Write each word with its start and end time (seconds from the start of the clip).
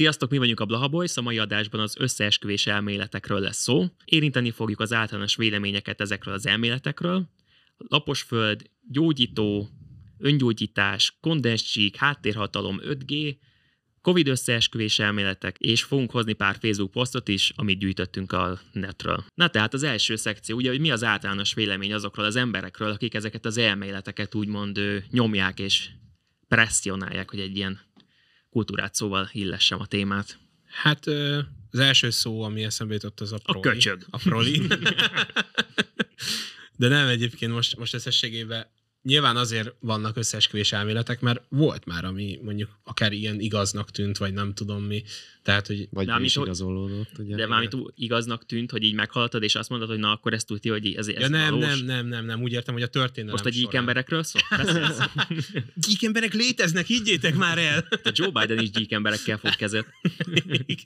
Sziasztok, 0.00 0.30
mi 0.30 0.38
vagyunk 0.38 0.60
a 0.60 0.64
Blaha 0.64 0.88
Boys, 0.88 1.16
a 1.16 1.20
mai 1.20 1.38
adásban 1.38 1.80
az 1.80 1.96
összeesküvés 1.98 2.66
elméletekről 2.66 3.40
lesz 3.40 3.62
szó. 3.62 3.86
Érinteni 4.04 4.50
fogjuk 4.50 4.80
az 4.80 4.92
általános 4.92 5.36
véleményeket 5.36 6.00
ezekről 6.00 6.34
az 6.34 6.46
elméletekről. 6.46 7.28
Laposföld, 7.76 8.62
gyógyító, 8.88 9.68
öngyógyítás, 10.18 11.16
kondenscsík, 11.20 11.96
háttérhatalom, 11.96 12.80
5G, 12.82 13.36
Covid 14.02 14.28
összeesküvés 14.28 14.98
elméletek, 14.98 15.56
és 15.58 15.82
fogunk 15.82 16.10
hozni 16.10 16.32
pár 16.32 16.56
Facebook 16.60 16.90
posztot 16.90 17.28
is, 17.28 17.52
amit 17.56 17.78
gyűjtöttünk 17.78 18.32
a 18.32 18.60
netről. 18.72 19.24
Na 19.34 19.48
tehát 19.48 19.74
az 19.74 19.82
első 19.82 20.16
szekció, 20.16 20.56
ugye, 20.56 20.70
hogy 20.70 20.80
mi 20.80 20.90
az 20.90 21.04
általános 21.04 21.54
vélemény 21.54 21.92
azokról 21.92 22.26
az 22.26 22.36
emberekről, 22.36 22.90
akik 22.90 23.14
ezeket 23.14 23.46
az 23.46 23.56
elméleteket 23.56 24.34
úgymond 24.34 24.78
ő, 24.78 25.04
nyomják 25.10 25.58
és 25.58 25.88
presszionálják, 26.48 27.30
hogy 27.30 27.40
egy 27.40 27.56
ilyen 27.56 27.80
kultúrát 28.50 28.94
szóval 28.94 29.28
illessem 29.32 29.80
a 29.80 29.86
témát. 29.86 30.38
Hát 30.66 31.06
az 31.70 31.78
első 31.78 32.10
szó, 32.10 32.42
ami 32.42 32.64
eszembe 32.64 32.94
jutott, 32.94 33.20
az 33.20 33.32
a 33.32 33.38
proli. 33.38 33.68
A 33.68 33.72
köcsög. 33.72 34.06
A 34.10 34.18
proli. 34.18 34.62
De 36.76 36.88
nem 36.88 37.08
egyébként 37.08 37.52
most, 37.52 37.76
most 37.76 37.94
összességében 37.94 38.66
nyilván 39.02 39.36
azért 39.36 39.74
vannak 39.80 40.16
összeesküvés 40.16 40.72
elméletek, 40.72 41.20
mert 41.20 41.42
volt 41.48 41.84
már, 41.84 42.04
ami 42.04 42.38
mondjuk 42.42 42.78
akár 42.84 43.12
ilyen 43.12 43.40
igaznak 43.40 43.90
tűnt, 43.90 44.18
vagy 44.18 44.32
nem 44.32 44.54
tudom 44.54 44.82
mi. 44.82 45.02
Tehát, 45.42 45.66
hogy 45.66 45.88
Vagy 45.90 46.06
De 46.06 46.18
is 46.20 46.36
igazolódott, 46.36 47.18
ugye? 47.18 47.36
De 47.36 47.46
mármint 47.46 47.74
igaznak 47.94 48.46
tűnt, 48.46 48.70
hogy 48.70 48.82
így 48.82 48.94
meghaltad, 48.94 49.42
és 49.42 49.54
azt 49.54 49.68
mondod, 49.68 49.88
hogy 49.88 49.98
na 49.98 50.12
akkor 50.12 50.32
ezt 50.32 50.46
tudti, 50.46 50.68
hogy 50.68 50.94
ez, 50.94 51.08
ez 51.08 51.20
Ja 51.20 51.28
nem, 51.28 51.50
valós. 51.50 51.66
nem, 51.66 51.84
nem, 51.84 52.06
nem, 52.06 52.24
nem, 52.24 52.42
úgy 52.42 52.52
értem, 52.52 52.74
hogy 52.74 52.82
a 52.82 52.86
történelem 52.86 53.32
Most 53.32 53.44
a 53.44 53.58
gyík 53.58 53.74
emberekről 53.74 54.22
szól? 54.22 54.42
Gyík 55.86 56.04
emberek 56.04 56.34
léteznek, 56.34 56.86
higgyétek 56.86 57.34
már 57.34 57.58
el! 57.58 57.88
A 58.04 58.10
Joe 58.14 58.30
Biden 58.30 58.58
is 58.58 58.70
gyík 58.70 58.92
emberekkel 58.92 59.38
fog 59.38 59.54
kezet. 59.54 59.86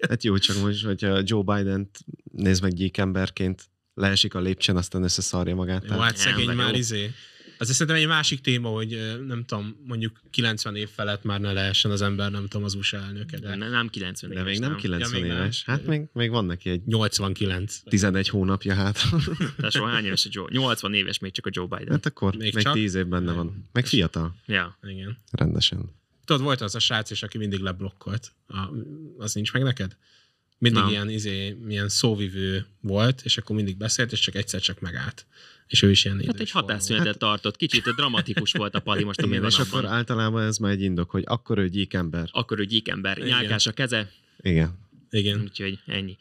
Hát 0.09 0.25
jó, 0.25 0.39
csak 0.39 0.61
most, 0.61 0.85
hogyha 0.85 1.21
Joe 1.25 1.43
Biden-t 1.43 1.99
néz 2.33 2.61
meg 2.61 2.73
gyíkemberként, 2.75 3.69
leesik 3.95 4.35
a 4.35 4.41
lépcsőn, 4.41 4.77
aztán 4.77 5.03
összeszarja 5.03 5.55
magát. 5.55 5.85
Jó, 5.91 5.97
hát 5.97 6.17
szegény 6.17 6.51
már 6.51 6.73
jó. 6.73 6.79
izé. 6.79 7.11
Az 7.59 7.71
szerintem 7.73 7.97
egy 7.97 8.07
másik 8.07 8.41
téma, 8.41 8.69
hogy 8.69 9.17
nem 9.27 9.45
tudom, 9.45 9.77
mondjuk 9.87 10.21
90 10.31 10.77
év 10.77 10.89
felett 10.89 11.23
már 11.25 11.41
ne 11.41 11.53
lehessen 11.53 11.91
az 11.91 12.03
ember, 12.03 12.31
nem 12.31 12.43
tudom, 12.43 12.65
az 12.65 12.75
USA 12.75 12.97
elnöke, 12.97 13.39
de 13.39 13.57
De 13.57 13.69
nem 13.69 13.89
90 13.89 14.31
de 14.31 14.41
éves, 14.41 14.51
még 14.51 14.61
nem 14.61 14.77
90 14.77 15.09
Ja, 15.13 15.21
még 15.21 15.31
nem. 15.31 15.43
éves. 15.43 15.65
Hát 15.65 15.87
még, 15.87 16.03
még 16.13 16.31
van 16.31 16.45
neki 16.45 16.71
egy 16.71 16.83
89. 16.87 17.81
11 17.85 18.29
hónapja 18.29 18.75
hátra. 18.75 19.19
Tehát 19.57 19.73
soha 19.73 19.89
hány 19.89 20.05
éves 20.05 20.25
a 20.25 20.29
Joe? 20.33 20.47
80 20.51 20.95
éves 20.95 21.19
még 21.19 21.33
csak 21.33 21.47
a 21.47 21.51
Joe 21.53 21.67
Biden. 21.67 21.91
Hát 21.91 22.07
akkor 22.07 22.31
Még 22.31 22.41
még, 22.41 22.55
még 22.55 22.65
csak? 22.65 22.73
10 22.75 22.95
év 22.95 23.07
benne 23.07 23.33
van. 23.33 23.69
Meg 23.73 23.87
fiatal. 23.87 24.35
Ja. 24.47 24.79
Igen. 24.83 25.19
Rendesen. 25.31 25.91
Tudod, 26.25 26.43
volt 26.43 26.61
az 26.61 26.75
a 26.75 26.79
srác 26.79 27.11
is, 27.11 27.23
aki 27.23 27.39
mindig 27.39 27.61
leblokkolt. 27.61 28.33
A, 28.49 28.59
az 29.19 29.35
nincs 29.35 29.53
meg 29.53 29.63
neked? 29.63 29.97
Mindig 30.73 30.91
ilyen, 30.91 31.11
izé, 31.11 31.57
ilyen 31.69 31.89
szóvivő 31.89 32.67
volt, 32.81 33.21
és 33.25 33.39
akkor 33.39 33.57
mindig 33.57 33.77
beszélt, 33.77 34.13
és 34.13 34.21
csak 34.21 34.35
egyszer 34.35 34.61
csak 34.61 34.81
megállt. 34.81 35.27
És 35.67 35.83
ő 35.83 35.91
is 35.91 36.05
ilyen 36.05 36.23
Hát 36.27 36.41
egy 36.41 36.51
hatásszünetet 36.51 37.19
tartott. 37.19 37.57
Kicsit 37.57 37.83
dramatikus 37.83 38.53
volt 38.53 38.75
a 38.75 38.81
pali 38.81 39.05
most, 39.05 39.21
ami 39.21 39.41
és 39.47 39.59
akkor 39.59 39.85
általában 39.85 40.43
ez 40.43 40.59
már 40.59 40.71
egy 40.71 40.83
indok, 40.83 41.11
hogy 41.11 41.23
akkor 41.27 41.59
ő 41.59 41.69
gyíkember. 41.69 42.29
Akkor 42.33 42.59
ő 42.59 42.65
gyík 42.65 42.89
ember. 42.89 43.19
Igen. 43.19 43.29
Nyálkás 43.29 43.67
a 43.67 43.73
keze, 43.73 44.11
Igen. 44.41 44.79
Igen. 45.11 45.41
úgyhogy 45.41 45.79
ennyi. 45.87 46.17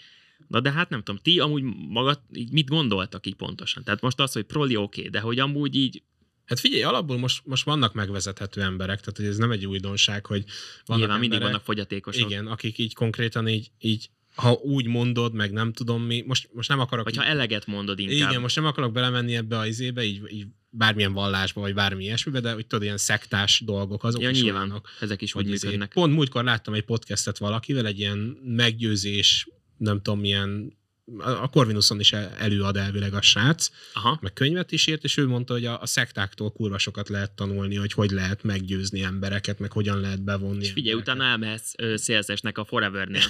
Na 0.47 0.59
de 0.59 0.71
hát 0.71 0.89
nem 0.89 1.03
tudom, 1.03 1.21
ti 1.23 1.39
amúgy 1.39 1.63
magad 1.89 2.19
így 2.33 2.51
mit 2.51 2.67
gondoltak 2.67 3.25
így 3.25 3.35
pontosan? 3.35 3.83
Tehát 3.83 4.01
most 4.01 4.19
az, 4.19 4.31
hogy 4.31 4.43
proli 4.43 4.75
oké, 4.75 4.99
okay, 4.99 5.11
de 5.11 5.19
hogy 5.19 5.39
amúgy 5.39 5.75
így 5.75 6.01
Hát 6.45 6.59
figyelj, 6.59 6.83
alapból 6.83 7.17
most, 7.17 7.41
most 7.45 7.63
vannak 7.63 7.93
megvezethető 7.93 8.61
emberek, 8.61 8.99
tehát 8.99 9.17
hogy 9.17 9.25
ez 9.25 9.37
nem 9.37 9.51
egy 9.51 9.65
újdonság, 9.65 10.25
hogy 10.25 10.43
vannak 10.85 11.01
nyilván 11.01 11.19
mindig 11.19 11.37
emberek, 11.37 11.51
vannak 11.51 11.65
fogyatékosok. 11.65 12.29
Igen, 12.29 12.47
akik 12.47 12.77
így 12.77 12.93
konkrétan 12.93 13.47
így, 13.47 13.71
így 13.79 14.09
ha 14.35 14.51
úgy 14.51 14.87
mondod, 14.87 15.33
meg 15.33 15.51
nem 15.51 15.73
tudom 15.73 16.03
mi, 16.03 16.23
most, 16.27 16.49
most 16.53 16.69
nem 16.69 16.79
akarok... 16.79 17.03
Vagy 17.03 17.13
így- 17.13 17.19
ha 17.19 17.25
eleget 17.25 17.65
mondod 17.65 17.99
inkább. 17.99 18.29
Igen, 18.29 18.41
most 18.41 18.55
nem 18.55 18.65
akarok 18.65 18.91
belemenni 18.91 19.35
ebbe 19.35 19.57
a 19.57 19.67
izébe, 19.67 20.03
így, 20.03 20.21
így 20.29 20.47
bármilyen 20.69 21.13
vallásba, 21.13 21.61
vagy 21.61 21.73
bármi 21.73 22.03
ilyesmibe, 22.03 22.39
de 22.39 22.53
hogy 22.53 22.67
tudod, 22.67 22.83
ilyen 22.83 22.97
szektás 22.97 23.61
dolgok, 23.65 24.03
azok 24.03 24.21
ja, 24.21 24.29
is 24.29 24.41
nyilván, 24.41 24.61
olyanok, 24.61 24.89
ezek 24.99 25.21
is 25.21 25.31
hogy 25.31 25.49
izé- 25.49 25.63
működnek. 25.63 25.93
Pont 25.93 26.13
múltkor 26.13 26.43
láttam 26.43 26.73
egy 26.73 26.83
podcastet 26.83 27.37
valakivel, 27.37 27.85
egy 27.85 27.99
ilyen 27.99 28.17
meggyőzés, 28.43 29.49
nem 29.77 30.01
tudom, 30.01 30.19
milyen 30.19 30.77
a 31.19 31.49
Corvinuson 31.49 31.99
is 31.99 32.13
el- 32.13 32.35
előad 32.37 32.77
elvileg 32.77 33.13
a 33.13 33.21
srác, 33.21 33.69
Aha. 33.93 34.17
meg 34.21 34.33
könyvet 34.33 34.71
is 34.71 34.87
írt, 34.87 35.03
és 35.03 35.17
ő 35.17 35.27
mondta, 35.27 35.53
hogy 35.53 35.65
a, 35.65 35.81
a 35.81 35.85
szektáktól 35.85 36.51
kurva 36.51 36.77
sokat 36.77 37.09
lehet 37.09 37.31
tanulni, 37.31 37.75
hogy 37.75 37.93
hogy 37.93 38.11
lehet 38.11 38.43
meggyőzni 38.43 39.01
embereket, 39.01 39.59
meg 39.59 39.71
hogyan 39.71 39.99
lehet 39.99 40.23
bevonni 40.23 40.63
És 40.63 40.71
figyelj, 40.71 40.89
embereket. 40.91 41.15
utána 41.15 41.31
elmehetsz 41.31 41.71
ö, 41.77 41.97
szélzesnek 41.97 42.57
a 42.57 42.65
Forevernél. 42.65 43.21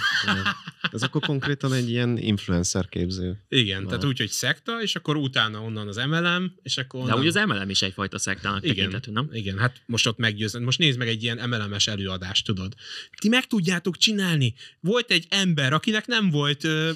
Ez 0.92 1.04
akkor 1.04 1.22
konkrétan 1.22 1.74
egy 1.74 1.90
ilyen 1.90 2.18
influencer 2.18 2.90
képző. 2.90 3.44
Igen, 3.50 3.82
Na. 3.82 3.88
tehát 3.88 4.04
úgy, 4.06 4.18
hogy 4.18 4.30
szekta, 4.30 4.82
és 4.82 4.96
akkor 4.96 5.16
utána 5.16 5.62
onnan 5.62 5.88
az 5.88 5.96
MLM, 5.96 6.56
és 6.64 6.78
akkor 6.78 7.00
De 7.00 7.06
onnan... 7.06 7.20
úgy 7.20 7.28
az 7.28 7.36
MLM 7.48 7.70
is 7.70 7.82
egyfajta 7.82 8.18
szektának 8.18 8.64
Igen, 8.64 8.76
tekintető, 8.76 9.12
nem? 9.12 9.30
igen, 9.32 9.58
hát 9.58 9.82
most 9.86 10.08
ott 10.08 10.18
meggyőzed. 10.18 10.62
Most 10.62 10.80
nézd 10.80 10.98
meg 10.98 11.08
egy 11.08 11.24
ilyen 11.24 11.50
MLM-es 11.50 11.88
előadást, 11.88 12.46
tudod. 12.46 12.74
Ti 13.22 13.28
meg 13.30 13.48
tudjátok 13.48 13.98
csinálni. 13.98 14.54
Volt 14.80 15.12
egy 15.12 15.26
ember, 15.30 15.74
akinek 15.74 16.08
nem 16.08 16.30
volt 16.30 16.64
ö, 16.64 16.92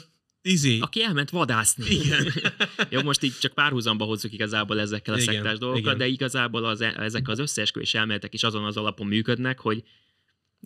izé. 0.47 0.80
Aki 0.80 1.03
elment 1.03 1.30
vadászni. 1.30 1.85
Igen. 1.90 2.34
Jó, 2.90 3.02
most 3.02 3.24
így 3.24 3.38
csak 3.40 3.53
párhuzamba 3.53 4.06
hozzuk 4.06 4.34
igazából 4.34 4.80
ezekkel 4.80 5.13
a 5.13 5.18
Igen, 5.18 5.34
szektás 5.34 5.58
dolgokkal, 5.58 5.81
igen. 5.81 5.97
de 5.97 6.08
igazából 6.08 6.66
az, 6.66 6.81
e- 6.81 6.96
ezek 6.97 7.28
az 7.28 7.40
összeesküvés 7.40 7.94
elméletek 7.94 8.34
is 8.34 8.44
azon 8.44 8.63
az 8.63 8.78
alapon 8.78 9.07
működnek, 9.07 9.59
hogy 9.59 9.84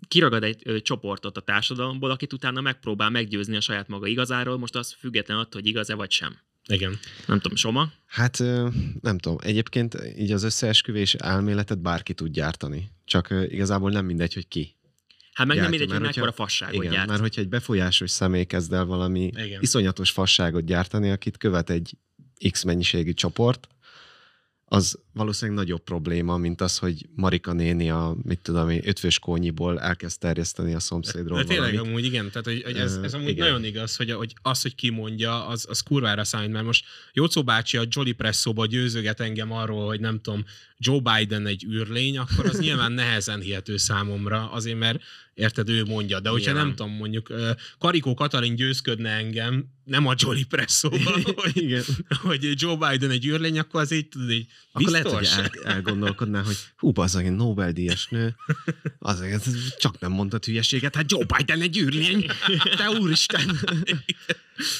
kiragad 0.07 0.43
egy 0.43 0.61
ö, 0.65 0.81
csoportot 0.81 1.37
a 1.37 1.41
társadalomból, 1.41 2.11
akit 2.11 2.33
utána 2.33 2.61
megpróbál 2.61 3.09
meggyőzni 3.09 3.55
a 3.55 3.61
saját 3.61 3.87
maga 3.87 4.07
igazáról, 4.07 4.57
most 4.57 4.75
az 4.75 4.95
független 4.99 5.37
attól, 5.37 5.61
hogy 5.61 5.69
igaz-e 5.69 5.93
vagy 5.95 6.11
sem. 6.11 6.37
Igen. 6.67 6.99
Nem 7.25 7.39
tudom, 7.39 7.57
Soma? 7.57 7.91
Hát 8.05 8.39
ö, 8.39 8.67
nem 9.01 9.17
tudom, 9.17 9.37
egyébként 9.41 9.97
így 10.17 10.31
az 10.31 10.43
összeesküvés 10.43 11.13
elméletet 11.13 11.81
bárki 11.81 12.13
tud 12.13 12.31
gyártani. 12.31 12.91
Csak 13.05 13.29
ö, 13.29 13.43
igazából 13.43 13.91
nem 13.91 14.05
mindegy, 14.05 14.33
hogy 14.33 14.47
ki. 14.47 14.75
Hát 15.33 15.47
meg 15.47 15.57
nem 15.57 15.65
Gyártja, 15.65 15.69
mindegy, 15.69 15.97
hogy 15.97 16.15
mekkora 16.15 16.31
fasságot 16.31 16.75
Igen, 16.75 16.91
gyárt. 16.91 17.07
mert 17.07 17.19
hogyha 17.19 17.41
egy 17.41 17.49
befolyásos 17.49 18.11
személy 18.11 18.43
kezd 18.43 18.73
el 18.73 18.85
valami 18.85 19.23
Igen. 19.25 19.61
iszonyatos 19.61 20.11
fasságot 20.11 20.65
gyártani, 20.65 21.09
akit 21.11 21.37
követ 21.37 21.69
egy 21.69 21.97
X 22.51 22.63
mennyiségű 22.63 23.13
csoport, 23.13 23.67
az 24.73 24.99
valószínűleg 25.13 25.59
nagyobb 25.63 25.83
probléma, 25.83 26.37
mint 26.37 26.61
az, 26.61 26.77
hogy 26.77 27.05
Marika 27.15 27.53
néni 27.53 27.89
a, 27.89 28.15
mit 28.23 28.39
tudom 28.39 28.69
én, 28.69 28.81
ötvös 28.83 29.19
kónyiból 29.19 29.79
elkezd 29.79 30.19
terjeszteni 30.19 30.73
a 30.73 30.79
szomszédról 30.79 31.37
De 31.37 31.43
tényleg 31.43 31.71
valamit. 31.71 31.91
amúgy 31.91 32.05
igen, 32.05 32.29
tehát 32.29 32.45
hogy, 32.45 32.63
hogy 32.63 32.77
ez, 32.77 32.99
ez 33.03 33.13
amúgy 33.13 33.29
igen. 33.29 33.47
nagyon 33.47 33.63
igaz, 33.63 33.95
hogy, 33.95 34.11
hogy 34.11 34.33
az, 34.41 34.61
hogy 34.61 34.75
ki 34.75 34.89
mondja, 34.89 35.47
az, 35.47 35.65
az 35.69 35.79
kurvára 35.79 36.23
számít, 36.23 36.51
mert 36.51 36.65
most 36.65 36.85
Jócó 37.13 37.43
bácsi 37.43 37.77
a 37.77 37.83
Jolly 37.89 38.11
Presszóba 38.11 38.65
győzöget 38.65 39.19
engem 39.19 39.51
arról, 39.51 39.85
hogy 39.85 39.99
nem 39.99 40.19
tudom, 40.19 40.45
Joe 40.83 40.99
Biden 40.99 41.45
egy 41.47 41.65
űrlény, 41.65 42.17
akkor 42.17 42.45
az 42.45 42.59
nyilván 42.59 42.91
nehezen 42.91 43.39
hihető 43.39 43.77
számomra, 43.77 44.51
azért 44.51 44.77
mert 44.77 45.01
érted, 45.33 45.69
ő 45.69 45.83
mondja, 45.83 46.19
de 46.19 46.29
hogyha 46.29 46.45
Nyilván. 46.51 46.65
nem 46.67 46.75
tudom, 46.75 46.91
mondjuk 46.91 47.33
Karikó 47.79 48.13
Katalin 48.13 48.55
győzködne 48.55 49.09
engem, 49.09 49.65
nem 49.83 50.07
a 50.07 50.13
Jolly 50.17 50.43
Presszóba, 50.43 51.11
hogy, 51.41 51.57
Igen. 51.57 51.83
hogy 52.09 52.53
Joe 52.61 52.75
Biden 52.75 53.09
egy 53.09 53.25
űrlény, 53.25 53.59
akkor 53.59 53.81
az 53.81 53.91
így, 53.91 54.07
tudod, 54.07 54.31
így 54.31 54.47
Akkor 54.71 54.91
biztos? 54.91 55.11
lehet, 55.11 55.47
hogy 55.49 55.59
el, 55.63 55.73
elgondolkodnál, 55.73 56.43
hogy 56.43 56.57
hú, 56.77 56.91
az 56.95 57.15
egy 57.15 57.31
Nobel-díjas 57.31 58.07
nő, 58.07 58.35
azért 58.99 59.77
csak 59.77 59.99
nem 59.99 60.11
mondtad 60.11 60.45
hülyeséget, 60.45 60.95
hát 60.95 61.11
Joe 61.11 61.25
Biden 61.37 61.61
egy 61.61 61.77
űrlény, 61.77 62.25
te 62.77 62.89
úristen. 62.89 63.59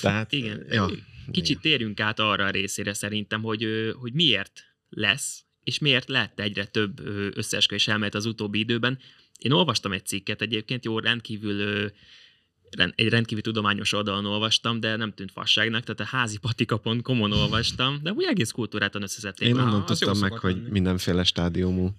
Tehát, 0.01 0.31
Igen. 0.31 0.65
Ja, 0.69 0.89
Kicsit 1.31 1.59
térjünk 1.59 1.99
át 1.99 2.19
arra 2.19 2.45
a 2.45 2.49
részére 2.49 2.93
szerintem, 2.93 3.41
hogy, 3.41 3.65
hogy 3.93 4.13
miért 4.13 4.63
lesz, 4.89 5.45
és 5.63 5.79
miért 5.79 6.09
lett 6.09 6.39
egyre 6.39 6.65
több 6.65 6.99
összeesküvés 7.37 7.87
elmélet 7.87 8.15
az 8.15 8.25
utóbbi 8.25 8.59
időben. 8.59 8.99
Én 9.39 9.51
olvastam 9.51 9.91
egy 9.91 10.05
cikket 10.05 10.41
egyébként, 10.41 10.85
jó, 10.85 10.99
rendkívül 10.99 11.91
egy 12.95 13.09
rendkívül 13.09 13.43
tudományos 13.43 13.93
oldalon 13.93 14.25
olvastam, 14.25 14.79
de 14.79 14.95
nem 14.95 15.13
tűnt 15.13 15.31
fasságnak, 15.31 15.83
tehát 15.83 15.99
a 15.99 16.17
házipatika.com-on 16.17 17.31
olvastam, 17.31 17.99
de 18.03 18.11
úgy 18.11 18.23
egész 18.23 18.51
kultúrátan 18.51 19.01
összeszedték. 19.01 19.47
Én 19.47 19.57
onnan 19.57 19.85
tudtam 19.85 20.17
meg, 20.17 20.31
hogy 20.31 20.55
lenni. 20.55 20.69
mindenféle 20.69 21.23
stádiumú. 21.23 21.89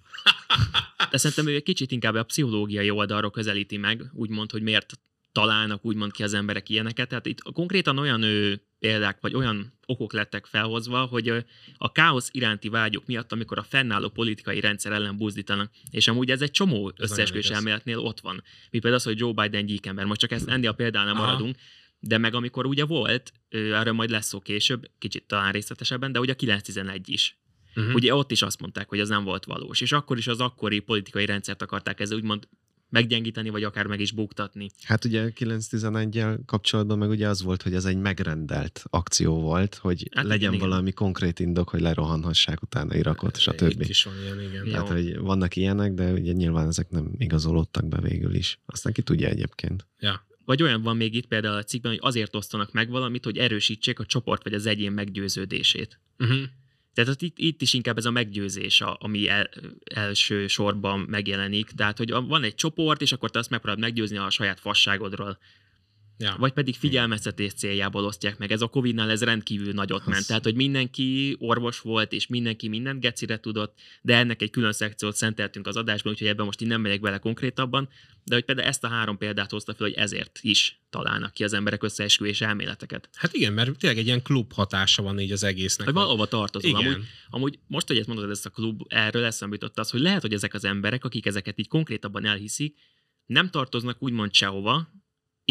De 1.10 1.16
szerintem 1.16 1.46
ő 1.46 1.54
egy 1.54 1.62
kicsit 1.62 1.90
inkább 1.90 2.14
a 2.14 2.22
pszichológiai 2.22 2.90
oldalról 2.90 3.30
közelíti 3.30 3.76
meg, 3.76 4.10
úgymond, 4.12 4.50
hogy 4.50 4.62
miért 4.62 5.00
találnak 5.32 5.84
úgymond 5.84 6.12
ki 6.12 6.22
az 6.22 6.34
emberek 6.34 6.68
ilyeneket. 6.68 7.08
Tehát 7.08 7.26
itt 7.26 7.42
konkrétan 7.42 7.98
olyan 7.98 8.22
ő, 8.22 8.62
példák, 8.82 9.20
vagy 9.20 9.34
olyan 9.34 9.72
okok 9.86 10.12
lettek 10.12 10.46
felhozva, 10.46 11.04
hogy 11.04 11.44
a 11.76 11.92
káosz 11.92 12.28
iránti 12.32 12.68
vágyok 12.68 13.06
miatt, 13.06 13.32
amikor 13.32 13.58
a 13.58 13.62
fennálló 13.62 14.08
politikai 14.08 14.60
rendszer 14.60 14.92
ellen 14.92 15.16
buzdítanak. 15.16 15.70
És 15.90 16.08
amúgy 16.08 16.30
ez 16.30 16.40
egy 16.40 16.50
csomó 16.50 16.92
összeesküvés 16.96 17.50
elméletnél 17.50 17.98
ott 17.98 18.20
van. 18.20 18.34
Mi 18.70 18.78
például 18.78 18.94
az, 18.94 19.02
hogy 19.02 19.18
Joe 19.18 19.32
Biden 19.32 19.66
gyíkember. 19.66 20.04
Most 20.04 20.20
csak 20.20 20.30
ezt 20.30 20.48
ennél 20.48 20.68
a 20.68 20.72
példánál 20.72 21.14
Aha. 21.14 21.24
maradunk. 21.24 21.56
De 22.00 22.18
meg 22.18 22.34
amikor 22.34 22.66
ugye 22.66 22.84
volt, 22.84 23.32
erről 23.48 23.92
majd 23.92 24.10
lesz 24.10 24.26
szó 24.26 24.40
később, 24.40 24.90
kicsit 24.98 25.26
talán 25.26 25.52
részletesebben, 25.52 26.12
de 26.12 26.20
ugye 26.20 26.32
a 26.32 26.36
911 26.36 27.08
is. 27.08 27.38
Mhm. 27.74 27.94
Ugye 27.94 28.14
ott 28.14 28.30
is 28.30 28.42
azt 28.42 28.60
mondták, 28.60 28.88
hogy 28.88 29.00
az 29.00 29.08
nem 29.08 29.24
volt 29.24 29.44
valós. 29.44 29.80
És 29.80 29.92
akkor 29.92 30.18
is 30.18 30.26
az 30.26 30.40
akkori 30.40 30.78
politikai 30.78 31.26
rendszert 31.26 31.62
akarták 31.62 32.00
ezzel 32.00 32.16
úgymond 32.16 32.48
meggyengíteni, 32.92 33.48
vagy 33.50 33.62
akár 33.64 33.86
meg 33.86 34.00
is 34.00 34.12
buktatni. 34.12 34.70
Hát 34.82 35.04
ugye 35.04 35.32
9-11-jel 35.38 36.38
kapcsolatban 36.46 36.98
meg 36.98 37.08
ugye 37.08 37.28
az 37.28 37.42
volt, 37.42 37.62
hogy 37.62 37.74
ez 37.74 37.84
egy 37.84 37.96
megrendelt 37.96 38.84
akció 38.90 39.40
volt, 39.40 39.74
hogy 39.74 40.08
Hát 40.14 40.24
legyen 40.24 40.38
igen, 40.40 40.52
igen. 40.54 40.68
valami 40.68 40.92
konkrét 40.92 41.40
indok, 41.40 41.68
hogy 41.68 41.80
lerohanhassák 41.80 42.62
utána 42.62 42.96
Irakot, 42.96 43.36
Itt 43.36 43.42
stb. 43.42 43.80
is 43.80 44.04
van 44.04 44.14
ilyen, 44.22 44.40
igen. 44.40 44.64
Tehát, 44.64 44.88
Jó. 44.88 44.94
hogy 44.94 45.18
vannak 45.18 45.56
ilyenek, 45.56 45.92
de 45.92 46.12
ugye 46.12 46.32
nyilván 46.32 46.68
ezek 46.68 46.90
nem 46.90 47.10
igazolódtak 47.18 47.86
be 47.88 48.00
végül 48.00 48.34
is. 48.34 48.60
Aztán 48.66 48.92
ki 48.92 49.02
tudja 49.02 49.28
egyébként. 49.28 49.86
Ja. 49.98 50.26
Vagy 50.44 50.62
olyan 50.62 50.82
van 50.82 50.96
még 50.96 51.14
itt 51.14 51.26
például 51.26 51.56
a 51.56 51.62
cikkben, 51.62 51.90
hogy 51.90 52.00
azért 52.02 52.34
osztanak 52.36 52.72
meg 52.72 52.90
valamit, 52.90 53.24
hogy 53.24 53.38
erősítsék 53.38 53.98
a 53.98 54.06
csoport 54.06 54.42
vagy 54.42 54.54
az 54.54 54.66
egyén 54.66 54.92
meggyőződését. 54.92 56.00
Uh-huh. 56.18 56.42
Tehát 56.94 57.22
itt, 57.22 57.38
itt 57.38 57.62
is 57.62 57.72
inkább 57.72 57.98
ez 57.98 58.04
a 58.04 58.10
meggyőzés, 58.10 58.80
a, 58.80 58.96
ami 59.00 59.28
el, 59.28 59.50
első 59.94 60.46
sorban 60.46 60.98
megjelenik. 60.98 61.70
Tehát, 61.70 61.98
hogy 61.98 62.10
van 62.10 62.42
egy 62.42 62.54
csoport, 62.54 63.00
és 63.00 63.12
akkor 63.12 63.30
te 63.30 63.38
azt 63.38 63.50
megpróbálod 63.50 63.84
meggyőzni 63.84 64.16
a 64.16 64.30
saját 64.30 64.60
fasságodról. 64.60 65.38
Ja. 66.18 66.36
Vagy 66.38 66.52
pedig 66.52 66.74
figyelmeztetés 66.74 67.52
céljából 67.52 68.04
osztják 68.04 68.38
meg. 68.38 68.52
Ez 68.52 68.60
a 68.60 68.66
Covid-nál 68.66 69.10
ez 69.10 69.22
rendkívül 69.22 69.72
nagyot 69.72 70.06
ment. 70.06 70.26
Tehát, 70.26 70.44
hogy 70.44 70.54
mindenki 70.54 71.36
orvos 71.38 71.80
volt, 71.80 72.12
és 72.12 72.26
mindenki 72.26 72.68
mindent 72.68 73.00
gecire 73.00 73.40
tudott, 73.40 73.78
de 74.02 74.16
ennek 74.16 74.42
egy 74.42 74.50
külön 74.50 74.72
szekciót 74.72 75.16
szenteltünk 75.16 75.66
az 75.66 75.76
adásban, 75.76 76.12
úgyhogy 76.12 76.28
ebben 76.28 76.44
most 76.44 76.60
én 76.60 76.68
nem 76.68 76.80
megyek 76.80 77.00
bele 77.00 77.18
konkrétabban, 77.18 77.88
de 78.24 78.34
hogy 78.34 78.44
például 78.44 78.68
ezt 78.68 78.84
a 78.84 78.88
három 78.88 79.18
példát 79.18 79.50
hozta 79.50 79.74
fel, 79.74 79.86
hogy 79.86 79.96
ezért 79.96 80.38
is 80.42 80.80
találnak 80.90 81.32
ki 81.32 81.44
az 81.44 81.52
emberek 81.52 81.82
összeesküvés 81.82 82.40
elméleteket. 82.40 83.08
Hát 83.14 83.32
igen, 83.32 83.52
mert 83.52 83.78
tényleg 83.78 83.98
egy 83.98 84.06
ilyen 84.06 84.22
klub 84.22 84.52
hatása 84.52 85.02
van 85.02 85.20
így 85.20 85.32
az 85.32 85.42
egésznek. 85.42 85.86
Hogy 85.86 85.94
valahova 85.94 86.26
tartozol. 86.26 86.70
igen. 86.70 86.92
Amúgy, 86.92 87.06
amúgy 87.30 87.58
most, 87.66 87.86
hogy 87.86 87.98
ezt 87.98 88.06
mondod, 88.08 88.30
ezt 88.30 88.46
a 88.46 88.50
klub, 88.50 88.82
erről 88.88 89.24
eszembe 89.24 89.54
jutott 89.54 89.78
az, 89.78 89.90
hogy 89.90 90.00
lehet, 90.00 90.20
hogy 90.20 90.32
ezek 90.32 90.54
az 90.54 90.64
emberek, 90.64 91.04
akik 91.04 91.26
ezeket 91.26 91.58
így 91.58 91.68
konkrétabban 91.68 92.24
elhiszik, 92.24 92.76
nem 93.26 93.50
tartoznak 93.50 94.02
úgymond 94.02 94.34
sehova, 94.34 94.88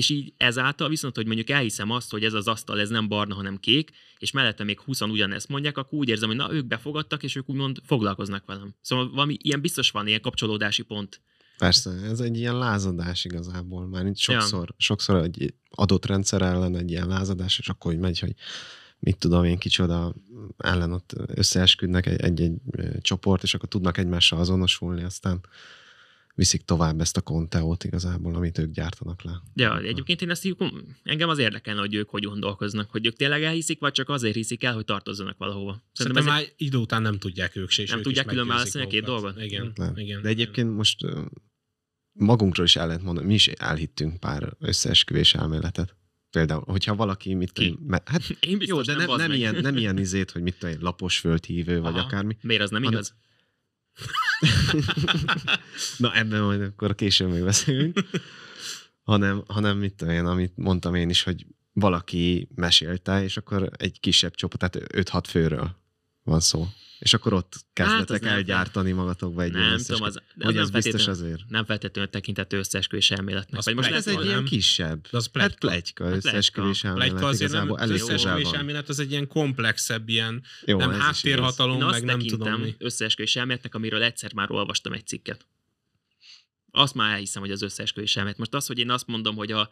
és 0.01 0.09
így 0.09 0.33
ezáltal 0.37 0.89
viszont, 0.89 1.15
hogy 1.15 1.25
mondjuk 1.25 1.49
elhiszem 1.49 1.91
azt, 1.91 2.11
hogy 2.11 2.23
ez 2.23 2.33
az 2.33 2.47
asztal, 2.47 2.79
ez 2.79 2.89
nem 2.89 3.07
barna, 3.07 3.35
hanem 3.35 3.57
kék, 3.57 3.91
és 4.17 4.31
mellette 4.31 4.63
még 4.63 4.79
20 4.79 5.01
ugyanezt 5.01 5.47
mondják, 5.47 5.77
akkor 5.77 5.99
úgy 5.99 6.09
érzem, 6.09 6.27
hogy 6.27 6.37
na, 6.37 6.53
ők 6.53 6.65
befogadtak, 6.65 7.23
és 7.23 7.35
ők 7.35 7.49
úgymond 7.49 7.77
foglalkoznak 7.85 8.45
velem. 8.45 8.75
Szóval 8.81 9.09
valami 9.09 9.37
ilyen 9.41 9.61
biztos 9.61 9.91
van, 9.91 10.07
ilyen 10.07 10.21
kapcsolódási 10.21 10.81
pont. 10.81 11.21
Persze, 11.57 11.89
ez 11.89 12.19
egy 12.19 12.37
ilyen 12.37 12.57
lázadás 12.57 13.25
igazából. 13.25 13.87
Már 13.87 14.05
itt 14.05 14.17
sokszor, 14.17 14.67
ja. 14.67 14.75
sokszor 14.77 15.15
egy 15.23 15.53
adott 15.69 16.05
rendszer 16.05 16.41
ellen 16.41 16.75
egy 16.75 16.89
ilyen 16.89 17.07
lázadás, 17.07 17.59
és 17.59 17.69
akkor 17.69 17.91
hogy 17.91 18.01
megy, 18.01 18.19
hogy 18.19 18.33
mit 18.99 19.17
tudom 19.17 19.43
én, 19.43 19.57
kicsoda 19.57 20.13
ellen 20.57 20.91
ott 20.91 21.13
összeesküdnek 21.27 22.05
egy-egy 22.05 22.51
csoport, 23.01 23.43
és 23.43 23.53
akkor 23.53 23.69
tudnak 23.69 23.97
egymással 23.97 24.39
azonosulni, 24.39 25.03
aztán 25.03 25.41
viszik 26.41 26.61
tovább 26.61 26.99
ezt 26.99 27.17
a 27.17 27.21
konteót 27.21 27.83
igazából, 27.83 28.35
amit 28.35 28.57
ők 28.57 28.71
gyártanak 28.71 29.21
le. 29.23 29.41
Ja, 29.53 29.79
egyébként 29.79 30.21
én 30.21 30.29
ezt 30.29 30.45
így, 30.45 30.55
engem 31.03 31.29
az 31.29 31.37
érdekelne, 31.37 31.79
hogy 31.79 31.93
ők 31.93 32.09
hogy 32.09 32.23
gondolkoznak, 32.23 32.91
hogy 32.91 33.05
ők 33.05 33.15
tényleg 33.15 33.43
elhiszik, 33.43 33.79
vagy 33.79 33.91
csak 33.91 34.09
azért 34.09 34.35
hiszik 34.35 34.63
el, 34.63 34.73
hogy 34.73 34.85
tartozzanak 34.85 35.37
valahova. 35.37 35.83
Szerintem 35.93 36.27
ez 36.27 36.33
egy- 36.33 36.39
már 36.39 36.51
idő 36.57 36.77
után 36.77 37.01
nem 37.01 37.17
tudják 37.17 37.55
ők 37.55 37.69
se, 37.69 37.81
és 37.81 37.89
Nem 37.89 37.97
ők 37.97 38.03
tudják 38.03 38.25
külön 38.25 38.47
választani 38.47 38.83
a 38.85 38.87
két 38.87 39.03
dolgot? 39.03 39.41
Igen, 39.41 39.71
Lehet. 39.75 39.97
igen. 39.97 40.21
De 40.21 40.29
egyébként 40.29 40.75
most 40.75 40.97
magunkról 42.19 42.65
is 42.65 42.75
el 42.75 42.87
lehet 42.87 43.01
mondani, 43.03 43.27
mi 43.27 43.33
is 43.33 43.47
elhittünk 43.47 44.19
pár 44.19 44.53
összeesküvés 44.59 45.33
elméletet. 45.33 45.95
Például, 46.29 46.63
hogyha 46.65 46.95
valaki, 46.95 47.33
mit 47.33 47.51
Ki? 47.51 47.77
hát 48.05 48.29
Én 48.39 48.57
biztos 48.57 48.67
jó, 48.87 48.93
de 48.93 49.05
nem, 49.05 49.15
nem, 49.17 49.29
meg. 49.29 49.37
ilyen, 49.37 49.55
nem 49.55 49.77
ilyen 49.77 49.97
izét, 49.97 50.31
hogy 50.31 50.41
mit 50.41 50.57
tudom, 50.59 50.75
én, 50.75 50.81
lapos 50.81 51.17
földhívő, 51.19 51.79
vagy 51.79 51.93
Aha. 51.95 52.05
akármi. 52.05 52.37
Miért 52.41 52.61
az 52.61 52.69
nem 52.69 52.83
hanem- 52.83 52.99
igaz? 52.99 53.15
Na 55.97 56.15
ebben 56.15 56.41
majd 56.41 56.61
akkor 56.61 56.95
később 56.95 57.31
még 57.31 57.43
beszélünk. 57.43 57.99
hanem, 59.03 59.43
hanem 59.47 59.77
mit 59.77 59.93
tudom 59.93 60.13
én, 60.13 60.25
amit 60.25 60.57
mondtam 60.57 60.95
én 60.95 61.09
is, 61.09 61.23
hogy 61.23 61.45
valaki 61.73 62.47
mesélte, 62.55 63.23
és 63.23 63.37
akkor 63.37 63.69
egy 63.77 63.99
kisebb 63.99 64.35
csoport, 64.35 64.71
tehát 64.71 65.07
5-6 65.09 65.23
főről 65.27 65.75
van 66.23 66.39
szó. 66.39 66.67
És 67.01 67.13
akkor 67.13 67.33
ott 67.33 67.55
kezdetek 67.73 67.99
Hát, 67.99 68.09
az 68.09 68.19
nem 68.19 68.33
elgyártani 68.33 68.91
magatokba 68.91 69.41
egy 69.41 69.51
Nem 69.51 69.77
tudom, 69.77 70.01
az, 70.01 70.13
de 70.13 70.21
az 70.37 70.43
hogy 70.45 70.53
nem 70.53 70.63
ez 70.63 70.69
biztos 70.69 71.07
azért. 71.07 71.41
nem 71.49 71.65
feltétlenül 71.65 72.09
tekintető 72.11 72.57
összeesküvés 72.57 73.11
elméletnek. 73.11 73.59
Az 73.59 73.65
Vagy 73.65 73.75
most 73.75 73.87
Hát 73.87 73.97
ez 73.97 74.07
egy 74.07 74.25
ilyen 74.25 74.45
kisebb. 74.45 75.07
De 75.11 75.17
az 75.17 75.23
Hát 75.23 75.31
pletyka. 75.33 75.67
plegyka, 75.67 76.05
Hát 76.05 76.13
összeesküvés 76.15 76.83
elmélet. 76.83 77.07
Plegyka 77.09 77.27
azért 77.27 77.51
nem, 77.51 77.75
összeesküvés 77.79 78.51
elmélet 78.51 78.89
az 78.89 78.99
egy 78.99 79.11
ilyen 79.11 79.27
komplexebb, 79.27 80.09
ilyen 80.09 80.43
Jó, 80.65 80.77
nem 80.77 80.91
háttérhatalom, 80.91 81.89
meg 81.89 82.03
nem 82.03 82.19
tudom 82.19 82.61
mi. 82.61 82.75
összeesküvés 82.77 83.35
elméletnek, 83.35 83.75
amiről 83.75 84.03
egyszer 84.03 84.33
már 84.33 84.51
olvastam 84.51 84.93
egy 84.93 85.07
cikket. 85.07 85.45
Azt 86.71 86.93
már 86.93 87.11
elhiszem, 87.13 87.41
hogy 87.41 87.51
az 87.51 87.61
összeesküvés 87.61 88.15
elmélet. 88.15 88.37
Most 88.39 88.53
az, 88.53 88.65
hogy 88.67 88.79
én 88.79 88.89
azt 88.89 89.07
mondom, 89.07 89.35
hogy 89.35 89.51
a 89.51 89.69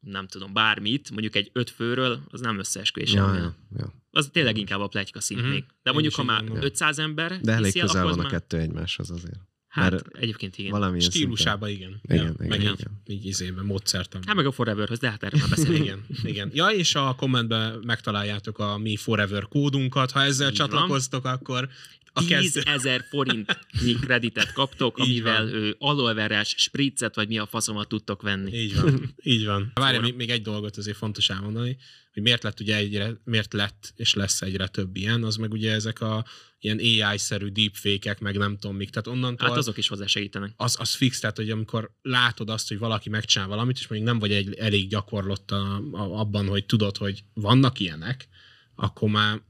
nem 0.00 0.26
tudom, 0.26 0.52
bármit, 0.52 1.10
mondjuk 1.10 1.34
egy 1.36 1.50
öt 1.52 1.70
főről, 1.70 2.20
az 2.30 2.40
nem 2.40 2.58
összeesküvés 2.58 3.12
Ja, 3.12 3.22
elmélet. 3.22 3.52
ja, 3.76 3.78
ja. 3.78 4.00
Az 4.14 4.28
tényleg 4.32 4.56
inkább 4.58 4.80
a 4.80 4.86
plegyka 4.86 5.20
szint 5.20 5.40
Mhm. 5.40 5.50
még. 5.50 5.64
De 5.82 5.92
mondjuk, 5.92 6.14
ha 6.14 6.22
már 6.22 6.38
gondolom. 6.38 6.64
500 6.64 6.98
ember 6.98 7.40
De 7.40 7.52
elég 7.52 7.64
hiszi 7.64 7.80
el, 7.80 7.86
közel 7.86 8.04
van 8.04 8.18
a 8.20 8.28
kettő 8.28 8.58
egymáshoz 8.58 9.10
azért. 9.10 9.40
Hát 9.68 9.90
mert 9.90 10.16
egyébként 10.16 10.58
igen. 10.58 10.70
Valamilyen 10.70 11.10
Stílusába 11.10 11.68
igen. 11.68 12.00
Igen, 12.02 12.16
ja, 12.16 12.22
igen, 12.22 12.48
meg 12.48 12.60
igen. 12.60 12.72
így, 13.06 13.16
így 13.16 13.24
izében, 13.26 13.64
módszertan. 13.64 14.20
Hát 14.26 14.36
meg 14.36 14.46
a 14.46 14.52
Foreverhöz, 14.52 14.98
de 14.98 15.10
hát 15.10 15.22
erről 15.22 15.40
már 15.40 15.48
beszélünk. 15.48 15.84
igen, 15.84 16.04
igen. 16.22 16.50
Ja, 16.54 16.66
és 16.66 16.94
a 16.94 17.14
kommentben 17.14 17.80
megtaláljátok 17.86 18.58
a 18.58 18.78
mi 18.78 18.96
Forever 18.96 19.42
kódunkat. 19.48 20.10
Ha 20.10 20.22
ezzel 20.22 20.50
Így 20.50 20.58
van. 20.58 20.68
csatlakoztok, 20.68 21.24
akkor 21.24 21.68
a 22.12 22.20
10 22.20 22.28
kezdő... 22.28 22.60
ezer 22.64 23.04
forintnyi 23.08 23.92
kreditet 24.00 24.52
kaptok, 24.52 24.98
Így 25.00 25.04
amivel 25.04 25.48
ő 25.48 25.76
alolverás, 25.78 26.54
spriccet, 26.58 27.14
vagy 27.14 27.28
mi 27.28 27.38
a 27.38 27.46
faszomat 27.46 27.88
tudtok 27.88 28.22
venni. 28.22 28.58
Így 28.58 28.80
van, 28.80 29.14
így 29.22 29.44
van. 29.46 29.70
Várj, 29.74 29.94
Szóval- 29.94 30.00
még, 30.00 30.14
még 30.14 30.30
egy 30.30 30.42
dolgot 30.42 30.76
azért 30.76 30.96
fontos 30.96 31.30
elmondani, 31.30 31.76
hogy 32.12 32.22
miért 32.22 32.42
lett 32.42 32.60
ugye 32.60 32.76
egyre, 32.76 33.20
miért 33.24 33.52
lett 33.52 33.92
és 33.96 34.14
lesz 34.14 34.42
egyre 34.42 34.66
több 34.66 34.96
ilyen, 34.96 35.24
az 35.24 35.36
meg 35.36 35.52
ugye 35.52 35.72
ezek 35.72 36.00
a 36.00 36.24
ilyen 36.58 36.78
AI-szerű 36.78 37.48
deepfake-ek, 37.48 38.20
meg 38.20 38.36
nem 38.38 38.56
tudom 38.58 38.76
mik. 38.76 38.90
Tehát 38.90 39.06
onnantól 39.06 39.48
Hát 39.48 39.56
azok 39.56 39.76
is 39.76 39.88
hozzásegítenek. 39.88 40.52
az, 40.56 40.76
az 40.78 40.94
fix, 40.94 41.20
tehát 41.20 41.36
hogy 41.36 41.50
amikor 41.50 41.90
látod 42.02 42.50
azt, 42.50 42.68
hogy 42.68 42.78
valaki 42.78 43.08
megcsinál 43.08 43.48
valamit, 43.48 43.78
és 43.78 43.86
mondjuk 43.88 44.10
nem 44.10 44.18
vagy 44.20 44.32
egy, 44.32 44.54
elég 44.54 44.88
gyakorlott 44.88 45.50
a, 45.50 45.76
a, 45.92 46.18
abban, 46.20 46.48
hogy 46.48 46.66
tudod, 46.66 46.96
hogy 46.96 47.24
vannak 47.34 47.80
ilyenek, 47.80 48.28
akkor 48.74 49.10
már 49.10 49.40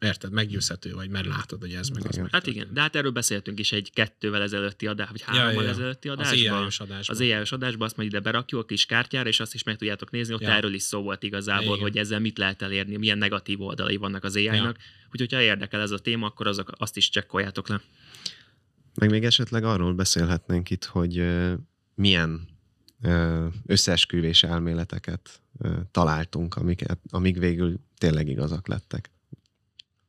érted, 0.00 0.32
meggyőzhető 0.32 0.92
vagy, 0.92 1.08
mert 1.08 1.26
látod, 1.26 1.60
hogy 1.60 1.72
ez 1.72 1.88
meg 1.88 2.02
az 2.06 2.12
Igen. 2.12 2.22
meg. 2.22 2.32
Hát 2.32 2.46
igen, 2.46 2.68
de 2.72 2.80
hát 2.80 2.96
erről 2.96 3.10
beszéltünk 3.10 3.58
is 3.58 3.72
egy 3.72 3.90
kettővel 3.92 4.42
ezelőtti 4.42 4.86
adás, 4.86 5.08
vagy 5.10 5.20
Ja, 5.20 5.26
hárommal 5.26 5.62
ja, 5.62 5.68
ja. 5.68 5.74
ezelőtti 5.74 6.08
Az 6.08 6.18
adásban. 6.18 6.58
AI-os 6.58 6.80
adásban. 6.80 7.16
Az 7.16 7.20
AI-os 7.22 7.52
adásban 7.52 7.86
azt 7.86 7.96
majd 7.96 8.08
ide 8.08 8.20
berakjuk 8.20 8.60
a 8.60 8.64
kis 8.64 8.86
kártyára, 8.86 9.28
és 9.28 9.40
azt 9.40 9.54
is 9.54 9.62
meg 9.62 9.76
tudjátok 9.76 10.10
nézni, 10.10 10.34
ott 10.34 10.40
Ja. 10.40 10.50
erről 10.50 10.74
is 10.74 10.82
szó 10.82 11.02
volt 11.02 11.22
igazából, 11.22 11.66
Igen. 11.74 11.78
hogy 11.78 11.96
ezzel 11.96 12.20
mit 12.20 12.38
lehet 12.38 12.62
elérni, 12.62 12.96
milyen 12.96 13.18
negatív 13.18 13.60
oldalai 13.60 13.96
vannak 13.96 14.24
az 14.24 14.36
AI-nak. 14.36 14.76
Úgyhogy 15.12 15.32
ha 15.32 15.40
érdekel 15.40 15.80
ez 15.80 15.90
a 15.90 15.98
téma, 15.98 16.26
akkor 16.26 16.46
azok, 16.46 16.72
azt 16.76 16.96
is 16.96 17.08
csekkoljátok 17.08 17.68
le. 17.68 17.80
Meg 18.94 19.10
még 19.10 19.24
esetleg 19.24 19.64
arról 19.64 19.94
beszélhetnénk 19.94 20.70
itt, 20.70 20.84
hogy 20.84 21.24
milyen 21.94 22.48
összeesküvés 23.66 24.42
elméleteket 24.42 25.40
találtunk, 25.90 26.54
amiket, 26.56 26.98
amik 27.10 27.38
végül 27.38 27.80
tényleg 27.98 28.28
igazak 28.28 28.68
lettek. 28.68 29.10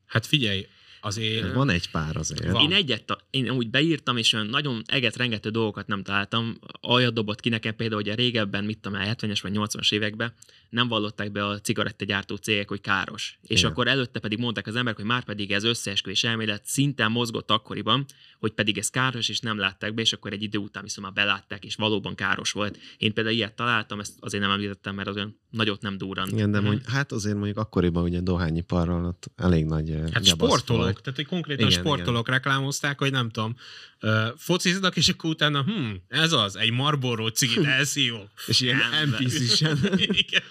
Hát 0.07 0.25
figyelj, 0.25 0.67
azért... 1.01 1.53
Van 1.53 1.69
egy 1.69 1.89
pár 1.91 2.15
azért. 2.17 2.51
Van. 2.51 2.61
Én 2.61 2.71
egyet, 2.73 3.23
én 3.29 3.49
úgy 3.49 3.69
beírtam, 3.69 4.17
és 4.17 4.33
olyan 4.33 4.47
nagyon 4.47 4.81
eget 4.85 5.15
rengető 5.15 5.49
dolgokat 5.49 5.87
nem 5.87 6.03
találtam. 6.03 6.57
Olyat 6.87 7.13
dobott 7.13 7.39
ki 7.39 7.49
nekem 7.49 7.75
például, 7.75 8.01
hogy 8.01 8.11
a 8.11 8.15
régebben, 8.15 8.63
mit 8.63 8.79
tudom, 8.79 8.99
el, 8.99 9.15
70-es 9.19 9.39
vagy 9.41 9.51
80-as 9.55 9.93
években 9.93 10.33
nem 10.69 10.87
vallották 10.87 11.31
be 11.31 11.45
a 11.45 11.59
cigarettagyártó 11.59 12.35
cégek, 12.35 12.69
hogy 12.69 12.81
káros. 12.81 13.39
És 13.41 13.59
Igen. 13.59 13.71
akkor 13.71 13.87
előtte 13.87 14.19
pedig 14.19 14.39
mondták 14.39 14.67
az 14.67 14.75
emberek, 14.75 14.95
hogy 14.95 15.05
már 15.05 15.23
pedig 15.23 15.51
ez 15.51 15.63
összeesküvés 15.63 16.23
elmélet 16.23 16.65
szinten 16.65 17.11
mozgott 17.11 17.51
akkoriban, 17.51 18.05
hogy 18.39 18.51
pedig 18.51 18.77
ez 18.77 18.89
káros, 18.89 19.29
és 19.29 19.39
nem 19.39 19.57
látták 19.57 19.93
be, 19.93 20.01
és 20.01 20.13
akkor 20.13 20.33
egy 20.33 20.43
idő 20.43 20.57
után 20.57 20.83
viszont 20.83 21.07
már 21.07 21.25
belátták, 21.25 21.65
és 21.65 21.75
valóban 21.75 22.15
káros 22.15 22.51
volt. 22.51 22.77
Én 22.97 23.13
például 23.13 23.35
ilyet 23.35 23.55
találtam, 23.55 23.99
ezt 23.99 24.13
azért 24.19 24.43
nem 24.43 24.51
említettem, 24.51 24.95
mert 24.95 25.07
az 25.07 25.15
olyan 25.15 25.39
nagyot 25.49 25.81
nem 25.81 25.97
durrant. 25.97 26.31
Igen, 26.31 26.51
de 26.51 26.57
Mhm. 26.57 26.67
mondj, 26.67 26.83
hát 26.87 27.11
azért 27.11 27.35
mondjuk 27.35 27.57
akkoriban 27.57 28.03
ugye 28.03 28.19
dohányiparral 28.19 29.05
ott 29.05 29.29
elég 29.35 29.65
nagy 29.65 29.93
Hát 30.11 30.23
gyabasz 30.23 30.49
sportolók, 30.87 30.93
volt. 30.93 31.03
tehát 31.03 31.15
hogy 31.15 31.25
konkrétan 31.25 31.67
Igen, 31.67 31.79
sportolók 31.79 32.29
reklámozták, 32.29 32.99
hogy 32.99 33.11
nem 33.11 33.29
tudom, 33.29 33.55
uh, 34.01 34.27
fociznak, 34.37 34.95
és 34.97 35.09
akkor 35.09 35.29
utána, 35.29 35.63
hm, 35.63 35.91
ez 36.07 36.31
az, 36.31 36.55
egy 36.55 36.71
Marlboro 36.71 37.27
cigit 37.29 37.65
elszi 37.65 38.05
jó. 38.05 38.29
És 38.47 38.59
ilyen 38.59 38.77
de- 38.77 39.05
NPC-sen. 39.05 39.77
Igen. 39.97 40.15
Igen. 40.15 40.43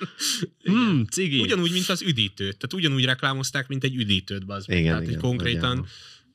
Hmm, 0.63 1.05
cigi. 1.05 1.41
Ugyanúgy, 1.41 1.73
mint 1.73 1.89
az 1.89 2.03
üdítőt. 2.03 2.57
Tehát 2.57 2.73
ugyanúgy 2.73 3.05
reklámozták, 3.05 3.69
mint 3.69 3.85
egy 3.85 3.95
üdítőt, 3.95 4.47
bazd. 4.47 4.71
Igen, 4.71 4.83
Tehát, 4.85 4.99
hogy 4.99 5.09
igen, 5.09 5.21
konkrétan, 5.21 5.61
nagyjából. 5.61 5.89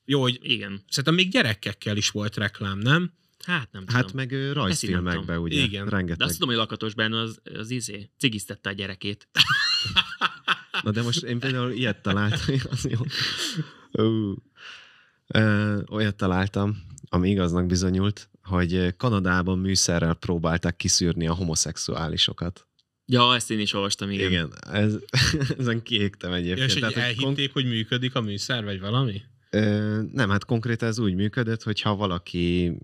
jó, 0.05 0.22
hogy 0.22 0.39
Igen. 0.41 0.84
szerintem 0.89 1.13
még 1.13 1.31
gyerekekkel 1.31 1.98
is 1.98 2.10
volt 2.10 2.38
reklám, 2.38 2.77
nem? 2.79 3.12
Hát 3.46 3.72
nem 3.72 3.86
tudom. 3.86 4.01
Hát 4.01 4.13
meg 4.13 4.31
nem 4.31 4.53
rajzfilmekben 4.53 5.38
ugye, 5.38 5.62
Igen. 5.62 5.86
De 5.86 5.91
rengeteg. 5.91 6.22
azt 6.27 6.34
tudom, 6.34 6.50
hogy 6.50 6.58
Lakatos 6.58 6.93
Bernő 6.93 7.17
az, 7.17 7.41
az 7.60 7.70
izé, 7.70 8.10
cigiztette 8.17 8.70
a 8.70 8.74
gyerekét. 8.74 9.27
Na 10.84 10.91
de 10.91 11.01
most 11.01 11.24
én 11.24 11.39
például 11.39 11.72
ilyet 11.72 12.01
találtam, 12.01 12.55
az 12.70 12.88
jó. 12.89 13.00
Olyat 15.89 16.15
találtam, 16.15 16.77
ami 17.10 17.29
igaznak 17.29 17.65
bizonyult, 17.65 18.29
hogy 18.43 18.95
Kanadában 18.98 19.60
műszerrel 19.60 20.13
próbálták 20.13 20.75
kiszűrni 20.75 21.27
a 21.27 21.33
homoszexuálisokat. 21.33 22.65
Ja, 23.05 23.36
ezt 23.36 23.51
én 23.51 23.60
is 23.60 23.74
olvastam, 23.74 24.10
igen. 24.10 24.31
Igen, 24.31 24.53
ez, 24.71 24.95
ezen 25.60 25.83
kiégtem 25.83 26.29
Ja, 26.29 26.36
egyébként. 26.36 26.67
és 26.67 26.74
hogy 26.74 26.81
Tehát, 26.81 26.95
hogy 26.95 27.03
elhitték, 27.03 27.53
hogy 27.53 27.65
működik 27.65 28.15
a 28.15 28.21
műszer, 28.21 28.63
vagy 28.63 28.79
valami? 28.79 29.21
Ö, 29.50 30.01
nem, 30.13 30.29
hát 30.29 30.45
konkrétan 30.45 30.89
ez 30.89 31.00
úgy 31.00 31.15
működött, 31.15 31.63
hogy 31.63 31.81
ha 31.81 31.95
valaki 31.95 32.77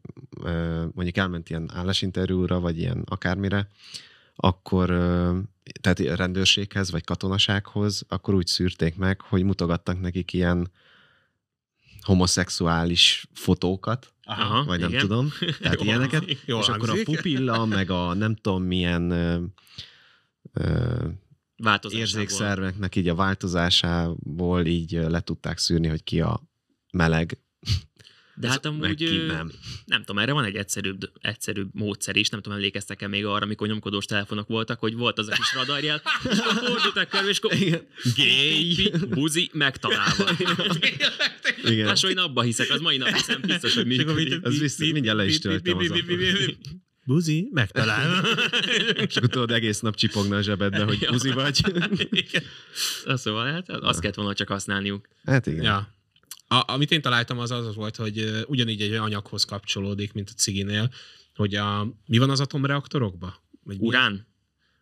ö, 0.43 0.83
mondjuk 0.93 1.17
elment 1.17 1.49
ilyen 1.49 1.71
állásinterjúra, 1.73 2.59
vagy 2.59 2.77
ilyen 2.77 3.03
akármire, 3.05 3.69
akkor 4.35 4.89
ö, 4.89 5.37
tehát 5.81 5.99
rendőrséghez, 5.99 6.91
vagy 6.91 7.03
katonasághoz, 7.03 8.05
akkor 8.07 8.33
úgy 8.33 8.47
szűrték 8.47 8.95
meg, 8.95 9.21
hogy 9.21 9.43
mutogattak 9.43 10.01
nekik 10.01 10.33
ilyen 10.33 10.71
homoszexuális 12.07 13.27
fotókat, 13.33 14.13
Aha, 14.23 14.63
vagy 14.63 14.79
nem 14.79 14.89
igen. 14.89 15.01
tudom, 15.01 15.29
tehát 15.61 15.77
Jól 15.77 15.85
ilyeneket, 15.85 16.37
jól 16.45 16.61
és 16.61 16.67
akkor 16.67 16.89
a 16.89 16.95
pupilla, 17.03 17.65
meg 17.65 17.89
a 17.89 18.13
nem 18.13 18.35
tudom 18.35 18.63
milyen 18.63 19.11
ö, 19.11 19.43
ö, 20.53 21.07
érzékszerveknek 21.89 22.95
így 22.95 23.07
a 23.07 23.15
változásából 23.15 24.65
így 24.65 24.91
le 24.91 25.19
tudták 25.19 25.57
szűrni, 25.57 25.87
hogy 25.87 26.03
ki 26.03 26.21
a 26.21 26.41
meleg, 26.91 27.37
De 28.39 28.47
hát 28.47 28.65
amúgy, 28.65 29.25
nem. 29.27 29.51
nem 29.85 29.99
tudom, 29.99 30.17
erre 30.21 30.31
van 30.31 30.43
egy 30.43 30.55
egyszerűbb, 30.55 31.11
egyszerűbb 31.21 31.69
módszer 31.73 32.15
is, 32.15 32.29
nem 32.29 32.41
tudom, 32.41 32.57
emlékeztek-e 32.57 33.07
még 33.07 33.25
arra, 33.25 33.45
amikor 33.45 33.67
nyomkodós 33.67 34.05
telefonok 34.05 34.47
voltak, 34.47 34.79
hogy 34.79 34.95
volt 34.95 35.19
az 35.19 35.27
a 35.27 35.31
kis 35.31 35.53
radarjel, 35.53 36.01
fordultak 36.65 37.09
körül, 37.09 37.29
és 37.29 37.37
akkor 37.37 37.57
gay, 38.15 38.91
buzi, 39.09 39.49
megtalálva. 39.53 40.29
Igen. 41.63 41.85
Más, 41.85 42.01
hogy 42.01 42.17
abba 42.17 42.41
hiszek, 42.41 42.69
az 42.69 42.81
mai 42.81 42.97
nap 42.97 43.09
hiszem 43.09 43.41
biztos, 43.41 43.73
hogy 43.73 43.85
működik. 43.85 44.45
Az 44.45 44.59
biztos, 44.59 44.91
mindjárt 44.91 45.17
le 45.17 45.25
is 45.25 45.39
töltöm 45.39 45.77
az 45.77 45.91
Buzi, 47.07 47.49
megtalál. 47.51 48.25
És 49.07 49.15
akkor 49.15 49.29
tudod, 49.29 49.51
egész 49.51 49.79
nap 49.79 49.95
csipogna 49.95 50.35
a 50.35 50.41
zsebedbe, 50.41 50.83
hogy 50.83 51.07
buzi 51.11 51.31
vagy. 51.31 51.61
Az 53.05 53.21
szóval, 53.21 53.51
hát 53.51 53.69
azt 53.69 53.99
kellett 53.99 54.15
volna 54.15 54.33
csak 54.33 54.47
használniuk. 54.47 55.07
Hát 55.25 55.47
igen. 55.47 55.63
Ja. 55.63 55.96
A, 56.47 56.63
amit 56.71 56.91
én 56.91 57.01
találtam, 57.01 57.39
az 57.39 57.51
az 57.51 57.75
volt, 57.75 57.95
hogy 57.95 58.43
ugyanígy 58.47 58.81
egy 58.81 58.93
anyaghoz 58.93 59.43
kapcsolódik, 59.43 60.13
mint 60.13 60.29
a 60.29 60.33
ciginél, 60.33 60.91
hogy 61.35 61.55
a, 61.55 61.93
mi 62.05 62.17
van 62.17 62.29
az 62.29 62.39
atomreaktorokban? 62.39 63.33
Vagy 63.63 63.79
mi? 63.79 63.87
Urán, 63.87 64.27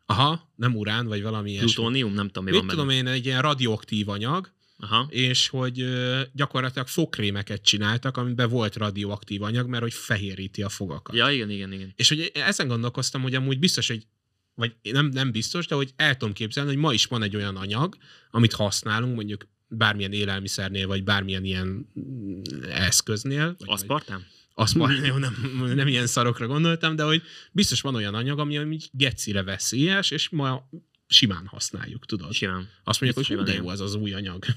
Aha, 0.05 0.51
nem 0.55 0.75
urán, 0.75 1.07
vagy 1.07 1.21
valami 1.21 1.49
ilyesmi. 1.51 1.73
plutónium, 1.73 2.13
nem 2.13 2.27
tudom, 2.27 2.43
mi 2.43 2.49
Mit 2.51 2.59
van 2.59 2.69
tudom 2.69 2.87
benne. 2.87 2.99
én, 2.99 3.07
egy 3.07 3.25
ilyen 3.25 3.41
radioaktív 3.41 4.09
anyag, 4.09 4.51
Aha. 4.79 5.07
és 5.09 5.47
hogy 5.47 5.85
gyakorlatilag 6.33 6.87
fogkrémeket 6.87 7.61
csináltak, 7.61 8.17
amiben 8.17 8.49
volt 8.49 8.75
radioaktív 8.75 9.41
anyag, 9.41 9.67
mert 9.67 9.83
hogy 9.83 9.93
fehéríti 9.93 10.63
a 10.63 10.69
fogakat. 10.69 11.15
Ja, 11.15 11.29
igen, 11.29 11.49
igen, 11.49 11.71
igen. 11.71 11.93
És 11.95 12.09
hogy 12.09 12.31
ezen 12.33 12.67
gondolkoztam, 12.67 13.21
hogy 13.21 13.35
amúgy 13.35 13.59
biztos, 13.59 13.87
hogy 13.87 14.07
vagy 14.55 14.75
nem, 14.81 15.05
nem 15.05 15.31
biztos, 15.31 15.67
de 15.67 15.75
hogy 15.75 15.93
el 15.95 16.17
tudom 16.17 16.33
képzelni, 16.33 16.69
hogy 16.69 16.79
ma 16.79 16.93
is 16.93 17.05
van 17.05 17.23
egy 17.23 17.35
olyan 17.35 17.55
anyag, 17.55 17.97
amit 18.31 18.53
használunk, 18.53 19.15
mondjuk 19.15 19.47
bármilyen 19.67 20.11
élelmiszernél, 20.11 20.87
vagy 20.87 21.03
bármilyen 21.03 21.43
ilyen 21.43 21.89
mm, 21.99 22.41
eszköznél. 22.69 23.45
Vagy, 23.45 23.55
vagy 23.57 23.69
Aszpartám? 23.69 24.25
azt 24.55 24.75
már 24.75 24.91
jó, 25.03 25.17
nem, 25.17 25.61
nem 25.75 25.87
ilyen 25.87 26.07
szarokra 26.07 26.47
gondoltam, 26.47 26.95
de 26.95 27.03
hogy 27.03 27.21
biztos 27.51 27.81
van 27.81 27.95
olyan 27.95 28.13
anyag, 28.13 28.39
ami 28.39 28.73
így 28.73 28.89
gecire 28.91 29.43
veszélyes, 29.43 30.11
és 30.11 30.29
ma 30.29 30.69
simán 31.07 31.45
használjuk, 31.47 32.05
tudod? 32.05 32.33
Simán. 32.33 32.69
Azt 32.83 33.01
mondjuk, 33.01 33.25
Biztos, 33.25 33.27
hogy 33.27 33.37
hogy 33.37 33.45
de 33.45 33.53
jó 33.63 33.67
az 33.69 33.81
az 33.81 33.95
új 33.95 34.13
anyag. 34.13 34.45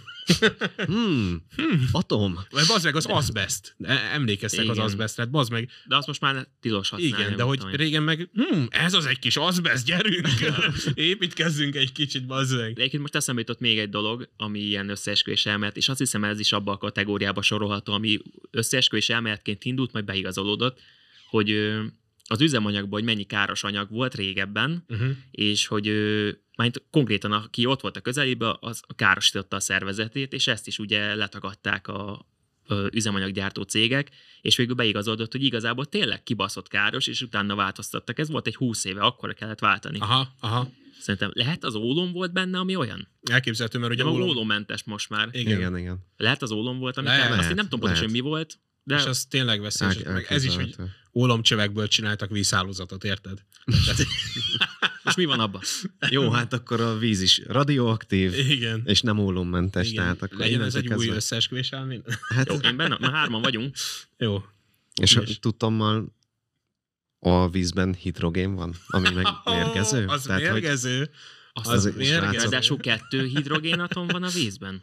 Hmm, 0.87 1.43
atom. 1.93 2.39
Vagy 2.51 2.67
bazd 2.67 2.85
meg 2.85 2.97
az 2.97 3.07
azbest. 3.09 3.77
Emlékeztek 4.13 4.69
az 4.69 4.75
Igen. 4.75 4.85
azbestre, 4.85 5.23
hát 5.23 5.31
bazd 5.33 5.53
meg, 5.53 5.71
De 5.87 5.97
azt 5.97 6.07
most 6.07 6.21
már 6.21 6.47
tilos 6.61 6.89
használni. 6.89 7.17
igen, 7.17 7.37
de 7.37 7.43
hogy 7.43 7.61
én. 7.65 7.71
régen 7.71 8.03
meg, 8.03 8.29
hm, 8.35 8.63
ez 8.69 8.95
az 8.95 9.07
egy 9.07 9.19
kis 9.19 9.37
azbest, 9.37 9.85
gyerünk, 9.85 10.29
építkezzünk 10.95 11.75
egy 11.75 11.93
kicsit, 11.93 12.27
bazd 12.27 12.57
meg. 12.57 12.73
De 12.73 12.79
egyébként 12.79 13.03
most 13.03 13.15
eszembe 13.15 13.41
jutott 13.41 13.61
még 13.61 13.79
egy 13.79 13.89
dolog, 13.89 14.29
ami 14.37 14.59
ilyen 14.59 14.89
összeesküvés 14.89 15.47
elmélet, 15.47 15.77
és 15.77 15.89
azt 15.89 15.99
hiszem 15.99 16.25
ez 16.25 16.39
is 16.41 16.53
abba 16.53 16.73
a 16.73 16.79
kategóriába 16.79 17.43
sorolható, 17.43 17.93
ami 17.93 18.19
összeesküvés 18.51 19.09
elméletként 19.09 19.65
indult, 19.65 19.93
majd 19.93 20.05
beigazolódott, 20.05 20.81
hogy 21.29 21.77
az 22.31 22.41
üzemanyagban, 22.41 22.91
hogy 22.91 23.05
mennyi 23.05 23.25
káros 23.25 23.65
anyag 23.65 23.91
volt 23.91 24.15
régebben, 24.15 24.85
Uh-huh. 24.89 25.09
és 25.31 25.67
hogy 25.67 25.89
ö, 25.89 26.31
majd 26.57 26.83
konkrétan 26.91 27.33
aki 27.33 27.67
ott 27.67 27.81
volt 27.81 27.97
a 27.97 28.01
közelében, 28.01 28.57
az 28.61 28.81
károsította 28.97 29.57
a 29.57 29.61
szervezetét, 29.61 30.33
és 30.33 30.47
ezt 30.47 30.67
is 30.67 30.79
ugye 30.79 31.15
letagadták 31.15 31.89
a 31.89 32.27
üzemanyaggyártó 32.93 33.63
cégek, 33.63 34.11
és 34.41 34.57
végül 34.57 34.75
beigazolódott, 34.75 35.33
hogy 35.33 35.43
igazából 35.45 35.87
tényleg 35.87 36.23
kibaszott 36.23 36.69
káros, 36.69 37.07
és 37.07 37.21
utána 37.23 37.55
változtattak. 37.55 38.19
Ez 38.19 38.29
volt 38.31 38.47
egy 38.47 38.57
20 38.57 38.85
éve, 38.85 39.01
akkor 39.01 39.35
kellett 39.35 39.59
váltani. 39.59 39.99
Aha, 39.99 40.35
aha. 40.41 40.71
Szerintem 41.01 41.31
lehet 41.35 41.65
az 41.65 41.75
ólom 41.75 42.13
volt 42.13 42.33
benne, 42.33 42.59
ami 42.59 42.77
olyan? 42.77 43.09
Elképzelhető, 43.31 43.79
mert 43.79 43.93
ugye 43.93 44.03
a 44.05 44.09
ólom, 44.09 44.29
ólommentes 44.29 44.85
most 44.85 45.09
már. 45.09 45.29
igen, 45.33 45.59
igen. 45.59 45.77
Igen. 45.79 45.99
Lehet 46.17 46.43
az 46.43 46.51
ólom 46.51 46.79
volt, 46.79 46.97
ami 46.97 47.07
Lehet, 47.07 47.29
kell. 47.29 47.39
Azt 47.39 47.49
én 47.49 47.55
nem 47.55 47.65
tudom 47.65 47.81
pontosan, 47.81 48.11
mi 48.11 48.21
volt, 48.21 48.59
de 48.89 48.97
és 48.97 49.05
az 49.05 49.25
tényleg 49.25 49.61
veszélyes. 49.61 49.97
El- 49.97 50.13
meg 50.13 50.27
ez 50.29 50.45
is, 50.45 50.55
hogy 50.55 50.75
ólomcsövekből 51.15 51.89
csináltak 51.89 52.31
vízhálózatot, 52.31 53.05
érted? 53.05 53.39
Tehát, 53.85 54.07
most 55.05 55.17
mi 55.17 55.25
van 55.25 55.41
abban? 55.41 55.61
Jó, 56.11 56.31
hát 56.31 56.53
akkor 56.53 56.81
a 56.81 56.99
víz 56.99 57.21
is 57.21 57.41
radioaktív, 57.47 58.35
igen. 58.35 58.83
és 58.85 59.01
nem 59.01 59.19
ólommentes, 59.19 59.91
igen. 59.91 60.03
tehát 60.03 60.23
akkor 60.23 60.39
Legyen 60.39 60.63
ez 60.63 60.75
egy 60.75 60.93
új 60.95 61.09
összeesküvés 61.09 61.71
elmény. 61.71 62.03
Hát, 62.29 62.49
Jó, 62.49 62.55
én 62.55 62.77
benne, 62.77 62.97
már 63.01 63.13
hárman 63.13 63.43
vagyunk. 63.43 63.75
Jó. 64.19 64.45
és 65.01 65.15
és- 65.15 65.39
tudtommal 65.39 66.17
a 67.19 67.49
vízben 67.49 67.95
hidrogén 67.95 68.55
van, 68.55 68.75
ami 68.87 69.09
meg 69.11 69.27
mérgező. 69.45 70.07
Az 70.07 70.23
Tehát, 70.23 70.43
hogy 70.43 70.51
mérgező. 70.53 71.11
Azt 71.53 71.69
Az 71.69 71.87
is 71.87 71.95
mérgező. 71.95 72.21
Ráadásul 72.39 72.77
kettő 72.79 73.27
hidrogénatom 73.27 74.07
van 74.07 74.23
a 74.23 74.29
vízben. 74.29 74.83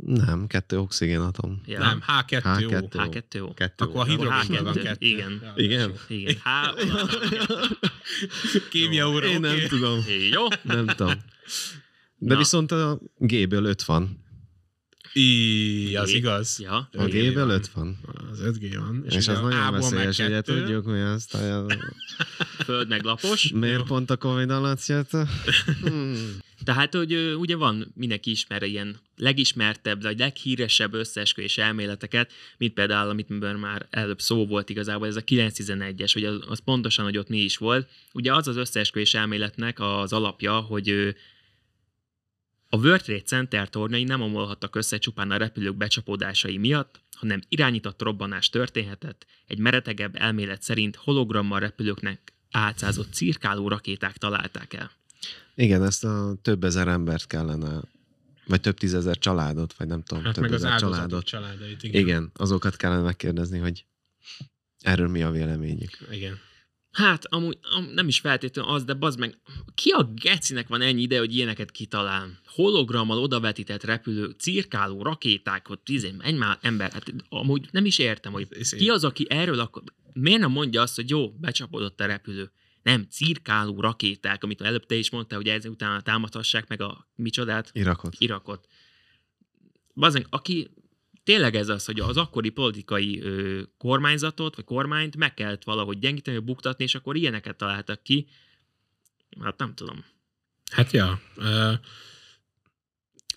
Nem, 0.00 0.46
kettő 0.46 0.78
oxigénatom. 0.78 1.60
Ja. 1.66 1.78
Nem, 1.78 2.02
H2O. 2.06 2.42
H2O. 2.42 2.88
H2O. 2.92 3.50
Kettő. 3.54 3.84
Akkor 3.84 4.00
a 4.00 4.04
nem? 4.04 4.16
hidrogénből 4.16 4.62
van 4.62 4.74
H2. 4.74 4.82
kettő. 4.82 5.06
Igen. 5.06 5.40
Ja, 5.42 5.52
Igen? 5.56 5.92
Igen. 6.08 6.36
Há... 6.42 6.74
Kémia 8.70 9.08
óra, 9.08 9.26
Én 9.26 9.40
nem 9.40 9.58
tudom. 9.68 9.98
Jó. 10.30 10.42
Nem 10.62 10.86
tudom. 10.86 11.12
De 12.16 12.32
Na. 12.32 12.38
viszont 12.38 12.72
a 12.72 13.00
G-ből 13.18 13.64
5 13.64 13.82
van. 13.82 14.23
Í, 15.14 15.96
az 15.96 16.10
G. 16.10 16.14
igaz. 16.14 16.58
Ja. 16.62 16.74
A 16.76 16.88
Öt 17.02 17.10
G 17.10 17.12
G-ből 17.12 17.46
van. 17.46 17.50
5 17.50 17.70
van. 17.74 17.98
Az 18.30 18.40
5G 18.44 18.74
van. 18.76 19.04
És, 19.06 19.14
és 19.14 19.28
az 19.28 19.40
nagyon 19.40 19.72
veszélyes, 19.72 20.18
ugye 20.18 20.28
kettő. 20.28 20.60
tudjuk, 20.60 20.84
hogy 20.84 21.00
azt 21.00 21.34
a... 21.34 21.66
Föld 22.64 22.88
meg 22.88 23.02
lapos. 23.02 23.50
Miért 23.52 23.82
pont 23.82 24.10
a 24.10 24.16
Covid 24.16 24.50
alatt 24.50 24.86
jött? 24.86 25.10
Hmm. 25.82 26.38
Tehát, 26.64 26.94
hogy 26.94 27.34
ugye 27.38 27.56
van, 27.56 27.92
mindenki 27.94 28.30
ismer 28.30 28.62
ilyen 28.62 28.96
legismertebb, 29.16 30.02
vagy 30.02 30.18
leghíresebb 30.18 30.94
összeesküvés 30.94 31.58
elméleteket, 31.58 32.32
mint 32.58 32.72
például, 32.72 33.08
amit 33.08 33.58
már 33.58 33.86
előbb 33.90 34.20
szó 34.20 34.46
volt 34.46 34.68
igazából, 34.70 35.06
ez 35.06 35.16
a 35.16 35.22
911-es, 35.24 36.10
hogy 36.12 36.24
az, 36.24 36.38
az 36.48 36.58
pontosan, 36.64 37.04
hogy 37.04 37.18
ott 37.18 37.28
mi 37.28 37.38
is 37.38 37.56
volt. 37.56 37.88
Ugye 38.12 38.34
az 38.34 38.48
az 38.48 38.56
összeesküvés 38.56 39.14
elméletnek 39.14 39.80
az 39.80 40.12
alapja, 40.12 40.54
hogy 40.54 41.14
a 42.74 42.76
World 42.76 43.02
Trade 43.02 43.22
Center 43.22 43.68
tornyai 43.68 44.04
nem 44.04 44.20
omolhattak 44.20 44.76
össze 44.76 44.98
csupán 44.98 45.30
a 45.30 45.36
repülők 45.36 45.76
becsapódásai 45.76 46.58
miatt, 46.58 47.00
hanem 47.12 47.40
irányított 47.48 48.02
robbanás 48.02 48.48
történhetett. 48.48 49.26
Egy 49.46 49.58
meretegebb 49.58 50.16
elmélet 50.16 50.62
szerint 50.62 50.96
hologrammal 50.96 51.60
repülőknek 51.60 52.32
álcázott 52.50 53.12
cirkáló 53.12 53.68
rakéták 53.68 54.16
találták 54.16 54.72
el. 54.72 54.90
Igen, 55.54 55.84
ezt 55.84 56.04
a 56.04 56.36
több 56.42 56.64
ezer 56.64 56.88
embert 56.88 57.26
kellene, 57.26 57.80
vagy 58.46 58.60
több 58.60 58.78
tízezer 58.78 59.18
családot, 59.18 59.74
vagy 59.74 59.86
nem 59.86 60.02
tudom, 60.02 60.24
Hát 60.24 60.34
több 60.34 60.42
meg 60.42 60.52
az 60.52 60.58
ezer 60.64 60.72
áldozatok 60.72 60.98
családot. 60.98 61.24
családait. 61.24 61.82
Igen. 61.82 62.00
Igen, 62.00 62.30
azokat 62.34 62.76
kellene 62.76 63.02
megkérdezni, 63.02 63.58
hogy 63.58 63.84
erről 64.80 65.08
mi 65.08 65.22
a 65.22 65.30
véleményük. 65.30 65.98
Igen. 66.10 66.38
Hát, 66.94 67.24
amúgy 67.26 67.58
am, 67.76 67.84
nem 67.84 68.08
is 68.08 68.20
feltétlenül 68.20 68.70
az, 68.70 68.84
de 68.84 68.94
bazd 68.94 69.18
meg, 69.18 69.38
ki 69.74 69.90
a 69.90 70.12
gecinek 70.14 70.68
van 70.68 70.80
ennyi 70.80 71.02
ide, 71.02 71.18
hogy 71.18 71.34
ilyeneket 71.34 71.70
kitalál? 71.70 72.40
Hologrammal 72.46 73.18
odavetített 73.18 73.84
repülő, 73.84 74.30
cirkáló 74.38 75.02
rakéták, 75.02 75.68
ott 75.68 75.84
tíz 75.84 76.04
egymás 76.20 76.56
ember, 76.60 76.92
hát 76.92 77.14
amúgy 77.28 77.68
nem 77.70 77.84
is 77.84 77.98
értem, 77.98 78.32
hogy 78.32 78.46
Ez- 78.50 78.70
ki 78.70 78.88
az, 78.88 79.04
aki 79.04 79.26
erről 79.28 79.58
akkor, 79.58 79.82
miért 80.12 80.40
nem 80.40 80.50
mondja 80.50 80.82
azt, 80.82 80.94
hogy 80.96 81.10
jó, 81.10 81.30
becsapódott 81.30 82.00
a 82.00 82.06
repülő? 82.06 82.50
Nem, 82.82 83.06
cirkáló 83.10 83.80
rakéták, 83.80 84.44
amit 84.44 84.60
előbb 84.60 84.86
te 84.86 84.94
is 84.94 85.10
mondtál, 85.10 85.38
hogy 85.38 85.48
ezzel 85.48 85.70
utána 85.70 86.00
támadhassák 86.00 86.68
meg 86.68 86.80
a 86.82 87.08
micsodát, 87.14 87.70
Irakot. 87.72 88.14
Irakot. 88.18 88.66
Bazen, 89.94 90.26
aki 90.30 90.70
tényleg 91.24 91.54
ez 91.54 91.68
az, 91.68 91.84
hogy 91.84 92.00
az 92.00 92.16
akkori 92.16 92.50
politikai 92.50 93.20
ö, 93.20 93.62
kormányzatot, 93.78 94.56
vagy 94.56 94.64
kormányt 94.64 95.16
meg 95.16 95.34
kellett 95.34 95.64
valahogy 95.64 95.98
gyengíteni, 95.98 96.36
vagy 96.36 96.46
buktatni, 96.46 96.84
és 96.84 96.94
akkor 96.94 97.16
ilyeneket 97.16 97.56
találtak 97.56 98.02
ki. 98.02 98.26
Hát 99.40 99.58
nem 99.58 99.74
tudom. 99.74 100.04
Hát 100.72 100.90
ja. 100.90 101.20
Uh, 101.36 101.72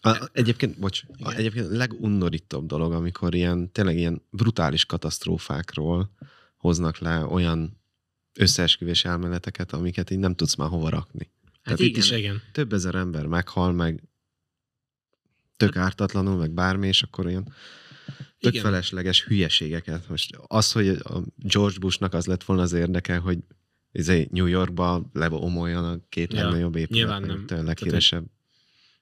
A, 0.01 0.29
egyébként, 0.31 0.79
bocs, 0.79 1.01
a, 1.19 1.33
egyébként 1.33 1.65
a 1.65 1.75
legundorítóbb 1.75 2.67
dolog, 2.67 2.91
amikor 2.91 3.35
ilyen, 3.35 3.71
tényleg 3.71 3.97
ilyen 3.97 4.21
brutális 4.29 4.85
katasztrófákról 4.85 6.11
hoznak 6.57 6.97
le 6.97 7.25
olyan 7.25 7.81
összeesküvés 8.33 9.05
elméleteket, 9.05 9.73
amiket 9.73 10.09
így 10.09 10.19
nem 10.19 10.35
tudsz 10.35 10.55
már 10.55 10.69
hova 10.69 10.89
rakni. 10.89 11.31
Hát 11.43 11.63
Tehát 11.63 11.79
itt 11.79 11.87
igen. 11.87 12.01
És 12.01 12.11
igen. 12.11 12.41
Több 12.51 12.73
ezer 12.73 12.95
ember 12.95 13.25
meghal, 13.25 13.71
meg 13.71 14.03
tök 15.57 15.75
ártatlanul, 15.75 16.37
meg 16.37 16.51
bármi, 16.51 16.87
és 16.87 17.01
akkor 17.01 17.25
olyan 17.25 17.53
tök 18.39 18.53
Igen. 18.53 18.63
felesleges 18.63 19.23
hülyeségeket. 19.23 20.09
Most 20.09 20.37
az, 20.47 20.71
hogy 20.71 20.87
a 20.87 21.23
George 21.35 21.79
Bushnak 21.79 22.13
az 22.13 22.25
lett 22.25 22.43
volna 22.43 22.61
az 22.61 22.73
érdeke, 22.73 23.17
hogy 23.17 23.37
izé 23.91 24.27
New 24.31 24.45
Yorkba 24.45 25.09
leomoljon 25.13 25.83
a 25.83 25.99
két 26.09 26.33
Ja, 26.33 26.43
legnagyobb 26.43 26.75
épület, 26.75 26.89
nyilván 26.89 27.21
nem. 27.21 27.45
Tehát 27.45 27.65
leghíresebb. 27.65 28.25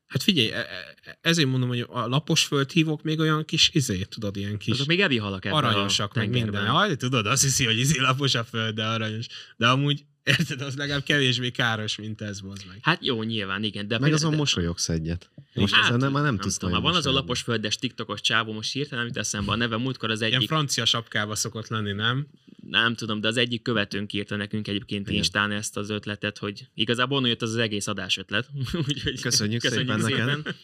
Hát 0.05 0.23
figyelj, 0.23 0.51
e- 0.51 0.67
e- 1.03 1.17
ezért 1.21 1.49
mondom, 1.49 1.69
hogy 1.69 1.85
a 1.89 2.07
lapos 2.07 2.43
földhívók 2.43 3.03
még 3.03 3.19
olyan 3.19 3.45
kis 3.45 3.69
izé, 3.73 4.01
tudod, 4.01 4.37
ilyen 4.37 4.57
kis 4.57 4.73
Azok 4.73 4.87
még 4.87 5.01
evi 5.01 5.17
halak 5.17 5.45
ebben 5.45 5.57
aranyosak, 5.57 6.11
a 6.15 6.19
meg 6.19 6.29
minden. 6.29 6.67
Aj, 6.67 6.95
tudod, 6.95 7.25
azt 7.25 7.43
hiszi, 7.43 7.65
hogy 7.65 7.77
izé 7.77 7.99
lapos 7.99 8.35
a 8.35 8.43
föld, 8.43 8.75
de 8.75 8.85
aranyos. 8.85 9.27
De 9.57 9.67
amúgy, 9.67 10.05
érted, 10.25 10.61
az 10.61 10.75
legalább 10.75 11.03
kevésbé 11.03 11.49
káros, 11.49 11.95
mint 11.95 12.21
ez, 12.21 12.39
bazd 12.39 12.65
meg. 12.67 12.77
Hát 12.81 13.05
jó, 13.05 13.23
nyilván, 13.23 13.63
igen. 13.63 13.87
De 13.87 13.99
Meg 13.99 14.13
azon 14.13 14.31
de- 14.31 14.37
mosolyogsz 14.37 14.89
egyet. 14.89 15.29
Most 15.53 15.73
Hát, 15.73 15.83
ezen 15.85 15.97
nem, 15.97 16.11
már 16.11 16.23
nem, 16.23 16.33
nem 16.33 16.41
tudsz 16.43 16.57
tudom, 16.57 16.81
van 16.81 16.95
az 16.95 17.05
a 17.05 17.11
lapos 17.11 17.41
földes 17.41 17.75
tiktokos 17.77 18.21
csávó, 18.21 18.53
most 18.53 18.71
hirtelen 18.71 18.97
nem 18.97 19.07
jut 19.07 19.23
eszembe 19.23 19.51
a 19.51 19.55
neve, 19.55 19.77
múltkor 19.77 20.11
az 20.11 20.21
Ilyen 20.21 20.33
egyik, 20.33 20.47
francia 20.47 20.85
sapkába 20.85 21.35
szokott 21.35 21.67
lenni, 21.67 21.91
nem? 21.91 22.27
nem 22.69 22.95
tudom, 22.95 23.21
de 23.21 23.27
az 23.27 23.37
egyik 23.37 23.61
követőnk 23.61 24.13
írta 24.13 24.35
nekünk 24.35 24.67
egyébként 24.67 25.05
Igen. 25.05 25.15
Instán 25.15 25.51
ezt 25.51 25.77
az 25.77 25.89
ötletet, 25.89 26.37
hogy 26.37 26.67
igazából 26.73 27.17
onnan 27.17 27.29
jött 27.29 27.41
az, 27.41 27.49
az 27.49 27.57
egész 27.57 27.87
adás 27.87 28.17
ötlet. 28.17 28.49
Úgyhogy 28.87 29.21
Köszönjük 29.21 29.61
szépen 29.61 29.99
neked. 29.99 30.55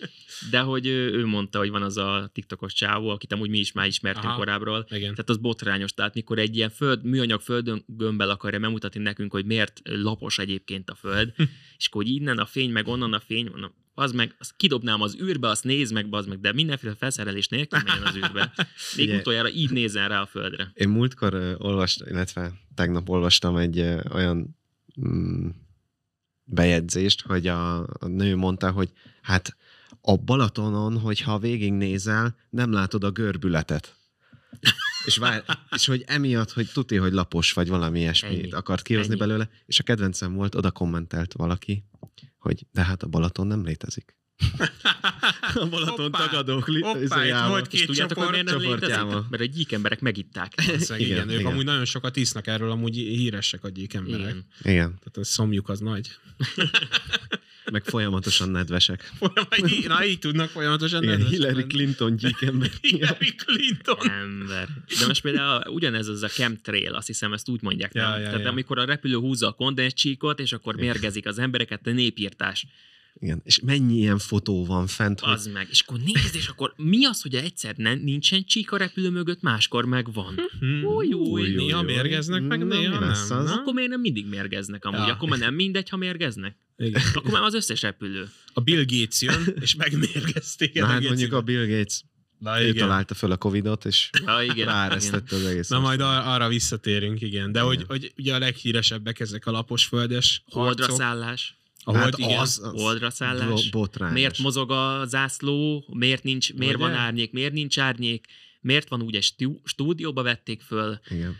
De 0.49 0.59
hogy 0.59 0.85
ő, 0.85 1.11
ő 1.13 1.25
mondta, 1.25 1.57
hogy 1.59 1.69
van 1.69 1.81
az 1.83 1.97
a 1.97 2.29
tiktokos 2.33 2.73
csávó, 2.73 3.09
akit 3.09 3.31
amúgy 3.33 3.49
mi 3.49 3.59
is 3.59 3.71
már 3.71 3.87
ismertünk 3.87 4.25
Aha. 4.25 4.37
korábbról, 4.37 4.85
Igen. 4.89 5.11
tehát 5.11 5.29
az 5.29 5.37
botrányos, 5.37 5.93
tehát 5.93 6.13
mikor 6.13 6.39
egy 6.39 6.55
ilyen 6.55 6.69
föld, 6.69 7.03
műanyag 7.03 7.41
földön 7.41 7.83
gömbbel 7.87 8.29
akarja 8.29 8.59
bemutatni 8.59 9.01
nekünk, 9.01 9.31
hogy 9.31 9.45
miért 9.51 9.81
lapos 9.83 10.37
egyébként 10.37 10.89
a 10.89 10.95
föld, 10.95 11.33
és 11.77 11.87
akkor 11.87 12.03
hogy 12.03 12.11
innen 12.11 12.37
a 12.37 12.45
fény, 12.45 12.71
meg 12.71 12.87
onnan 12.87 13.13
a 13.13 13.19
fény, 13.19 13.49
mondom, 13.51 13.73
az 13.93 14.11
meg, 14.11 14.35
azt 14.39 14.53
kidobnám 14.57 15.01
az 15.01 15.17
űrbe, 15.21 15.47
azt 15.47 15.63
nézd 15.63 15.93
meg, 15.93 16.07
az 16.09 16.25
meg, 16.25 16.39
de 16.39 16.53
mindenféle 16.53 16.95
felszerelés 16.95 17.47
nélkül 17.47 17.79
menjen 17.85 18.05
az 18.05 18.15
űrbe. 18.15 18.53
Még 18.97 19.07
Ugye- 19.07 19.17
utoljára 19.17 19.49
így 19.49 19.71
nézzen 19.71 20.07
rá 20.09 20.21
a 20.21 20.25
földre. 20.25 20.71
Én 20.73 20.89
múltkor 20.89 21.33
uh, 21.33 21.53
olvastam, 21.57 22.07
illetve 22.07 22.53
tegnap 22.75 23.09
olvastam 23.09 23.57
egy 23.57 23.79
uh, 23.79 24.01
olyan 24.11 24.57
mm, 25.07 25.49
bejegyzést, 26.43 27.21
hogy 27.21 27.47
a, 27.47 27.79
a 27.79 28.07
nő 28.07 28.35
mondta, 28.35 28.71
hogy 28.71 28.89
hát 29.21 29.57
a 30.01 30.15
Balatonon, 30.15 30.99
hogyha 30.99 31.39
végignézel, 31.39 32.35
nem 32.49 32.71
látod 32.71 33.03
a 33.03 33.11
görbületet. 33.11 33.95
és, 35.05 35.17
vár, 35.17 35.43
és 35.75 35.85
hogy 35.85 36.03
emiatt, 36.07 36.51
hogy 36.51 36.69
tuti, 36.73 36.95
hogy 36.95 37.11
lapos 37.13 37.53
vagy 37.53 37.67
valami 37.67 37.99
ilyesmit 37.99 38.39
Ennyi. 38.39 38.51
akart 38.51 38.81
kihozni 38.81 39.11
Ennyi. 39.11 39.19
belőle, 39.19 39.49
és 39.65 39.79
a 39.79 39.83
kedvencem 39.83 40.33
volt, 40.33 40.55
oda 40.55 40.71
kommentelt 40.71 41.33
valaki, 41.33 41.83
hogy 42.37 42.65
de 42.71 42.83
hát 42.83 43.03
a 43.03 43.07
Balaton 43.07 43.47
nem 43.47 43.63
létezik. 43.65 44.15
a 45.53 45.67
Balaton 45.69 45.95
Hoppá! 46.11 46.25
tagadók 46.25 46.67
li- 46.67 46.81
Hoppá, 46.81 47.47
volt 47.47 47.73
És 47.73 47.77
Két 47.77 47.87
tudjátok, 47.87 48.17
hogy 48.17 48.29
miért 48.29 48.45
nem 48.45 48.59
létezik? 48.59 49.29
Mert 49.29 49.41
a 49.41 49.45
gyík 49.45 49.71
emberek 49.71 49.99
megitták. 50.01 50.53
Igen, 50.61 50.99
igen, 50.99 51.29
ők 51.29 51.39
igen. 51.39 51.51
amúgy 51.51 51.65
nagyon 51.65 51.85
sokat 51.85 52.15
isznak 52.15 52.47
erről, 52.47 52.71
amúgy 52.71 52.95
híresek 52.95 53.63
a 53.63 53.69
gyík 53.69 53.93
emberek. 53.93 54.19
Igen. 54.19 54.45
Igen, 54.61 54.87
Tehát 54.87 55.17
a 55.17 55.23
szomjuk 55.23 55.69
az 55.69 55.79
nagy. 55.79 56.07
meg 57.71 57.83
folyamatosan 57.83 58.49
nedvesek. 58.49 59.11
Folyam- 59.19 59.87
Na, 59.87 60.05
így 60.05 60.19
tudnak 60.19 60.49
folyamatosan 60.49 61.03
Igen, 61.03 61.17
nedvesek 61.19 61.39
Hillary. 61.39 61.67
Clinton 61.67 62.15
gyíkember. 62.15 62.69
Hillary 62.81 63.35
Clinton. 63.35 64.09
Ember. 64.09 64.67
De 64.99 65.07
most 65.07 65.21
például 65.21 65.61
ugyanez 65.73 66.07
az 66.07 66.23
a 66.23 66.27
chemtrail, 66.27 66.93
azt 66.93 67.07
hiszem 67.07 67.33
ezt 67.33 67.49
úgy 67.49 67.61
mondják, 67.61 67.93
Ja, 67.93 68.09
nem? 68.09 68.19
ja, 68.19 68.25
Tehát 68.25 68.41
ja. 68.43 68.49
amikor 68.49 68.79
a 68.79 68.85
repülő 68.85 69.15
húzza 69.15 69.47
a 69.47 69.51
kondenscsíkot, 69.51 70.39
és 70.39 70.53
akkor 70.53 70.75
mérgezik 70.75 71.25
az 71.25 71.39
embereket, 71.39 71.87
a 71.87 71.91
népírtás. 71.91 72.65
Igen, 73.23 73.41
és 73.43 73.59
mennyi 73.59 73.97
ilyen 73.97 74.17
fotó 74.17 74.65
van 74.65 74.87
fent, 74.87 75.19
hogy 75.19 75.33
Az 75.33 75.47
meg. 75.47 75.67
És 75.69 75.81
akkor 75.81 75.99
nézd, 75.99 76.35
és 76.35 76.47
akkor 76.47 76.73
mi 76.77 77.05
az, 77.05 77.21
hogy 77.21 77.35
egyszer 77.35 77.75
nem, 77.75 77.99
nincsen 77.99 78.43
csík 78.45 78.71
a 78.71 78.77
repülő 78.77 79.09
mögött, 79.09 79.41
máskor 79.41 79.85
meg 79.85 80.13
van. 80.13 80.35
Hmm. 80.59 80.83
Új, 80.83 81.13
új, 81.13 81.41
Új, 81.41 81.55
Néha 81.55 81.79
új. 81.79 81.85
mérgeznek, 81.85 82.43
meg 82.43 82.59
Na, 82.59 82.65
néha 82.79 82.99
nem. 82.99 83.09
az? 83.09 83.27
na? 83.29 83.53
Akkor 83.53 83.73
miért 83.73 83.89
nem 83.89 83.99
mindig 83.99 84.27
mérgeznek 84.27 84.85
amúgy? 84.85 85.07
Ja. 85.07 85.13
Akkor 85.13 85.29
már 85.29 85.39
nem 85.39 85.53
mindegy, 85.53 85.89
ha 85.89 85.97
mérgeznek? 85.97 86.55
Igen. 86.77 87.01
Akkor 87.13 87.31
már 87.31 87.41
az 87.43 87.53
összes 87.53 87.81
repülő. 87.81 88.29
A 88.53 88.59
Bill 88.61 88.83
Gates 88.87 89.21
jön, 89.21 89.55
és 89.59 89.75
megmérgez 89.75 90.55
téged. 90.55 90.83
Na 90.83 90.89
hát 90.89 91.03
mondjuk 91.03 91.33
a. 91.33 91.41
Bill 91.41 91.65
Gates, 91.65 92.03
Na, 92.39 92.61
ő 92.61 92.67
igen. 92.67 92.75
találta 92.75 93.13
föl 93.13 93.31
a 93.31 93.37
Covidot, 93.37 93.85
és 93.85 94.09
Ja, 94.25 94.41
igen. 94.43 94.55
igen. 94.55 94.67
ráeresztette 94.67 95.35
az 95.35 95.45
egész. 95.45 95.67
Na 95.67 95.79
majd 95.79 96.01
országot. 96.01 96.25
ar- 96.25 96.33
arra 96.35 96.47
visszatérünk, 96.47 97.21
igen. 97.21 97.51
De 97.51 97.59
hogy, 97.59 97.73
Igen. 97.73 97.85
hogy 97.87 98.13
ugye 98.17 98.35
a 98.35 98.39
leghíresebbek 98.39 99.19
ezek 99.19 99.45
a 99.45 99.51
lapos 99.51 99.85
földes 99.85 100.43
Holdra 100.45 100.83
harcok. 100.85 100.99
szállás. 101.01 101.55
A 101.83 101.93
Hát 101.93 102.01
hold, 102.01 102.19
igen. 102.19 102.39
az- 102.39 102.59
az 102.63 102.81
Holdra 102.81 103.09
szállás. 103.09 103.47
bo- 103.47 103.71
botrányos. 103.71 104.13
Miért 104.15 104.37
mozog 104.37 104.71
a 104.71 105.05
zászló, 105.07 105.85
miért, 105.93 106.23
nincs, 106.23 106.53
miért 106.53 106.75
Ugye? 106.75 106.83
van 106.83 106.93
árnyék, 106.93 107.31
miért 107.31 107.53
nincs 107.53 107.79
árnyék, 107.79 108.25
miért 108.61 108.89
van 108.89 109.01
úgy 109.01 109.15
egy 109.15 109.23
stú- 109.23 109.61
stúdióba 109.63 110.23
vették 110.23 110.61
föl. 110.61 110.99
Igen. 111.09 111.35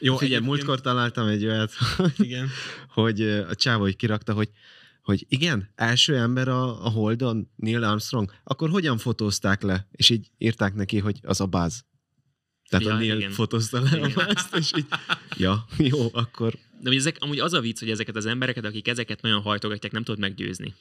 Jó, 0.00 0.16
Figyelj, 0.16 0.34
egyébként- 0.34 0.44
múltkor 0.44 0.80
találtam 0.80 1.26
egy 1.26 1.44
olyat, 1.46 1.72
Igen. 2.16 2.48
hogy 2.88 3.20
a 3.22 3.54
csávó 3.54 3.88
kirakta, 3.96 4.32
hogy 4.32 4.48
hogy 5.02 5.26
igen, 5.28 5.70
első 5.74 6.16
ember 6.16 6.48
a, 6.48 6.84
a 6.84 6.88
Holdon, 6.88 7.50
Neil 7.56 7.84
Armstrong, 7.84 8.32
akkor 8.44 8.70
hogyan 8.70 8.98
fotózták 8.98 9.62
le? 9.62 9.88
És 9.92 10.10
így 10.10 10.30
írták 10.38 10.74
neki, 10.74 10.98
hogy 10.98 11.18
az 11.22 11.40
a 11.40 11.46
Buzz. 11.46 11.78
Tehát 12.68 12.86
Ja, 12.86 12.94
a 12.94 12.96
Neil 12.98 13.16
igen. 13.16 13.30
fotózta 13.30 13.80
le 13.80 13.90
a 13.90 13.96
Igen. 13.96 14.12
Buzz-t, 14.14 14.56
és 14.56 14.72
így, 14.78 14.86
ja, 15.44 15.66
jó, 15.78 16.08
akkor 16.12 16.54
De 16.80 16.88
ugye 16.88 16.98
ezek, 16.98 17.16
amúgy 17.18 17.38
az 17.38 17.52
a 17.52 17.60
vicc, 17.60 17.78
hogy 17.78 17.90
ezeket 17.90 18.16
az 18.16 18.26
embereket, 18.26 18.64
akik 18.64 18.88
ezeket 18.88 19.22
nagyon 19.22 19.40
hajtogatják, 19.40 19.92
nem 19.92 20.04
tudod 20.04 20.20
meggyőzni. 20.20 20.74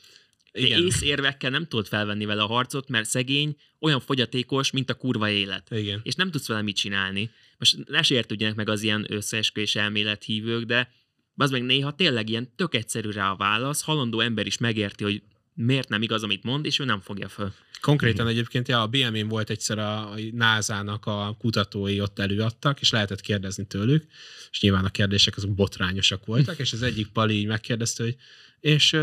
De 0.51 0.59
Igen. 0.59 0.85
észérvekkel 0.85 1.49
nem 1.49 1.67
tudod 1.67 1.87
felvenni 1.87 2.25
vele 2.25 2.41
a 2.41 2.47
harcot, 2.47 2.89
mert 2.89 3.09
szegény 3.09 3.55
olyan 3.79 3.99
fogyatékos, 3.99 4.71
mint 4.71 4.89
a 4.89 4.93
kurva 4.93 5.29
élet. 5.29 5.67
Igen. 5.71 5.99
És 6.03 6.15
nem 6.15 6.31
tudsz 6.31 6.47
vele 6.47 6.61
mit 6.61 6.75
csinálni. 6.75 7.29
Most 7.57 7.77
ne 7.87 8.01
sértődjenek 8.01 8.55
meg 8.55 8.69
az 8.69 8.81
ilyen 8.81 9.05
összeesküvés 9.09 9.75
elmélet 9.75 10.23
hívők, 10.23 10.63
de 10.63 10.91
az 11.35 11.51
meg 11.51 11.63
néha 11.63 11.95
tényleg 11.95 12.29
ilyen 12.29 12.55
tök 12.55 12.75
egyszerű 12.75 13.09
rá 13.09 13.31
a 13.31 13.35
válasz, 13.35 13.81
halandó 13.81 14.19
ember 14.19 14.45
is 14.45 14.57
megérti, 14.57 15.03
hogy 15.03 15.21
miért 15.65 15.89
nem 15.89 16.01
igaz, 16.01 16.23
amit 16.23 16.43
mond, 16.43 16.65
és 16.65 16.79
ő 16.79 16.85
nem 16.85 16.99
fogja 16.99 17.27
föl. 17.27 17.53
Konkrétan 17.81 18.27
egyébként 18.27 18.67
ja, 18.67 18.81
a 18.81 18.87
BM-én 18.87 19.27
volt 19.27 19.49
egyszer 19.49 19.77
a 19.77 20.13
NASA-nak 20.31 21.05
a 21.05 21.35
kutatói 21.39 22.01
ott 22.01 22.19
előadtak, 22.19 22.81
és 22.81 22.91
lehetett 22.91 23.21
kérdezni 23.21 23.65
tőlük, 23.65 24.05
és 24.51 24.61
nyilván 24.61 24.85
a 24.85 24.89
kérdések 24.89 25.37
azok 25.37 25.53
botrányosak 25.53 26.25
voltak, 26.25 26.59
és 26.63 26.73
az 26.73 26.81
egyik 26.81 27.07
pali 27.07 27.37
így 27.37 27.47
megkérdezte, 27.47 28.03
hogy 28.03 28.15
és 28.59 28.97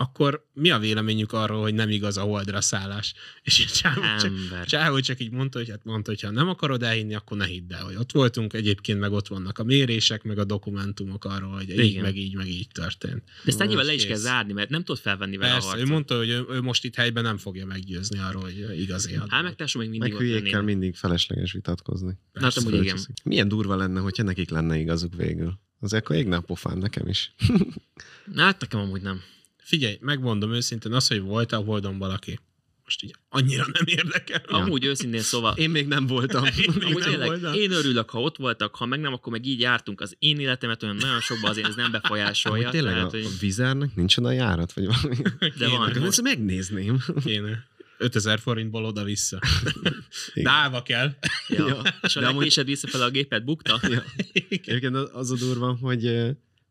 akkor 0.00 0.46
mi 0.52 0.70
a 0.70 0.78
véleményük 0.78 1.32
arról, 1.32 1.60
hogy 1.62 1.74
nem 1.74 1.88
igaz 1.90 2.16
a 2.16 2.20
holdra 2.20 2.60
szállás? 2.60 3.14
És 3.42 3.60
így 3.60 3.66
Csávó 3.66 4.00
csak. 4.18 4.64
Csávó 4.64 5.00
csak 5.00 5.20
így 5.20 5.30
mondta, 5.30 5.58
hogy 5.58 5.70
hát 5.70 5.84
mondta, 5.84 6.10
hogy 6.10 6.20
ha 6.20 6.30
nem 6.30 6.48
akarod 6.48 6.82
elhinni, 6.82 7.14
akkor 7.14 7.36
ne 7.36 7.46
hidd 7.46 7.72
el, 7.72 7.84
hogy 7.84 7.94
ott 7.94 8.12
voltunk, 8.12 8.52
egyébként 8.52 8.98
meg 8.98 9.12
ott 9.12 9.28
vannak 9.28 9.58
a 9.58 9.64
mérések, 9.64 10.22
meg 10.22 10.38
a 10.38 10.44
dokumentumok 10.44 11.24
arról, 11.24 11.50
hogy 11.54 11.70
így, 11.70 11.78
Igen. 11.78 12.02
meg 12.02 12.16
így, 12.16 12.34
meg 12.34 12.48
így 12.48 12.68
történt. 12.72 13.22
De 13.24 13.30
ezt 13.44 13.60
ennyivel 13.60 13.84
le 13.84 13.92
is 13.94 14.06
kell 14.06 14.16
zárni, 14.16 14.52
mert 14.52 14.70
nem 14.70 14.84
tudod 14.84 15.00
felvenni 15.00 15.36
vele 15.36 15.50
a 15.50 15.54
Persze, 15.54 15.68
ő 15.68 15.70
harcot. 15.70 15.90
mondta, 15.90 16.16
hogy 16.16 16.28
ő, 16.28 16.44
ő 16.50 16.60
most 16.60 16.84
itt 16.84 16.94
helyben 16.94 17.22
nem 17.22 17.36
fogja 17.36 17.66
meggyőzni 17.66 18.18
arról, 18.18 18.42
hogy 18.42 18.80
igazi 18.80 19.14
a 19.14 19.26
Hát 19.28 19.42
meg 19.42 19.54
tesó 19.54 19.80
még 19.80 19.88
meg 19.88 19.98
mindig 19.98 20.14
ott 20.14 20.20
hülyékkel 20.20 20.62
mindig 20.62 20.94
felesleges 20.94 21.52
vitatkozni. 21.52 22.18
Na, 22.32 22.42
hát 22.42 22.56
igen. 22.56 22.98
Milyen 23.24 23.48
durva 23.48 23.76
lenne, 23.76 24.00
hogyha 24.00 24.22
nekik 24.22 24.50
lenne 24.50 24.78
igazuk 24.78 25.14
végül. 25.14 25.58
Azért 25.80 26.04
akkor 26.04 26.16
égne 26.16 26.36
a 26.36 26.40
pofám 26.40 26.78
nekem 26.78 27.08
is. 27.08 27.34
Na, 28.34 28.42
Hát 28.42 28.60
nekem 28.60 28.80
amúgy 28.80 29.02
nem. 29.02 29.22
Figyelj, 29.68 29.96
megmondom 30.00 30.52
őszintén, 30.52 30.92
az, 30.92 31.08
hogy 31.08 31.20
volt 31.20 31.52
a 31.52 31.56
Holdon 31.56 31.98
valaki, 31.98 32.38
most 32.84 33.02
így 33.02 33.14
annyira 33.28 33.66
nem 33.72 33.82
érdekel. 33.84 34.42
Amúgy 34.46 34.84
őszintén 34.84 35.20
szóval, 35.20 35.54
Én 35.56 35.70
még 35.70 35.86
nem 35.86 36.06
voltam. 36.06 36.44
Én 36.44 36.52
még 36.74 36.82
amúgy 36.84 36.98
nem 36.98 37.10
tényleg, 37.10 37.28
voltam. 37.28 37.54
én 37.54 37.70
örülök, 37.70 38.10
ha 38.10 38.20
ott 38.20 38.36
voltak, 38.36 38.74
ha 38.76 38.86
meg 38.86 39.00
nem, 39.00 39.12
akkor 39.12 39.32
meg 39.32 39.46
így 39.46 39.60
jártunk. 39.60 40.00
Az 40.00 40.16
én 40.18 40.38
életemet 40.40 40.82
olyan 40.82 40.96
nagyon 40.96 41.20
sokban 41.20 41.50
azért 41.50 41.66
ez 41.68 41.74
nem 41.74 41.90
befolyásolja. 41.90 42.62
Hogy 42.62 42.72
tényleg 42.72 42.92
tehát, 42.92 43.12
a, 43.12 43.16
hogy, 43.16 43.24
a 43.24 43.28
vizernek 43.40 43.94
nincsen 43.94 44.24
a 44.24 44.30
járat, 44.30 44.72
vagy 44.72 44.86
valami. 44.86 45.16
de 45.58 45.68
van. 45.68 45.88
Akkor 45.88 46.02
ezt 46.02 46.22
megnézném. 46.22 47.04
Kéne. 47.24 47.66
5000 47.98 48.38
forintból 48.40 48.84
oda-vissza. 48.84 49.38
Igen. 50.34 50.52
Dálva 50.52 50.82
kell. 50.82 51.14
Ja. 51.48 51.66
Ja. 51.66 51.82
És 52.02 52.16
a 52.16 52.20
De 52.20 52.26
amúgy- 52.26 52.64
visszafele 52.64 53.04
a 53.04 53.10
gépet 53.10 53.44
bukta. 53.44 53.80
Ja. 53.82 54.04
Egyébként 54.32 54.96
az 54.96 55.30
a 55.30 55.36
durva, 55.36 55.78
hogy 55.80 56.04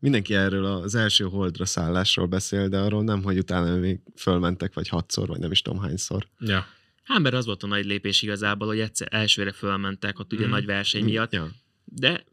mindenki 0.00 0.34
erről 0.34 0.64
az 0.64 0.94
első 0.94 1.24
holdra 1.24 1.64
szállásról 1.66 2.26
beszél, 2.26 2.68
de 2.68 2.78
arról 2.78 3.04
nem, 3.04 3.22
hogy 3.22 3.38
utána 3.38 3.76
még 3.76 3.98
fölmentek, 4.16 4.74
vagy 4.74 4.88
hatszor, 4.88 5.28
vagy 5.28 5.38
nem 5.38 5.50
is 5.50 5.62
tudom 5.62 5.80
hányszor. 5.80 6.26
Ja. 6.40 6.66
Hát, 7.04 7.18
mert 7.20 7.34
az 7.34 7.46
volt 7.46 7.62
a 7.62 7.66
nagy 7.66 7.84
lépés 7.86 8.22
igazából, 8.22 8.66
hogy 8.68 8.80
egyszer 8.80 9.08
elsőre 9.10 9.52
fölmentek, 9.52 10.18
ott 10.18 10.32
ugye 10.32 10.42
Mhm. 10.42 10.50
nagy 10.50 10.66
verseny 10.66 11.04
miatt, 11.04 11.32
Ja. 11.32 11.48
de 11.84 12.24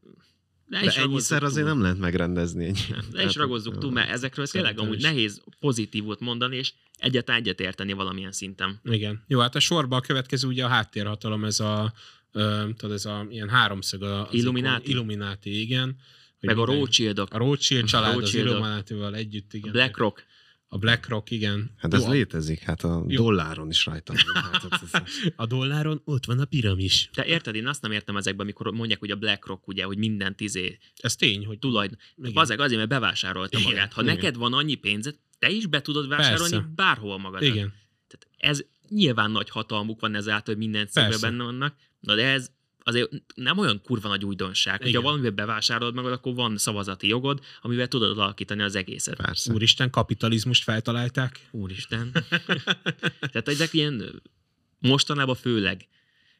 de, 0.67 0.79
De 0.79 0.91
ennyiszer 0.95 1.43
azért 1.43 1.65
nem 1.65 1.81
lehet 1.81 1.97
megrendezni. 1.97 2.65
Egy, 2.65 2.87
De 3.11 3.23
is 3.23 3.35
ragozzuk 3.35 3.77
túl, 3.77 3.91
mert 3.91 4.09
ezekről 4.09 4.47
tényleg 4.47 4.79
amúgy 4.79 4.95
is. 4.97 5.03
nehéz 5.03 5.41
pozitívot 5.59 6.19
mondani, 6.19 6.55
és 6.55 6.73
egyet 6.97 7.29
egyet 7.29 7.59
érteni 7.59 7.93
valamilyen 7.93 8.31
szinten. 8.31 8.79
Igen. 8.83 9.23
Jó, 9.27 9.39
hát 9.39 9.55
a 9.55 9.59
sorban 9.59 9.99
a 9.99 10.01
következő 10.01 10.47
ugye 10.47 10.65
a 10.65 10.67
háttérhatalom, 10.67 11.45
ez 11.45 11.59
a 11.59 11.93
Ö, 12.31 12.63
tudod, 12.77 12.95
ez 12.95 13.05
a 13.05 13.25
ilyen 13.29 13.49
háromszög 13.49 14.03
a, 14.03 14.27
az 14.27 14.33
Illuminati? 14.33 14.75
ikon- 14.81 14.87
Illuminati, 14.95 15.59
igen. 15.61 15.95
Meg 16.45 16.57
a 16.57 16.59
minden- 16.59 16.75
Rothschildok, 16.79 17.33
A 17.33 17.37
Rothschild 17.37 17.85
család 17.85 18.09
az 18.09 18.15
Rothschildok. 18.19 18.51
Illuminatival 18.51 19.15
együtt, 19.15 19.53
igen. 19.53 19.71
BlackRock. 19.71 20.23
A 20.67 20.77
BlackRock, 20.77 21.31
igen. 21.31 21.71
Hát 21.77 21.93
ez 21.93 22.03
Jó, 22.03 22.11
létezik, 22.11 22.59
hát 22.59 22.83
a 22.83 23.03
Jó. 23.07 23.23
dolláron 23.23 23.69
is 23.69 23.85
rajta. 23.85 24.13
Hát 24.33 24.63
A 25.35 25.45
dolláron 25.45 26.01
ott 26.05 26.25
van 26.25 26.39
a 26.39 26.45
piramis. 26.45 27.09
Te 27.13 27.25
érted, 27.25 27.55
én 27.55 27.67
azt 27.67 27.81
nem 27.81 27.91
értem 27.91 28.17
ezekben, 28.17 28.45
amikor 28.45 28.71
mondják, 28.71 28.99
hogy 28.99 29.11
a 29.11 29.15
BlackRock, 29.15 29.67
ugye, 29.67 29.83
hogy 29.83 29.97
mindent 29.97 30.41
izé 30.41 30.77
Ez 30.95 31.15
tény, 31.15 31.45
hogy 31.45 31.59
tulajdon. 31.59 31.97
Azeg 32.33 32.59
azért, 32.59 32.77
mert 32.77 32.89
bevásárolta 32.89 33.57
Igen, 33.59 33.71
magát. 33.71 33.93
Ha 33.93 34.01
igen. 34.01 34.15
neked 34.15 34.35
van 34.35 34.53
annyi 34.53 34.75
pénzed, 34.75 35.15
te 35.39 35.49
is 35.49 35.65
be 35.65 35.81
tudod 35.81 36.07
vásárolni 36.07 36.51
Persze. 36.51 36.71
bárhol 36.75 37.17
magad. 37.19 37.41
Igen. 37.41 37.73
Tehát 38.07 38.27
ez 38.37 38.63
nyilván 38.89 39.31
nagy 39.31 39.49
hatalmuk 39.49 39.99
van 39.99 40.15
ezáltal, 40.15 40.53
hogy 40.55 40.63
minden 40.63 40.87
cégben 40.87 41.19
benne 41.21 41.43
vannak, 41.43 41.75
na 41.99 42.15
de 42.15 42.25
ez 42.25 42.51
azért 42.87 43.09
nem 43.35 43.57
olyan 43.57 43.81
kurva 43.83 44.07
nagy 44.07 44.25
újdonság. 44.25 44.73
Hogyha 44.73 44.89
Igen. 44.89 45.01
valamivel 45.01 45.31
bevásárolod 45.31 45.93
magad, 45.93 46.11
akkor 46.11 46.33
van 46.33 46.57
szavazati 46.57 47.07
jogod, 47.07 47.39
amivel 47.61 47.87
tudod 47.87 48.17
alakítani 48.17 48.61
az 48.61 48.75
egészet. 48.75 49.15
persze. 49.15 49.53
Úristen, 49.53 49.89
kapitalizmust 49.89 50.63
feltalálták. 50.63 51.39
Úristen. 51.51 52.11
Tehát 53.31 53.47
ezek 53.47 53.73
ilyen 53.73 54.21
mostanában 54.79 55.35
főleg 55.35 55.87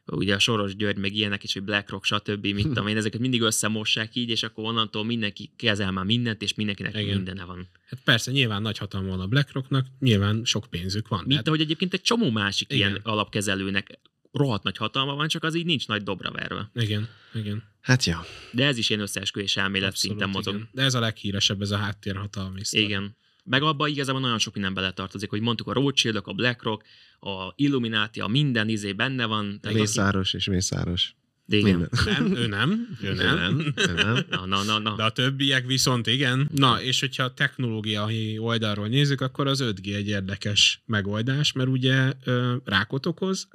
ugye 0.06 0.36
a 0.36 0.40
Soros 0.40 0.76
György, 0.76 0.98
meg 0.98 1.14
ilyenek 1.16 1.44
is, 1.44 1.54
hogy 1.54 1.64
BlackRock, 1.64 2.04
stb. 2.06 2.46
Mit 2.46 2.68
tudom 2.74 2.88
én, 2.88 2.98
ezeket 2.98 3.22
mindig 3.22 3.42
összemossák 3.42 4.16
így, 4.16 4.30
és 4.30 4.44
akkor 4.44 4.64
onnantól 4.64 5.04
mindenki 5.06 5.52
kezel 5.56 5.92
már 5.92 6.06
mindent, 6.06 6.42
és 6.42 6.54
mindenkinek 6.54 6.96
Igen. 6.96 7.16
mindene 7.16 7.46
van. 7.46 7.68
Hát 7.86 8.00
persze, 8.04 8.32
nyilván 8.32 8.62
nagy 8.62 8.78
hatalma 8.78 9.08
van 9.08 9.20
a 9.20 9.28
BlackRocknak, 9.28 9.88
nyilván 10.00 10.42
sok 10.44 10.66
pénzük 10.70 11.08
van. 11.08 11.24
Mint 11.28 11.48
ahogy 11.48 11.62
egyébként 11.62 11.94
egy 11.94 12.02
csomó 12.02 12.30
másik 12.30 12.74
Igen. 12.74 12.90
ilyen 12.90 13.02
alapkezelőnek 13.04 14.00
rohadt 14.36 14.64
nagy 14.64 14.78
hatalma 14.78 15.16
van, 15.16 15.28
csak 15.28 15.44
az 15.44 15.56
így 15.56 15.66
nincs 15.66 15.88
nagy 15.88 16.04
dobra 16.04 16.32
verve. 16.32 16.70
igen, 16.74 17.08
igen. 17.34 17.64
Hát 17.82 18.04
ja, 18.06 18.26
De 18.52 18.66
ez 18.66 18.78
is 18.78 18.90
ilyen 18.90 19.02
összeesküvés 19.02 19.58
elmélet 19.58 19.90
Abszolút, 19.90 20.18
szinten 20.18 20.36
mozog. 20.36 20.54
igen. 20.56 20.70
De 20.72 20.82
ez 20.84 20.94
a 20.94 21.00
leghíresebb, 21.00 21.62
ez 21.62 21.72
a 21.72 21.78
háttérhatalmi 21.78 22.64
sztori. 22.64 22.84
Igen. 22.84 23.18
Meg 23.44 23.62
abban 23.64 23.90
igazából 23.90 24.22
nagyon 24.22 24.40
sok 24.40 24.54
minden 24.54 24.74
beletartozik, 24.74 25.30
hogy 25.30 25.42
mondtuk 25.42 25.68
a 25.68 25.74
Rothschildok, 25.74 26.28
a 26.28 26.34
BlackRock, 26.34 26.86
a 27.20 27.54
Illuminati, 27.56 28.20
a 28.20 28.28
minden 28.28 28.70
izé 28.70 28.94
benne 28.94 29.26
van. 29.26 29.60
Mészáros 29.74 30.34
és 30.34 30.46
mészáros. 30.48 31.16
Igen. 31.48 31.64
Minden. 31.78 31.90
Nem, 32.06 32.36
ő 32.36 32.48
nem, 32.48 32.98
ő 33.02 33.14
nem. 33.14 33.36
nem, 33.36 33.74
ő 33.76 33.94
nem. 33.94 34.26
Na, 34.30 34.46
na, 34.46 34.64
na, 34.64 34.80
na. 34.80 34.96
De 34.96 35.04
a 35.04 35.10
többiek 35.10 35.66
viszont 35.66 36.08
igen. 36.08 36.50
Na, 36.56 36.82
és 36.82 37.00
hogyha 37.00 37.24
a 37.24 37.34
technológiai 37.34 38.38
oldalról 38.38 38.88
nézzük, 38.88 39.22
akkor 39.22 39.48
az 39.48 39.62
5G 39.64 39.96
egy 39.96 40.08
érdekes 40.08 40.82
megoldás, 40.86 41.52
mert 41.52 41.70
ugye 41.70 42.14
ö, 42.24 42.56
rákot 42.66 43.06
okoz. 43.06 43.48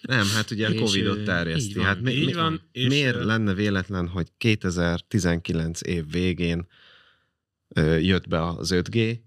Nem, 0.00 0.26
hát 0.34 0.50
ugye 0.50 0.68
a 0.68 0.74
Covid-ot 0.74 1.16
ö, 1.16 1.18
így 1.18 1.24
terjeszti. 1.24 1.74
van, 1.74 1.84
hát 1.84 2.00
mi, 2.00 2.12
így 2.12 2.26
mi, 2.26 2.32
van, 2.32 2.60
és, 2.72 2.86
miért 2.88 3.24
lenne 3.24 3.54
véletlen, 3.54 4.08
hogy 4.08 4.26
2019 4.38 5.80
év 5.82 6.10
végén 6.10 6.66
ö, 7.68 7.96
jött 7.96 8.28
be 8.28 8.46
az 8.46 8.70
5G, 8.74 9.18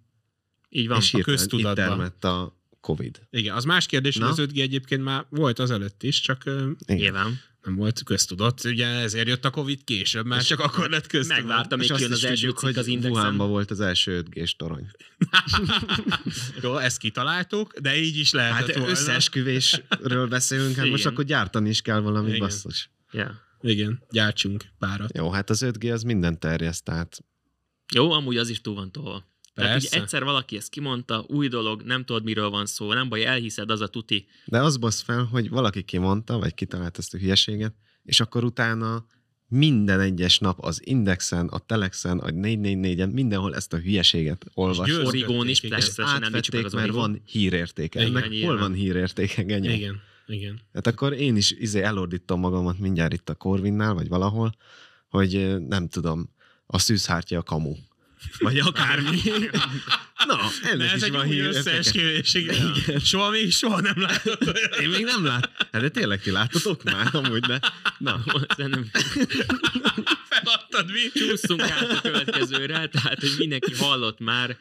Így 0.69 0.87
van. 0.87 0.97
és 0.97 1.11
hirtelen 1.11 1.37
itt 1.37 1.41
köztudatba. 1.49 1.73
termett 1.81 2.23
a 2.23 2.60
Covid. 2.81 3.19
Igen, 3.29 3.55
az 3.55 3.63
más 3.63 3.85
kérdés, 3.85 4.17
hogy 4.17 4.27
az 4.29 4.39
5G 4.39 4.59
egyébként 4.61 5.03
már 5.03 5.25
volt 5.29 5.59
az 5.59 5.71
előtt 5.71 6.03
is, 6.03 6.19
csak 6.21 6.43
Igen. 6.45 6.75
Nyilván. 6.87 7.39
nem 7.63 7.75
volt 7.75 8.03
köztudott. 8.03 8.63
Ugye 8.63 8.87
ezért 8.87 9.27
jött 9.27 9.45
a 9.45 9.49
Covid 9.49 9.83
később, 9.83 10.25
már 10.25 10.39
És 10.39 10.47
csak 10.47 10.59
akkor 10.59 10.89
lett 10.89 11.07
köztudott. 11.07 11.41
Megvártam, 11.43 11.79
még 11.79 11.89
is 11.89 11.95
az 11.95 12.23
első 12.23 12.51
hogy 12.55 12.77
az 12.77 12.87
indexen. 12.87 13.11
Wuhanban 13.11 13.49
volt 13.49 13.71
az 13.71 13.79
első 13.79 14.23
5G-s 14.29 14.55
torony. 14.55 14.87
Jó, 16.61 16.77
ezt 16.77 16.97
kitaláltuk, 16.97 17.77
de 17.79 17.97
így 17.97 18.17
is 18.17 18.31
lehetett 18.31 18.65
Hát 18.67 18.75
volna. 18.75 18.91
összeesküvésről 18.91 20.27
beszélünk, 20.27 20.75
hát 20.75 20.89
most 20.89 21.05
akkor 21.05 21.23
gyártani 21.25 21.69
is 21.69 21.81
kell 21.81 21.99
valamit, 21.99 22.33
Igen. 22.33 22.47
basszus. 22.47 22.89
Yeah. 23.11 23.31
Igen, 23.61 24.03
gyártsunk 24.09 24.65
párat. 24.79 25.17
Jó, 25.17 25.31
hát 25.31 25.49
az 25.49 25.63
5G 25.65 25.93
az 25.93 26.03
minden 26.03 26.39
terjeszt, 26.39 26.83
tehát 26.83 27.19
Jó, 27.93 28.11
amúgy 28.11 28.37
az 28.37 28.49
is 28.49 28.61
túl 28.61 28.75
van 28.75 28.91
tolva. 28.91 29.29
Tehát 29.53 29.77
ugye 29.77 29.89
Persze. 29.89 30.01
egyszer 30.01 30.23
valaki 30.23 30.57
ezt 30.57 30.69
kimondta, 30.69 31.25
új 31.27 31.47
dolog, 31.47 31.81
nem 31.81 32.05
tudod 32.05 32.23
miről 32.23 32.49
van 32.49 32.65
szó, 32.65 32.93
nem 32.93 33.09
baj, 33.09 33.25
elhiszed, 33.25 33.69
az 33.69 33.81
a 33.81 33.87
tuti. 33.87 34.27
De 34.45 34.61
az 34.61 34.77
basz 34.77 35.01
fel, 35.01 35.23
hogy 35.23 35.49
valaki 35.49 35.83
kimondta, 35.83 36.39
vagy 36.39 36.53
kitalált 36.53 36.97
ezt 36.97 37.13
a 37.13 37.17
hülyeséget, 37.17 37.73
és 38.03 38.19
akkor 38.19 38.43
utána 38.43 39.05
minden 39.47 39.99
egyes 39.99 40.39
nap 40.39 40.59
az 40.59 40.81
Indexen, 40.85 41.47
a 41.47 41.57
Telexen, 41.59 42.19
a 42.19 42.27
444-en, 42.29 43.11
mindenhol 43.11 43.55
ezt 43.55 43.73
a 43.73 43.77
hülyeséget 43.77 44.45
olvas. 44.53 44.91
Origón 44.91 45.47
is, 45.47 45.59
persze, 45.59 46.03
átvették, 46.05 46.65
az 46.65 46.73
mert 46.73 46.87
Origón. 46.87 47.11
van 47.11 47.21
hírértéke. 47.25 48.01
Igen, 48.01 48.15
Ennek 48.15 48.43
hol 48.43 48.57
van 48.57 48.73
hírértéke, 48.73 49.41
genyó? 49.43 49.71
Igen, 49.71 50.01
igen. 50.27 50.61
Hát 50.73 50.87
akkor 50.87 51.13
én 51.13 51.35
is 51.35 51.51
izé 51.51 51.81
elordítom 51.81 52.39
magamat 52.39 52.79
mindjárt 52.79 53.13
itt 53.13 53.29
a 53.29 53.35
Corvinnál, 53.35 53.93
vagy 53.93 54.07
valahol, 54.07 54.55
hogy 55.09 55.57
nem 55.67 55.87
tudom, 55.87 56.29
a 56.65 56.79
szűzhártya 56.79 57.37
a 57.37 57.43
kamu. 57.43 57.75
Vagy 58.39 58.59
akármi. 58.59 59.21
Na, 60.25 60.35
De 60.61 60.69
ennek 60.69 60.91
ez 60.91 60.95
is 60.95 61.01
egy 61.01 61.11
van 61.11 61.27
új 61.27 61.39
összeesküvés, 61.39 62.33
igen. 62.33 62.73
Soha 63.03 63.29
még 63.29 63.51
soha 63.51 63.81
nem 63.81 64.01
látott 64.01 64.45
olyat. 64.45 64.75
Én 64.75 64.89
még 64.89 65.03
nem 65.03 65.25
lát. 65.25 65.51
Hát 65.71 65.81
de 65.81 65.89
tényleg 65.89 66.21
ti 66.21 66.31
láttatok 66.31 66.83
már 66.83 67.15
amúgy, 67.15 67.39
de... 67.39 67.59
Na, 67.97 68.23
Szerintem 68.55 68.89
Feladtad 70.29 70.91
mi? 70.91 71.19
csúszunk 71.19 71.61
át 71.61 71.91
a 71.91 72.01
következőre, 72.01 72.87
tehát 72.87 73.19
hogy 73.19 73.35
mindenki 73.37 73.73
hallott 73.73 74.19
már 74.19 74.57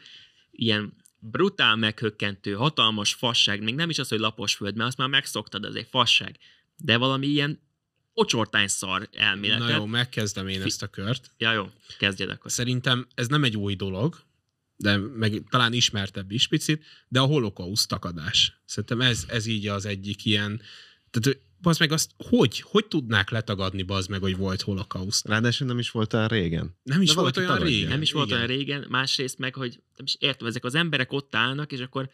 ilyen 0.51 0.93
brutál 1.19 1.75
meghökkentő, 1.75 2.53
hatalmas 2.53 3.13
fasság, 3.13 3.63
még 3.63 3.75
nem 3.75 3.89
is 3.89 3.99
az, 3.99 4.07
hogy 4.07 4.19
lapos 4.19 4.55
föld, 4.55 4.75
mert 4.75 4.87
azt 4.87 4.97
már 4.97 5.07
megszoktad, 5.07 5.65
az 5.65 5.75
egy 5.75 5.87
fasság, 5.89 6.37
de 6.77 6.97
valami 6.97 7.27
ilyen 7.27 7.59
ocsortány 8.21 8.67
szar 8.67 9.09
elméletet. 9.11 9.67
Na 9.67 9.75
jó, 9.75 9.85
megkezdem 9.85 10.47
én 10.47 10.61
ezt 10.61 10.83
a 10.83 10.87
kört. 10.87 11.31
Ja 11.37 11.53
jó, 11.53 11.69
kezdjed 11.97 12.29
akkor. 12.29 12.51
Szerintem 12.51 13.07
ez 13.15 13.27
nem 13.27 13.43
egy 13.43 13.57
új 13.57 13.75
dolog, 13.75 14.21
de 14.75 14.97
meg 14.97 15.43
talán 15.49 15.73
ismertebb 15.73 16.31
is 16.31 16.47
picit, 16.47 16.83
de 17.07 17.19
a 17.19 17.25
holokauszt 17.25 17.87
takadás. 17.87 18.61
Szerintem 18.65 19.01
ez, 19.01 19.25
ez 19.27 19.45
így 19.45 19.67
az 19.67 19.85
egyik 19.85 20.25
ilyen, 20.25 20.61
tehát 21.09 21.39
az 21.61 21.77
meg 21.77 21.91
azt, 21.91 22.11
hogy, 22.17 22.61
hogy 22.61 22.85
tudnák 22.85 23.29
letagadni 23.29 23.83
bazd 23.83 24.09
meg, 24.09 24.21
hogy 24.21 24.37
volt 24.37 24.61
holokauszt? 24.61 25.27
ráadásul 25.27 25.67
nem 25.67 25.79
is 25.79 25.91
volt 25.91 26.13
olyan 26.13 26.27
régen. 26.27 26.75
Nem 26.83 27.01
is 27.01 27.13
De 27.13 27.21
volt 27.21 27.37
olyan 27.37 27.49
tagadja. 27.49 27.73
régen. 27.73 27.89
Nem 27.89 28.01
is 28.01 28.11
volt 28.11 28.27
igen. 28.27 28.37
olyan 28.37 28.49
régen, 28.57 28.85
másrészt 28.89 29.37
meg, 29.37 29.55
hogy 29.55 29.79
nem 29.95 30.05
is 30.05 30.15
értem, 30.19 30.47
ezek 30.47 30.63
az 30.63 30.75
emberek 30.75 31.11
ott 31.11 31.35
állnak, 31.35 31.71
és 31.71 31.79
akkor 31.79 32.09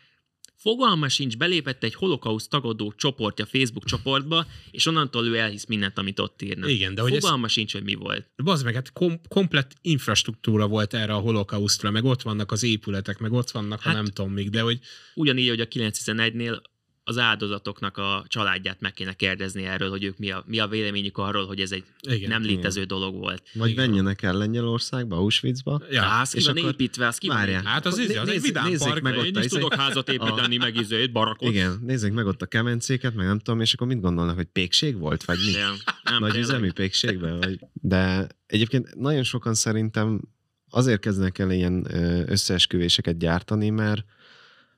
fogalma 0.58 1.10
sincs, 1.10 1.38
belépett 1.38 1.84
egy 1.84 1.96
holokauszt 1.96 2.50
tagadó 2.50 2.94
csoportja 2.98 3.46
Facebook 3.46 3.86
csoportba, 3.86 4.46
és 4.72 4.86
onnantól 4.86 5.26
ő 5.26 5.38
elhisz 5.38 5.66
mindent, 5.66 5.98
amit 5.98 6.20
ott 6.20 6.42
írnak. 6.42 6.70
Igen, 6.70 6.96
de 6.96 7.02
hogy 7.02 7.14
ez, 7.14 7.24
Fogalma 7.24 7.48
sincs, 7.48 7.72
hogy 7.74 7.84
mi 7.84 7.94
volt. 7.94 8.30
bazd 8.44 8.66
meg, 8.66 8.74
hát 8.74 8.94
kom- 8.94 9.28
komplet 9.28 9.74
infrastruktúra 9.82 10.68
volt 10.68 10.94
erre 10.94 11.14
a 11.14 11.20
holokausztra, 11.20 11.92
meg 11.92 12.04
ott 12.04 12.22
vannak 12.22 12.52
az 12.52 12.64
épületek, 12.64 13.20
meg 13.20 13.32
ott 13.32 13.52
vannak 13.52 13.82
hát, 13.82 13.82
Hát- 13.82 13.94
a 13.94 13.98
nem 13.98 14.06
tudom 14.12 14.32
még, 14.32 14.50
de 14.50 14.62
hogy 14.62 14.80
Ugyanígy, 15.16 15.48
hogy 15.50 15.62
a 15.62 15.68
911-nél 15.68 16.62
az 17.10 17.18
áldozatoknak 17.18 17.98
a 17.98 18.26
családját 18.28 18.80
meg 18.82 18.94
kéne 18.94 19.14
kérdezni 19.14 19.64
erről, 19.66 19.90
hogy 19.90 20.04
ők 20.04 20.18
mi 20.18 20.32
a, 20.32 20.44
mi 20.48 20.60
a 20.60 20.68
véleményük 20.68 21.18
arról, 21.18 21.46
hogy 21.46 21.60
ez 21.60 21.72
egy 21.72 21.84
igen. 22.02 22.30
nem 22.30 22.42
létező 22.42 22.84
dolog 22.84 23.16
volt. 23.16 23.44
Vagy 23.54 23.70
Igen. 23.70 23.88
menjenek 23.90 24.22
el 24.22 24.34
Lengyelországba, 24.38 25.16
Auschwitzba. 25.16 25.82
Ja, 25.92 26.20
az 26.20 26.36
és 26.36 26.48
akkor- 26.48 26.64
építve, 26.72 27.08
az 27.08 27.18
ki 27.18 27.28
van 27.28 27.36
Várjál. 27.36 27.54
építve. 27.54 27.72
hát 27.74 27.86
az, 27.86 27.94
Akkor 28.00 28.16
az, 28.16 28.22
az 28.28 28.30
egy 28.30 28.42
vidám 28.42 28.68
nézzék 28.68 28.88
park. 28.88 29.02
meg 29.02 29.18
ott 29.18 29.26
Én 29.26 29.36
a 29.36 29.40
is 29.40 29.46
izé- 29.46 29.56
tudok 29.60 29.74
házat 29.74 30.10
építeni, 30.18 30.58
meg 30.58 30.76
izét, 30.76 31.12
barakot. 31.12 31.50
Igen, 31.50 31.80
nézzék 31.86 32.14
meg 32.14 32.26
ott 32.26 32.42
a 32.42 32.46
kemencéket, 32.46 33.14
meg 33.16 33.26
nem 33.26 33.40
tudom, 33.40 33.62
és 33.62 33.74
akkor 33.74 33.88
mit 33.88 34.02
gondolnak, 34.02 34.36
hogy 34.36 34.46
pékség 34.46 34.98
volt, 34.98 35.24
vagy 35.26 35.38
mi? 35.46 35.52
Ja, 35.52 35.68
nem, 36.04 36.20
Nagy 36.20 36.32
tényleg. 36.32 36.50
üzemi 36.50 36.72
pékségben? 36.72 37.40
Vagy... 37.40 37.60
De 37.74 38.28
egyébként 38.46 38.96
nagyon 38.96 39.24
sokan 39.24 39.54
szerintem 39.54 40.22
azért 40.70 41.00
kezdenek 41.00 41.40
el 41.40 41.52
ilyen 41.52 41.88
összeesküvéseket 42.30 43.18
gyártani, 43.18 43.70
mert 43.70 44.04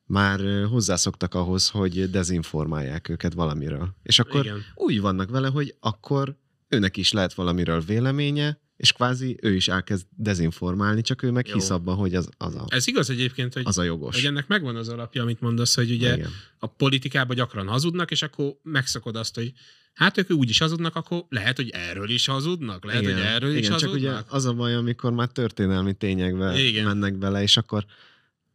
már 0.09 0.65
hozzászoktak 0.69 1.33
ahhoz, 1.33 1.69
hogy 1.69 2.09
dezinformálják 2.09 3.09
őket 3.09 3.33
valamiről. 3.33 3.95
És 4.03 4.19
akkor 4.19 4.45
Igen. 4.45 4.63
úgy 4.75 5.01
vannak 5.01 5.29
vele, 5.29 5.47
hogy 5.47 5.75
akkor 5.79 6.35
őnek 6.67 6.97
is 6.97 7.11
lehet 7.11 7.33
valamiről 7.33 7.79
véleménye, 7.81 8.59
és 8.77 8.91
kvázi 8.93 9.37
ő 9.41 9.55
is 9.55 9.67
elkezd 9.67 10.05
dezinformálni, 10.15 11.01
csak 11.01 11.23
ő 11.23 11.31
meg 11.31 11.47
Jó. 11.47 11.53
hisz 11.53 11.69
abban, 11.69 11.95
hogy 11.95 12.15
az, 12.15 12.29
az, 12.37 12.55
a, 12.55 12.65
Ez 12.67 12.87
igaz 12.87 13.09
egyébként, 13.09 13.53
hogy, 13.53 13.63
az 13.65 13.77
a 13.77 13.83
jogos. 13.83 14.15
hogy 14.15 14.25
ennek 14.25 14.47
megvan 14.47 14.75
az 14.75 14.89
alapja, 14.89 15.21
amit 15.21 15.41
mondasz, 15.41 15.75
hogy 15.75 15.91
ugye 15.91 16.15
Igen. 16.15 16.29
a 16.59 16.67
politikában 16.67 17.35
gyakran 17.35 17.67
hazudnak, 17.67 18.11
és 18.11 18.21
akkor 18.21 18.55
megszakod 18.63 19.15
azt, 19.15 19.35
hogy 19.35 19.53
hát 19.93 20.17
ők 20.17 20.29
úgy 20.31 20.49
is 20.49 20.57
hazudnak, 20.59 20.95
akkor 20.95 21.25
lehet, 21.29 21.55
hogy 21.55 21.69
erről 21.69 22.09
is 22.09 22.25
hazudnak, 22.25 22.85
lehet, 22.85 23.03
hogy 23.03 23.19
erről 23.19 23.55
is 23.55 23.65
Igen, 23.65 23.77
csak 23.77 23.93
ugye 23.93 24.09
hazudnak. 24.09 24.33
az 24.33 24.45
a 24.45 24.53
baj, 24.53 24.75
amikor 24.75 25.11
már 25.11 25.27
történelmi 25.27 25.93
tényekbe 25.93 26.59
Igen. 26.59 26.85
mennek 26.85 27.17
bele, 27.17 27.41
és 27.41 27.57
akkor 27.57 27.85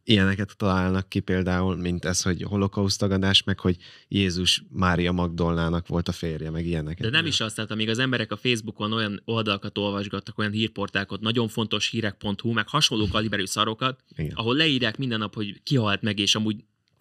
ilyeneket 0.05 0.57
találnak 0.57 1.09
ki 1.09 1.21
például, 1.21 1.77
mint 1.77 2.05
ez, 2.05 2.23
hogy 2.23 2.43
holokauszt 2.43 2.99
tagadás, 2.99 3.43
meg 3.43 3.61
hogy 3.61 3.77
Jézus 4.09 4.63
Mária 4.71 5.13
Magdolnának 5.13 5.87
volt 5.87 6.09
a 6.09 6.13
férje, 6.13 6.51
meg 6.51 6.67
ilyeneket. 6.67 7.11
De 7.11 7.11
nem 7.11 7.27
is 7.27 7.41
azt, 7.41 7.55
tehát 7.55 7.71
amíg 7.71 7.89
az 7.89 7.99
emberek 7.99 8.33
a 8.33 8.37
Facebookon 8.37 8.93
olyan 8.93 9.23
oldalakat 9.25 9.79
olvasgattak, 9.79 10.39
olyan 10.39 10.53
hírportákat, 10.53 11.21
nagyon 11.21 11.49
fontos 11.49 11.89
hírek.hu, 11.89 12.53
meg 12.53 12.69
hasonló 12.69 13.07
kaliberű 13.07 13.45
szarokat, 13.45 14.01
Igen. 14.17 14.33
ahol 14.35 14.57
leírják 14.57 14.97
minden 14.97 15.19
nap, 15.19 15.35
hogy 15.35 15.63
ki 15.63 15.77
halt 15.77 16.03
meg, 16.03 16.19
és 16.19 16.35
amúgy 16.35 16.57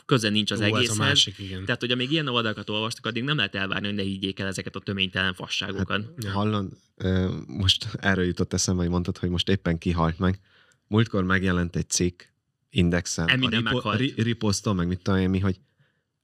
köze 0.06 0.30
nincs 0.30 0.52
az 0.52 0.62
Ó, 0.62 0.78
ez 0.78 0.90
a 0.90 0.96
másik, 0.96 1.40
igen. 1.40 1.66
Tehát, 1.66 1.80
hogy 1.80 1.92
amíg 1.92 2.12
ilyen 2.12 2.28
oldalakat 2.28 2.70
olvastak, 2.70 3.06
addig 3.06 3.24
nem 3.24 3.36
lehet 3.36 3.56
elvárni, 3.56 3.88
hogy 3.88 3.96
ne 3.96 4.02
higgyék 4.02 4.40
el 4.40 4.48
ezeket 4.48 4.76
a 4.76 4.80
töménytelen 4.80 5.34
fasságokat. 5.34 6.06
Hallon, 6.32 6.78
ö, 6.98 7.30
most 7.48 7.88
erről 8.00 8.26
jutott 8.26 8.54
eszembe, 8.54 8.82
hogy 8.82 8.92
mondtad, 8.92 9.18
hogy 9.18 9.30
most 9.30 9.50
éppen 9.50 9.78
kihalt 9.78 10.20
meg. 10.20 10.40
Múltkor 10.88 11.24
megjelent 11.24 11.76
egy 11.76 11.90
cikk 11.90 12.22
Indexen, 12.76 13.28
Eminem 13.30 13.50
ripo- 13.60 13.74
meghalt. 13.74 14.00
ri- 14.00 14.14
riposztol, 14.22 14.74
meg 14.74 14.88
mit 14.88 15.00
tudom 15.02 15.20
én 15.20 15.30
mi, 15.30 15.40
hogy 15.40 15.60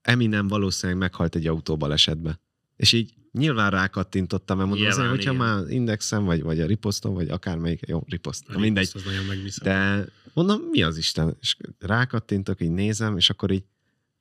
Eminem 0.02 0.48
valószínűleg 0.48 1.02
meghalt 1.02 1.36
egy 1.36 1.48
autóbalesetbe. 1.48 2.40
És 2.76 2.92
így 2.92 3.14
nyilván 3.32 3.72
rákattintottam, 3.72 4.58
mert 4.58 4.70
mondom, 4.70 4.88
Nyilván, 4.88 5.06
azért, 5.08 5.24
hogyha 5.26 5.34
igen. 5.36 5.46
már 5.46 5.70
Indexen, 5.72 6.26
vagy, 6.26 6.42
vagy 6.42 6.60
a 6.60 6.66
riposzton, 6.66 7.14
vagy 7.14 7.30
akármelyik, 7.30 7.80
jó, 7.88 8.04
riposzt, 8.08 8.44
A 8.48 8.60
mindegy. 8.60 8.90
Az 8.94 9.04
nagyon. 9.04 9.26
De 9.64 10.06
mondom, 10.34 10.62
mi 10.72 10.82
az 10.82 10.98
Isten? 10.98 11.38
És 11.42 11.56
rákattintok, 11.80 12.62
így 12.62 12.72
nézem, 12.72 13.18
és 13.18 13.30
akkor 13.30 13.52
így 13.52 13.64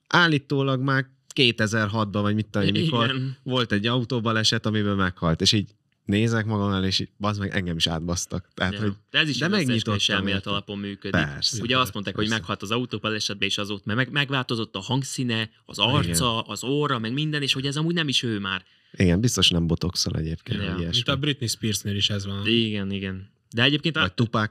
állítólag 0.07 0.81
már 0.81 1.07
2006-ban, 1.35 2.19
vagy 2.23 2.35
mit 2.35 2.47
tudom, 2.47 2.69
mikor 2.71 3.15
volt 3.43 3.73
egy 3.73 3.87
autóbaleset, 3.87 4.67
amiből 4.67 4.95
meghalt, 4.95 5.41
és 5.41 5.53
így 5.53 5.75
nézek 6.09 6.45
magam 6.47 6.73
elé, 6.73 6.87
és 6.87 6.99
így, 6.99 7.09
bazd 7.19 7.41
meg, 7.41 7.55
engem 7.55 7.77
is 7.77 7.87
átbasztak. 7.87 8.49
Tehát, 8.55 8.73
Ja. 8.73 8.81
hogy 8.81 8.93
De 9.11 9.19
ez 9.19 9.29
is 9.29 9.39
de 9.39 9.49
de 9.49 9.57
megnyitottam, 9.57 10.17
elmélet 10.17 10.47
alapon 10.47 10.79
működik. 10.79 11.21
Persze. 11.21 11.63
Ugye 11.63 11.79
azt 11.79 11.93
mondták, 11.93 12.15
hogy 12.15 12.25
Persze. 12.25 12.39
meghalt 12.41 12.63
az 12.63 12.71
autóbalesetbe, 12.71 13.45
és 13.47 13.59
azóta 13.59 13.83
mert 13.85 13.99
meg, 13.99 14.11
megváltozott 14.11 14.75
a 14.75 14.81
hangszíne, 14.81 15.51
az 15.67 15.79
arca, 15.79 16.41
az 16.41 16.65
óra, 16.65 16.99
meg 16.99 17.13
minden, 17.13 17.43
és 17.43 17.53
hogy 17.53 17.67
ez 17.67 17.77
amúgy 17.77 17.95
nem 17.95 18.09
is 18.09 18.23
ő 18.23 18.39
már. 18.39 18.65
igen, 18.93 19.21
biztos 19.21 19.49
nem 19.49 19.67
botoxol 19.67 20.17
egyébként, 20.17 20.63
Ja. 20.63 20.77
Mint 20.77 21.09
a 21.09 21.17
Britney 21.17 21.49
Spearsnél 21.49 21.97
is 21.97 22.11
ez 22.11 22.27
van. 22.27 22.47
Igen, 22.47 22.91
igen. 22.91 23.31
De 23.51 23.63
egyébként 23.63 23.95
Vagy 23.95 24.05
a 24.05 24.09
Tupac, 24.15 24.51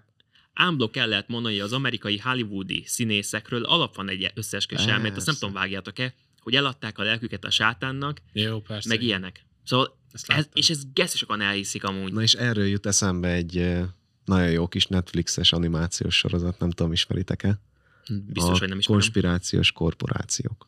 ámblok 0.54 0.98
el 0.98 1.08
lehet 1.08 1.28
mondani, 1.28 1.54
hogy 1.56 1.64
az 1.64 1.74
amerikai 1.74 2.18
hollywoodi 2.18 2.84
színészekről 2.86 3.64
alap 3.64 3.96
van 3.96 4.10
egy 4.10 4.32
összeesküvés 4.34 4.86
elmélet, 4.86 5.18
azt 5.18 5.26
nem 5.26 5.36
tudom, 5.40 5.54
vágjátok-e, 5.54 6.14
hogy 6.40 6.56
eladták 6.56 6.98
a 6.98 7.04
lelküket 7.04 7.46
a 7.46 7.50
sátánnak, 7.50 8.22
Jó, 8.34 8.60
persze. 8.62 8.90
meg 8.90 9.02
ilyenek. 9.04 9.46
Szóval, 9.64 9.97
ez, 10.12 10.48
és 10.54 10.70
ez 10.70 10.82
gesztus 10.94 11.20
sokan 11.20 11.42
elhiszik 11.42 11.84
amúgy. 11.84 12.14
na 12.14 12.22
és 12.22 12.34
erről 12.34 12.66
jut 12.66 12.86
eszembe 12.86 13.28
egy 13.32 13.78
nagyon 14.26 14.50
jó 14.52 14.68
kis 14.68 14.86
Netflixes 14.86 15.52
animációs 15.52 16.16
sorozat, 16.18 16.60
nem 16.60 16.70
tudom, 16.70 16.92
ismeritek-e? 16.92 17.60
Biztos, 18.10 18.56
a 18.56 18.60
hogy 18.60 18.70
nem 18.70 18.78
ismerem. 18.78 19.02
konspirációs 19.02 19.72
korporációk. 19.72 20.68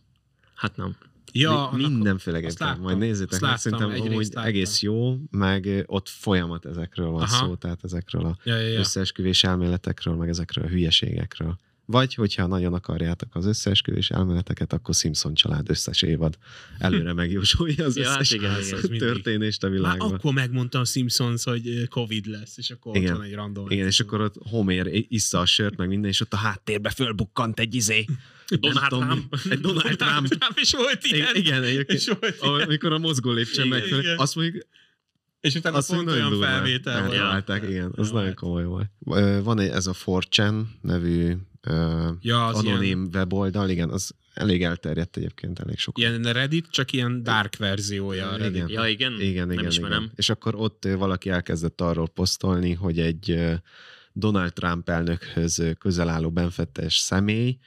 Hát 0.56 0.76
nem. 0.76 0.96
Ja, 1.32 1.70
Mi- 1.74 1.88
mindenféleképpen. 1.88 2.78
Majd 2.80 2.98
nézzétek 2.98 3.40
meg, 3.40 3.58
szerintem 3.58 3.90
amúgy 3.90 4.30
egész 4.34 4.82
jó, 4.82 5.18
meg 5.32 5.84
ott 5.86 6.10
folyamat 6.10 6.66
ezekről 6.66 7.10
van 7.10 7.22
Aha. 7.22 7.46
szó, 7.46 7.56
tehát 7.56 7.84
ezekről 7.84 8.26
a 8.26 8.38
ja, 8.44 8.58
ja, 8.58 8.68
ja. 8.68 8.80
összeesküvés 8.80 9.44
elméletekről, 9.44 10.16
meg 10.16 10.30
ezekről 10.30 10.66
a 10.66 10.68
hülyeségekről. 10.68 11.60
Vagy, 11.92 12.14
hogyha 12.14 12.48
nagyon 12.48 12.74
akarjátok 12.74 13.36
az 13.36 13.46
összeesküvés 13.46 14.10
elméleteket, 14.10 14.74
akkor 14.74 14.96
Simpson 14.96 15.34
család 15.34 15.70
összes 15.70 16.02
évad 16.02 16.38
előre 16.78 17.14
megjósolja 17.14 17.86
az 17.86 17.98
Ja, 17.98 18.10
hát 18.10 18.20
összes 18.20 18.32
igen, 18.32 18.52
igen, 18.62 18.80
mindig. 18.82 19.00
történést 19.00 19.64
a 19.64 19.68
Már 19.68 19.76
világban. 19.78 20.14
akkor 20.14 20.34
megmondtam 20.34 20.84
Simpsons, 20.84 21.44
hogy 21.44 21.88
Covid 21.88 22.26
lesz, 22.26 22.58
és 22.58 22.70
akkor 22.70 22.96
Igen. 22.96 23.12
ott 23.12 23.18
van 23.18 23.26
egy 23.28 23.34
random. 23.34 23.70
Igen, 23.70 23.88
és 23.88 24.00
akkor 24.00 24.22
ott 24.22 24.36
Homer 24.50 24.88
issza 24.92 25.40
a 25.40 25.46
sört, 25.46 25.78
meg 25.78 25.88
minden, 25.88 26.10
és 26.10 26.22
ott 26.22 26.34
a 26.34 26.38
háttérbe 26.38 26.90
fölbukkant 26.90 27.60
egy 27.60 27.76
izé. 27.76 28.06
Donald 28.60 28.88
tudom, 28.88 29.08
Trump. 29.10 29.36
Egy 29.50 29.60
Donald 29.60 29.96
Trump. 30.06 30.28
Trump 30.28 30.58
is 30.62 30.74
volt 30.74 31.00
ilyen. 31.06 31.36
Igen, 31.36 31.64
És 31.64 31.70
egyébként. 31.70 32.20
volt 32.20 32.38
ilyen. 32.42 32.62
Amikor 32.62 32.92
a 32.94 32.98
mozgó 32.98 33.32
megfelel, 33.34 34.00
igen. 34.00 34.18
azt 34.18 34.36
mondjuk, 34.36 34.66
És 35.40 35.56
utána 35.56 35.78
azt 35.78 35.94
pont 35.94 36.10
olyan 36.10 36.40
felvétel 36.40 37.00
volt. 37.02 37.14
eltalálták, 37.14 37.64
igen, 37.70 37.94
az 37.96 38.12
nagyon 38.12 38.28
hát. 38.28 38.36
komoly 38.36 38.64
volt. 38.66 38.90
Van 39.44 39.60
egy, 39.60 39.70
ez 39.70 39.88
a 39.88 39.94
4chan 40.06 40.62
nevű 40.82 41.34
Ja, 42.22 42.46
az 42.46 42.58
anonim 42.58 42.84
ilyen, 42.84 43.10
weboldal, 43.14 43.70
igen, 43.70 43.90
az 43.90 44.12
elég 44.34 44.64
elterjedt 44.64 45.18
egyébként, 45.18 45.60
elég 45.60 45.78
sok. 45.78 45.98
ilyen 45.98 46.22
Reddit, 46.22 46.68
csak 46.70 46.92
ilyen 46.92 47.24
dark 47.24 47.58
verziója. 47.58 48.30
a 48.30 48.36
Igen. 48.36 48.52
Reddit. 48.52 48.70
Ja, 48.70 48.88
igen? 48.88 49.22
Igen, 49.22 49.48
nem 49.48 49.58
igen, 49.58 49.70
ismerem. 49.70 50.02
igen. 50.02 50.14
És 50.16 50.30
akkor 50.30 50.56
ott 50.56 50.88
valaki 50.98 51.30
elkezdett 51.30 51.82
arról 51.82 52.08
posztolni, 52.08 52.74
hogy 52.74 53.00
egy 53.00 53.40
Donald 54.14 54.54
Trump 54.54 54.90
elnökhöz 54.90 55.64
közel 55.80 56.10
álló 56.10 56.32
benfettes 56.32 56.98
személy, 56.98 57.58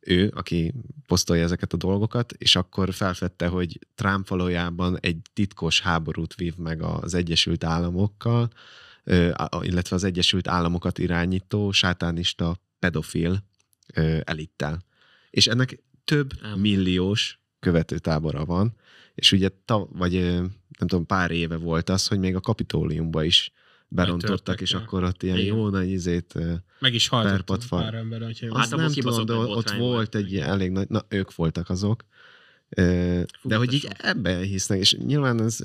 ő, 0.00 0.32
aki 0.34 0.74
posztolja 1.06 1.42
ezeket 1.42 1.72
a 1.72 1.76
dolgokat, 1.76 2.32
és 2.32 2.56
akkor 2.56 2.94
felfedte, 2.94 3.46
hogy 3.46 3.78
Trump 3.94 4.28
valójában 4.28 4.98
egy 5.00 5.18
titkos 5.32 5.80
háborút 5.80 6.34
vív 6.34 6.56
meg 6.56 6.82
az 6.82 7.14
Egyesült 7.14 7.64
Államokkal, 7.64 8.50
illetve 9.60 9.96
az 9.96 10.04
Egyesült 10.04 10.48
Államokat 10.48 10.98
irányító 10.98 11.70
sátánista 11.70 12.56
pedofil 12.80 13.44
ö, 13.94 14.18
elittel. 14.24 14.84
És 15.30 15.46
ennek 15.46 15.82
több 16.04 16.32
Ám. 16.42 16.58
milliós 16.58 17.40
követőtábora 17.60 18.44
van, 18.44 18.76
és 19.14 19.32
ugye 19.32 19.48
ta, 19.64 19.88
vagy 19.92 20.14
ö, 20.14 20.34
nem 20.78 20.88
tudom, 20.88 21.06
pár 21.06 21.30
éve 21.30 21.56
volt 21.56 21.88
az, 21.88 22.06
hogy 22.06 22.18
még 22.18 22.34
a 22.34 22.40
kapitóliumba 22.40 23.24
is 23.24 23.52
berontottak, 23.88 24.60
és 24.60 24.74
akkor 24.74 25.04
ott 25.04 25.22
ilyen 25.22 25.38
Igen. 25.38 25.56
jó 25.56 25.68
nagy 25.68 25.88
izét, 25.88 26.34
Meg 26.78 26.94
is 26.94 27.08
haltott 27.08 27.68
pár 27.68 27.94
ember, 27.94 28.22
hogyha 28.22 28.58
Hát 28.58 28.70
nem 28.70 28.90
tudom, 28.90 29.26
de 29.26 29.32
ott 29.34 29.70
volt 29.70 30.14
egy 30.14 30.32
ilyen 30.32 30.48
elég 30.48 30.70
nagy, 30.70 30.88
na 30.88 31.04
ők 31.08 31.34
voltak 31.34 31.68
azok, 31.68 32.04
de 33.42 33.56
hogy 33.56 33.72
így 33.72 33.88
ebben 33.98 34.42
hisznek, 34.42 34.78
és 34.78 34.96
nyilván 34.96 35.42
ez 35.42 35.58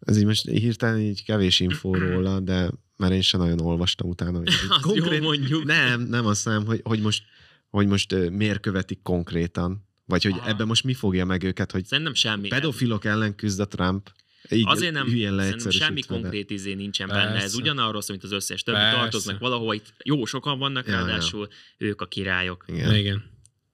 ez 0.00 0.18
így 0.18 0.24
most 0.24 0.48
hirtelen 0.48 1.00
így 1.00 1.24
kevés 1.24 1.60
infó 1.60 1.94
róla, 1.94 2.40
de 2.40 2.70
mert 2.98 3.12
én 3.12 3.20
sem 3.20 3.40
nagyon 3.40 3.60
olvastam 3.60 4.08
utána. 4.08 4.40
Azt 4.68 4.94
jó 4.94 5.20
mondjuk. 5.20 5.64
nem, 5.64 6.00
nem 6.00 6.26
azt 6.26 6.44
nem, 6.44 6.66
hogy, 6.66 6.80
hogy 6.84 7.00
most, 7.00 7.22
hogy 7.70 7.86
most 7.86 8.14
miért 8.30 8.60
követik 8.60 9.02
konkrétan, 9.02 9.86
vagy 10.04 10.22
hogy 10.22 10.32
Aha. 10.32 10.48
ebben 10.48 10.66
most 10.66 10.84
mi 10.84 10.94
fogja 10.94 11.24
meg 11.24 11.42
őket, 11.42 11.72
hogy 11.72 11.84
Szerintem 11.84 12.14
semmi. 12.14 12.48
pedofilok 12.48 13.04
ellen 13.04 13.34
küzd 13.34 13.60
a 13.60 13.66
Trump. 13.66 14.10
Így 14.50 14.64
Azért 14.66 14.92
nem, 14.92 15.06
szerintem 15.08 15.70
semmi 15.70 16.02
konkrét 16.02 16.50
izé 16.50 16.74
nincsen 16.74 17.08
benne. 17.08 17.34
Ez 17.34 17.40
Persze. 17.40 17.56
ugyanarról 17.56 18.00
szól, 18.02 18.16
mint 18.16 18.32
az 18.32 18.36
összes 18.36 18.62
többi. 18.62 18.78
Persze. 18.78 18.96
Tartoznak 18.98 19.38
valahova, 19.38 19.74
itt 19.74 19.94
jó 20.04 20.24
sokan 20.24 20.58
vannak, 20.58 20.86
Ja, 20.86 20.92
ja. 20.92 20.98
ráadásul 20.98 21.48
ők 21.78 22.00
a 22.00 22.06
királyok. 22.06 22.64
Igen. 22.68 22.94
Igen. 22.94 23.24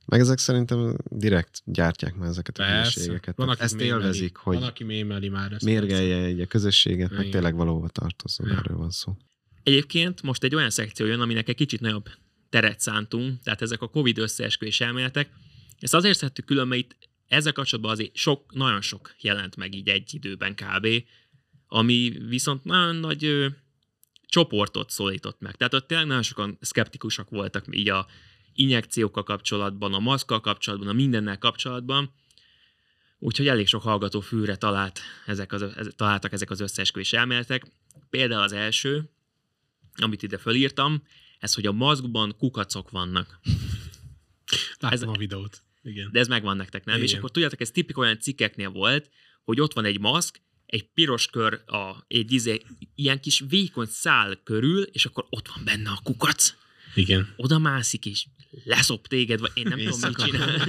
Meg 0.07 0.21
ezek 0.21 0.39
szerintem 0.39 0.97
direkt 1.11 1.63
gyártják 1.65 2.15
már 2.15 2.29
ezeket 2.29 2.59
a 2.59 2.63
Persze. 2.63 2.93
hülyeségeket. 2.95 3.37
Van, 3.37 3.57
Ezt 3.59 3.77
mémeli. 3.77 3.89
élvezik, 4.01 4.37
hogy 4.37 4.55
Van, 4.59 4.69
aki 4.69 4.85
mémeli 4.85 5.29
már 5.29 5.53
ezt. 5.53 5.65
mérgelje 5.65 6.17
egy 6.17 6.41
a 6.41 6.47
közösséget, 6.47 7.11
meg 7.11 7.19
Igen. 7.19 7.31
tényleg 7.31 7.55
valahova 7.55 7.89
tartozzon, 7.89 8.49
Ja. 8.49 8.57
erről 8.57 8.77
van 8.77 8.91
szó. 8.91 9.17
Egyébként 9.63 10.23
most 10.23 10.43
egy 10.45 10.55
olyan 10.55 10.71
szekció 10.71 11.07
jön, 11.07 11.21
aminek 11.21 11.49
egy 11.49 11.55
kicsit 11.57 11.81
nagyobb 11.81 12.09
teret 12.49 12.81
szántunk, 12.81 13.43
tehát 13.43 13.63
ezek 13.63 13.83
a 13.83 13.89
Covid 13.89 14.19
összeesküvés 14.19 14.81
elméletek. 14.81 15.31
Ezt 15.79 15.95
azért 15.95 16.19
szedtük 16.19 16.45
külön, 16.45 16.69
mert 16.69 16.81
itt 16.81 16.97
ezzel 17.29 17.53
kapcsolatban 17.53 17.93
azért 17.93 18.17
sok, 18.17 18.55
nagyon 18.55 18.81
sok 18.81 19.15
jelent 19.21 19.57
meg 19.57 19.75
így 19.75 19.89
egy 19.89 20.15
időben 20.15 20.55
kb., 20.55 20.87
ami 21.67 22.13
viszont 22.29 22.65
nagyon 22.65 22.97
nagy 22.97 23.25
ö, 23.25 23.47
csoportot 24.27 24.91
szólított 24.91 25.41
meg. 25.41 25.55
Tehát 25.57 25.75
ott 25.75 25.87
tényleg 25.87 26.07
nagyon 26.07 26.23
sokan 26.23 26.59
szkeptikusak 26.61 27.31
voltak 27.31 27.65
így 27.71 27.89
a 27.89 28.07
injekciókkal 28.55 29.23
kapcsolatban, 29.23 29.95
a 29.95 29.99
maszkkal 29.99 30.41
kapcsolatban, 30.41 30.89
a 30.89 30.93
mindennel 30.93 31.39
kapcsolatban, 31.39 32.13
úgyhogy 33.19 33.49
elég 33.49 33.67
sok 33.67 33.83
hallgató 33.83 34.21
fűre 34.21 34.57
talált 34.57 35.01
ezek 35.27 35.53
az, 35.53 35.63
ez, 35.63 35.89
találtak 35.97 36.33
ezek 36.33 36.51
az 36.51 36.61
összeesküvés 36.61 37.13
elméletek. 37.13 37.67
Például 38.11 38.43
az 38.43 38.53
első, 38.53 39.11
amit 39.95 40.23
ide 40.23 40.39
fölírtam, 40.39 41.03
ez, 41.39 41.55
hogy 41.55 41.67
a 41.67 41.73
maszkban 41.73 42.37
kukacok 42.37 42.91
vannak. 42.91 43.41
Láttam 44.79 45.09
ez- 45.09 45.15
a 45.17 45.19
videót. 45.19 45.63
Igen. 45.83 46.09
De 46.13 46.19
ez 46.19 46.29
megvan 46.29 46.57
nektek, 46.57 46.85
nem? 46.85 46.95
Igen. 46.95 47.09
És 47.09 47.15
akkor 47.15 47.31
tudjátok, 47.31 47.61
ez 47.61 47.71
tipik 47.71 47.99
olyan 47.99 48.19
cikkeknél 48.21 48.71
volt, 48.71 49.11
hogy 49.45 49.61
ott 49.61 49.73
van 49.73 49.85
egy 49.85 50.01
maszk, 50.01 50.41
egy 50.67 50.85
piros 50.85 51.27
kör, 51.27 51.63
a, 51.67 52.05
egy 52.09 52.33
izé, 52.33 52.63
ilyen 52.95 53.21
kis 53.21 53.45
vékony 53.49 53.87
szál 53.87 54.41
körül, 54.45 54.83
és 54.83 55.07
akkor 55.07 55.27
ott 55.31 55.49
van 55.49 55.65
benne 55.65 55.91
a 55.91 56.01
kukac. 56.03 56.55
Igen. 56.95 57.33
Oda 57.37 57.59
mászik, 57.59 58.07
és 58.07 58.27
leszop 58.65 59.07
téged, 59.07 59.41
vagy 59.41 59.51
én 59.55 59.67
nem 59.69 59.79
tudom, 59.79 60.01
mit 60.01 60.17
csinál. 60.17 60.69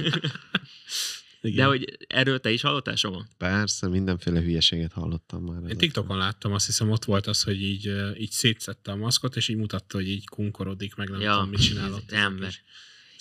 Igen. 1.40 1.56
De 1.56 1.64
hogy 1.64 1.96
erről 2.06 2.40
te 2.40 2.50
is 2.50 2.60
hallottál 2.62 2.96
soha? 2.96 3.26
Persze, 3.38 3.88
mindenféle 3.88 4.40
hülyeséget 4.40 4.92
hallottam 4.92 5.42
már. 5.44 5.70
Én. 5.70 5.76
TikTokon 5.76 6.16
láttam, 6.18 6.52
azt 6.52 6.66
hiszem 6.66 6.90
ott 6.90 7.04
volt 7.04 7.26
az, 7.26 7.42
hogy 7.42 7.62
így, 7.62 7.92
így 8.18 8.30
szétszette 8.30 8.92
a 8.92 8.96
maszkot, 8.96 9.36
és 9.36 9.48
így 9.48 9.56
mutatta, 9.56 9.96
hogy 9.96 10.08
így 10.08 10.26
kunkorodik, 10.26 10.94
meg 10.94 11.08
nem 11.08 11.20
Ja, 11.20 11.32
tudom, 11.32 11.48
mit 11.48 11.60
csinálott. 11.62 12.12
ember. 12.12 12.54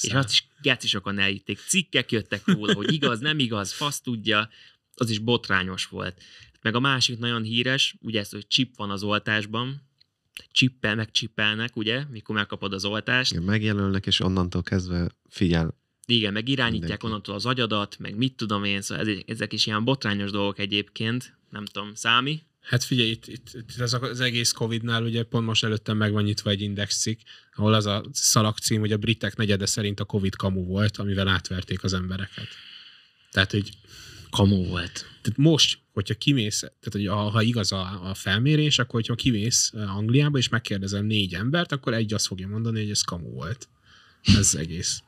És 0.02 0.12
azt 0.14 0.30
is 0.32 0.48
geci 0.62 0.88
sokan 0.88 1.20
elhitték. 1.20 1.60
Cikkek 1.68 2.12
jöttek 2.12 2.48
róla, 2.48 2.74
hogy 2.74 2.94
igaz, 2.94 3.20
nem 3.20 3.40
igaz, 3.40 3.74
fasz 3.74 4.02
tudja. 4.02 4.50
Az 4.96 5.10
is 5.10 5.20
botrányos 5.20 5.86
volt. 5.86 6.22
Meg 6.62 6.76
a 6.76 6.80
másik 6.80 7.18
nagyon 7.20 7.44
híres, 7.44 7.96
ugye 8.02 8.20
ez, 8.20 8.30
hogy 8.30 8.48
chip 8.48 8.76
van 8.76 8.90
az 8.90 9.04
oltásban. 9.04 9.82
Csippel, 10.52 10.96
megcsippelnek, 10.96 11.76
ugye, 11.76 12.04
mikor 12.10 12.36
megkapod 12.36 12.74
az 12.74 12.86
oltást. 12.86 13.32
Igen, 13.32 13.44
megjelölnek, 13.44 14.06
és 14.06 14.20
onnantól 14.20 14.64
kezdve 14.64 15.10
figyel. 15.30 15.78
Igen, 16.08 16.34
meg 16.34 16.48
irányítják 16.48 16.82
Mindenki. 16.82 17.06
onnantól 17.06 17.36
az 17.36 17.46
agyadat, 17.46 17.98
meg 18.00 18.16
mit 18.16 18.36
tudom 18.36 18.64
én, 18.64 18.82
szóval 18.82 19.08
ez, 19.08 19.18
ezek 19.26 19.54
is 19.54 19.66
ilyen 19.66 19.84
botrányos 19.84 20.32
dolgok 20.32 20.60
egyébként. 20.60 21.38
Nem 21.50 21.66
tudom, 21.66 21.96
Számi? 21.96 22.42
Hát 22.62 22.84
figyelj, 22.84 23.10
itt, 23.10 23.28
itt, 23.28 23.50
itt 23.54 23.80
az, 23.80 23.94
az 23.94 24.20
egész 24.20 24.52
Covid-nál 24.52 25.04
ugye 25.04 25.24
pont 25.24 25.46
most 25.46 25.64
előttem 25.64 25.98
meg 25.98 26.12
van 26.12 26.24
nyitva 26.24 26.50
egy 26.50 26.62
indexcikk, 26.62 27.20
ahol 27.54 27.74
az 27.74 27.86
a 27.86 28.04
szalagcím, 28.12 28.80
hogy 28.80 28.92
a 28.92 28.98
britek 28.98 29.36
negyede 29.36 29.66
szerint 29.66 30.00
a 30.00 30.06
Covid 30.06 30.36
kamu 30.36 30.66
volt, 30.66 30.98
amivel 30.98 31.28
átverték 31.28 31.84
az 31.84 31.94
embereket. 31.94 32.48
Tehát, 33.32 33.52
hogy 33.52 33.70
Kamu 34.36 34.66
volt. 34.66 34.94
tehát 35.22 35.38
most, 35.38 35.80
hogyha 35.94 36.14
kimész, 36.14 36.60
tehát 36.60 36.92
hogy 36.92 37.08
ha, 37.08 37.30
ha 37.30 37.42
igaz 37.42 37.72
a, 37.72 38.10
a 38.10 38.14
felmérés, 38.14 38.80
akkor 38.80 38.94
hogyha 38.94 39.16
kimész 39.16 39.72
Angliába 39.74 40.38
és 40.38 40.50
megkérdezel 40.50 41.02
négy 41.02 41.34
embert, 41.34 41.72
akkor 41.72 41.94
egy 41.94 42.14
azt 42.14 42.28
fogja 42.28 42.48
mondani, 42.48 42.80
hogy 42.80 42.90
ez 42.90 43.02
kamu 43.02 43.30
volt. 43.30 43.68
Ez 44.22 44.56
egész. 44.56 45.04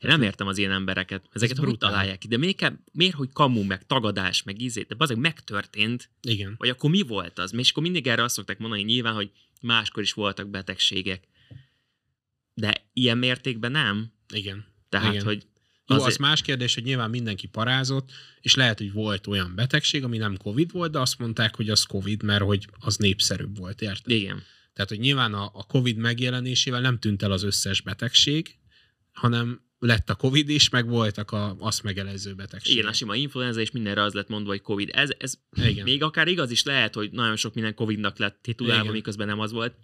Én 0.00 0.10
nem 0.10 0.22
értem 0.22 0.46
az 0.46 0.58
ilyen 0.58 0.72
embereket. 0.72 1.24
Ezeket 1.32 1.56
hogy 1.56 1.78
találják 1.78 2.18
ki? 2.18 2.28
De 2.28 2.36
miért, 2.36 2.72
miért, 2.92 3.14
hogy 3.14 3.28
kamu, 3.32 3.62
meg 3.62 3.86
tagadás, 3.86 4.42
meg 4.42 4.60
izé, 4.60 4.82
de 4.88 4.94
azért 4.98 5.20
megtörtént, 5.20 6.10
Igen. 6.22 6.54
vagy 6.58 6.68
akkor 6.68 6.90
mi 6.90 7.02
volt 7.02 7.38
az? 7.38 7.52
És 7.54 7.70
akkor 7.70 7.82
mindig 7.82 8.06
erre 8.06 8.22
azt 8.22 8.34
szokták 8.34 8.58
mondani 8.58 8.82
nyilván, 8.82 9.14
hogy 9.14 9.30
máskor 9.60 10.02
is 10.02 10.12
voltak 10.12 10.48
betegségek. 10.48 11.28
De 12.54 12.86
ilyen 12.92 13.18
mértékben 13.18 13.70
nem. 13.70 14.12
Igen. 14.34 14.64
Tehát, 14.88 15.12
Igen. 15.12 15.24
hogy 15.24 15.46
Jó, 15.86 15.96
azért- 15.96 16.12
az 16.12 16.16
más 16.16 16.42
kérdés, 16.42 16.74
hogy 16.74 16.84
nyilván 16.84 17.10
mindenki 17.10 17.46
parázott, 17.46 18.10
és 18.40 18.54
lehet, 18.54 18.78
hogy 18.78 18.92
volt 18.92 19.26
olyan 19.26 19.52
betegség, 19.54 20.04
ami 20.04 20.16
nem 20.16 20.36
Covid 20.36 20.72
volt, 20.72 20.90
de 20.92 20.98
azt 20.98 21.18
mondták, 21.18 21.56
hogy 21.56 21.70
az 21.70 21.82
Covid, 21.82 22.22
mert 22.22 22.42
hogy 22.42 22.68
az 22.78 22.96
népszerűbb 22.96 23.58
volt, 23.58 23.82
érted? 23.82 24.12
igen. 24.12 24.42
Tehát, 24.72 24.90
hogy 24.90 25.00
nyilván 25.00 25.34
a, 25.34 25.50
a 25.54 25.64
Covid 25.66 25.96
megjelenésével 25.96 26.80
nem 26.80 26.98
tűnt 26.98 27.22
el 27.22 27.32
az 27.32 27.42
összes 27.42 27.80
betegség, 27.80 28.58
hanem 29.12 29.60
lett 29.78 30.10
a 30.10 30.14
Covid 30.14 30.48
is, 30.48 30.68
meg 30.68 30.88
voltak 30.88 31.30
a, 31.30 31.56
azt 31.58 31.82
megelező 31.82 32.34
betegségek. 32.34 32.78
Igen, 32.78 32.90
a 32.90 32.92
sima 32.92 33.14
influenza, 33.14 33.60
és 33.60 33.70
mindenre 33.70 34.02
az 34.02 34.12
lett 34.12 34.28
mondva, 34.28 34.50
hogy 34.50 34.60
Covid. 34.60 34.90
Ez, 34.92 35.10
ez 35.18 35.34
Igen. 35.52 35.84
még 35.84 36.02
akár 36.02 36.28
igaz 36.28 36.50
is 36.50 36.62
lehet, 36.62 36.94
hogy 36.94 37.10
nagyon 37.10 37.36
sok 37.36 37.54
minden 37.54 37.74
Covidnak 37.74 38.18
lett 38.18 38.38
titulálva, 38.42 38.90
miközben 38.92 39.26
nem 39.26 39.40
az 39.40 39.52
volt. 39.52 39.74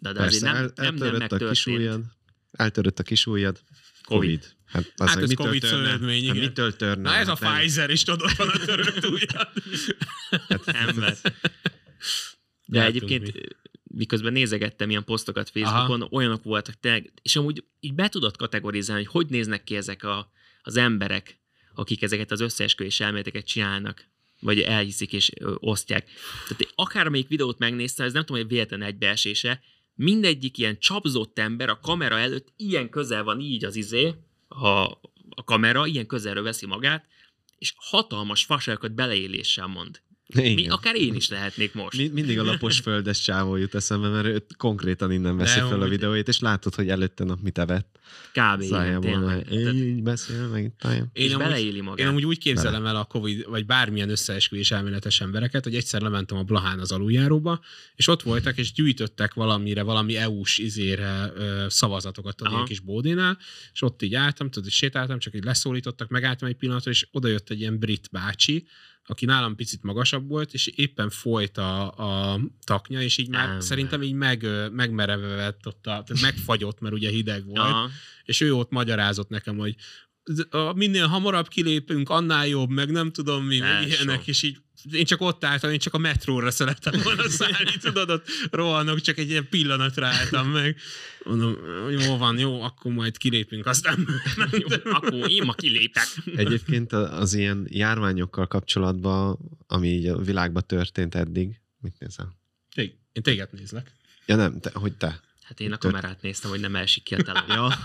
De, 0.00 0.12
de 0.12 0.18
Persze, 0.18 0.36
azért 0.36 0.52
nem, 0.52 0.62
el, 0.62 0.72
nem, 0.74 0.94
nem 0.94 1.20
eltörött 1.20 1.30
a 1.30 1.48
kis 1.48 1.64
megtörtént. 1.64 1.78
ujjad. 1.78 2.04
Eltörött 2.52 2.98
a 2.98 3.02
kis 3.02 3.26
ujjad. 3.26 3.60
Covid. 4.04 4.54
Hát, 4.66 4.92
az, 4.96 5.08
Hát 5.08 5.18
ez 5.22 5.28
mitől 5.28 5.46
Covid 5.46 5.64
szövődmény, 5.64 6.26
Hát 6.26 6.34
igen. 6.34 6.46
mitől 6.48 6.76
törne? 6.76 7.02
Na 7.10 7.16
ez 7.16 7.28
a 7.28 7.30
Hát 7.30 7.40
nem- 7.40 7.54
Pfizer 7.58 7.90
is 7.90 8.02
tudod, 8.02 8.36
van 8.36 8.48
a 8.48 8.58
törött 8.58 9.06
ujjad. 9.06 9.48
Ember. 10.86 11.16
De 12.66 12.78
Látunk 12.78 12.96
egyébként 12.96 13.34
mi. 13.34 13.40
miközben 13.84 14.32
nézegettem 14.32 14.90
ilyen 14.90 15.04
posztokat 15.04 15.50
Facebookon, 15.50 16.00
Aha. 16.00 16.10
olyanok 16.12 16.42
voltak 16.44 16.80
tényleg, 16.80 17.12
és 17.22 17.36
amúgy 17.36 17.64
így 17.80 17.94
be 17.94 18.08
tudod 18.08 18.36
kategorizálni, 18.36 19.04
hogy 19.04 19.12
hogy 19.12 19.30
néznek 19.30 19.64
ki 19.64 19.76
ezek 19.76 20.04
a, 20.04 20.30
az 20.62 20.76
emberek, 20.76 21.40
akik 21.74 22.02
ezeket 22.02 22.30
az 22.30 22.40
összeesküvés 22.40 23.00
elméleteket 23.00 23.46
csinálnak, 23.46 24.04
vagy 24.40 24.60
elhiszik 24.60 25.12
és 25.12 25.30
ö, 25.40 25.54
osztják. 25.58 26.04
Tehát 26.48 26.72
akármelyik 26.74 27.28
videót 27.28 27.58
megnéztem, 27.58 28.06
ez 28.06 28.12
nem 28.12 28.24
tudom, 28.24 28.42
hogy 28.42 28.50
véletlen 28.50 28.82
egybeesése, 28.82 29.60
mindegyik 29.94 30.58
ilyen 30.58 30.78
csapzott 30.78 31.38
ember 31.38 31.68
a 31.68 31.78
kamera 31.78 32.18
előtt 32.18 32.52
ilyen 32.56 32.88
közel 32.88 33.24
van 33.24 33.40
így 33.40 33.64
az 33.64 33.76
izé, 33.76 34.14
a, 34.48 34.66
a 35.30 35.44
kamera, 35.44 35.86
ilyen 35.86 36.06
közelről 36.06 36.42
veszi 36.42 36.66
magát, 36.66 37.06
és 37.58 37.74
hatalmas 37.76 38.44
faságokat 38.44 38.94
beleéléssel 38.94 39.66
mond. 39.66 40.00
Mi, 40.34 40.50
Igen. 40.50 40.70
akár 40.70 40.96
én 40.96 41.14
is 41.14 41.28
lehetnék 41.28 41.74
most. 41.74 41.96
Mi, 41.98 42.08
mindig 42.08 42.38
a 42.38 42.44
lapos 42.44 42.80
földes 42.84 43.20
csávó 43.20 43.56
jut 43.56 43.74
eszembe, 43.74 44.08
mert 44.08 44.26
ő 44.26 44.46
konkrétan 44.56 45.12
innen 45.12 45.36
veszi 45.36 45.58
De 45.58 45.66
fel 45.66 45.82
a 45.82 45.88
videóit, 45.88 46.28
és 46.28 46.40
látod, 46.40 46.74
hogy 46.74 46.88
előtte 46.88 47.24
nap 47.24 47.40
mit 47.42 47.58
evett. 47.58 47.98
Kb. 48.32 48.68
Tehát, 48.68 49.42
így 49.74 50.02
beszél, 50.02 50.48
meg 50.48 50.64
itt 50.64 50.84
álljon. 50.84 51.10
és 51.12 51.24
Én 51.24 51.34
amúgy- 51.34 51.46
beleéli 51.46 51.80
magát. 51.80 51.98
Én 51.98 52.06
amúgy 52.06 52.24
úgy 52.24 52.38
képzelem 52.38 52.86
el 52.86 52.96
a 52.96 53.04
Covid, 53.04 53.44
vagy 53.48 53.66
bármilyen 53.66 54.10
összeesküvés 54.10 54.70
elméletes 54.70 55.20
embereket, 55.20 55.64
hogy 55.64 55.74
egyszer 55.74 56.00
lementem 56.00 56.36
a 56.38 56.42
Blahán 56.42 56.78
az 56.78 56.92
aluljáróba, 56.92 57.60
és 57.94 58.08
ott 58.08 58.22
voltak, 58.22 58.58
és 58.58 58.72
gyűjtöttek 58.72 59.34
valamire, 59.34 59.82
valami 59.82 60.16
EU-s 60.16 60.58
izére 60.58 61.32
ö, 61.34 61.66
szavazatokat 61.68 62.40
a 62.40 62.48
ilyen 62.50 62.64
kis 62.64 62.80
bódénál, 62.80 63.38
és 63.72 63.82
ott 63.82 64.02
így 64.02 64.14
álltam, 64.14 64.50
tudod, 64.50 64.68
és 64.68 64.74
sétáltam, 64.74 65.18
csak 65.18 65.34
így 65.34 65.44
leszólítottak, 65.44 66.08
megálltam 66.08 66.48
egy 66.48 66.56
pillanatra, 66.56 66.90
és 66.90 67.06
oda 67.12 67.28
jött 67.28 67.50
egy 67.50 67.60
ilyen 67.60 67.78
brit 67.78 68.08
bácsi, 68.10 68.66
aki 69.06 69.24
nálam 69.24 69.56
picit 69.56 69.82
magasabb 69.82 70.28
volt, 70.28 70.52
és 70.52 70.66
éppen 70.66 71.10
folyt 71.10 71.58
a, 71.58 71.90
a 72.32 72.40
taknya, 72.64 73.02
és 73.02 73.18
így 73.18 73.28
már 73.28 73.48
Ám. 73.48 73.60
szerintem 73.60 74.02
így 74.02 74.12
meg, 74.12 74.42
ö, 74.42 74.68
megmerevett 74.68 75.66
ott, 75.66 75.86
a, 75.86 76.04
megfagyott, 76.20 76.80
mert 76.80 76.94
ugye 76.94 77.10
hideg 77.10 77.44
volt, 77.44 77.58
Aha. 77.58 77.90
és 78.24 78.40
ő 78.40 78.54
ott 78.54 78.70
magyarázott 78.70 79.28
nekem, 79.28 79.56
hogy 79.56 79.76
a- 80.50 80.72
minél 80.72 81.06
hamarabb 81.06 81.48
kilépünk, 81.48 82.08
annál 82.08 82.46
jobb, 82.46 82.70
meg 82.70 82.90
nem 82.90 83.12
tudom 83.12 83.44
mi, 83.44 83.58
meg 83.58 83.82
Tesó. 83.84 83.86
ilyenek, 83.88 84.26
és 84.26 84.42
így 84.42 84.56
én 84.90 85.04
csak 85.04 85.20
ott 85.20 85.44
álltam, 85.44 85.70
én 85.70 85.78
csak 85.78 85.94
a 85.94 85.98
metróra 85.98 86.50
szerettem 86.50 87.00
volna 87.02 87.28
szállni, 87.38 87.76
tudod, 87.80 88.10
ott 88.10 88.26
rohanok, 88.50 89.00
csak 89.00 89.18
egy 89.18 89.28
ilyen 89.30 89.48
pillanatra 89.48 90.06
álltam 90.06 90.48
meg. 90.48 90.76
Mondom, 91.24 91.56
jó 92.00 92.16
van, 92.16 92.38
jó, 92.38 92.62
akkor 92.62 92.92
majd 92.92 93.16
kilépünk, 93.18 93.66
aztán 93.66 94.06
Jó, 94.60 94.66
akkor 94.92 95.30
én 95.30 95.42
ma 95.44 95.52
kilépek. 95.52 96.06
Egyébként 96.36 96.92
a- 96.92 97.18
az 97.20 97.34
ilyen 97.34 97.66
járványokkal 97.70 98.46
kapcsolatban, 98.46 99.38
ami 99.66 99.88
így 99.88 100.06
a 100.06 100.18
világban 100.18 100.66
történt 100.66 101.14
eddig, 101.14 101.60
mit 101.80 101.94
nézel? 101.98 102.40
Én 103.12 103.22
téged 103.22 103.48
nézlek. 103.52 103.92
Ja 104.26 104.36
nem, 104.36 104.60
te, 104.60 104.70
hogy 104.74 104.92
te. 104.92 105.20
Hát 105.52 105.60
én 105.60 105.72
a 105.72 105.78
kamerát 105.78 106.22
néztem, 106.22 106.50
hogy 106.50 106.60
nem 106.60 106.76
esik 106.76 107.02
ki 107.02 107.14
a 107.14 107.22
telem. 107.22 107.44
Ja. 107.48 107.78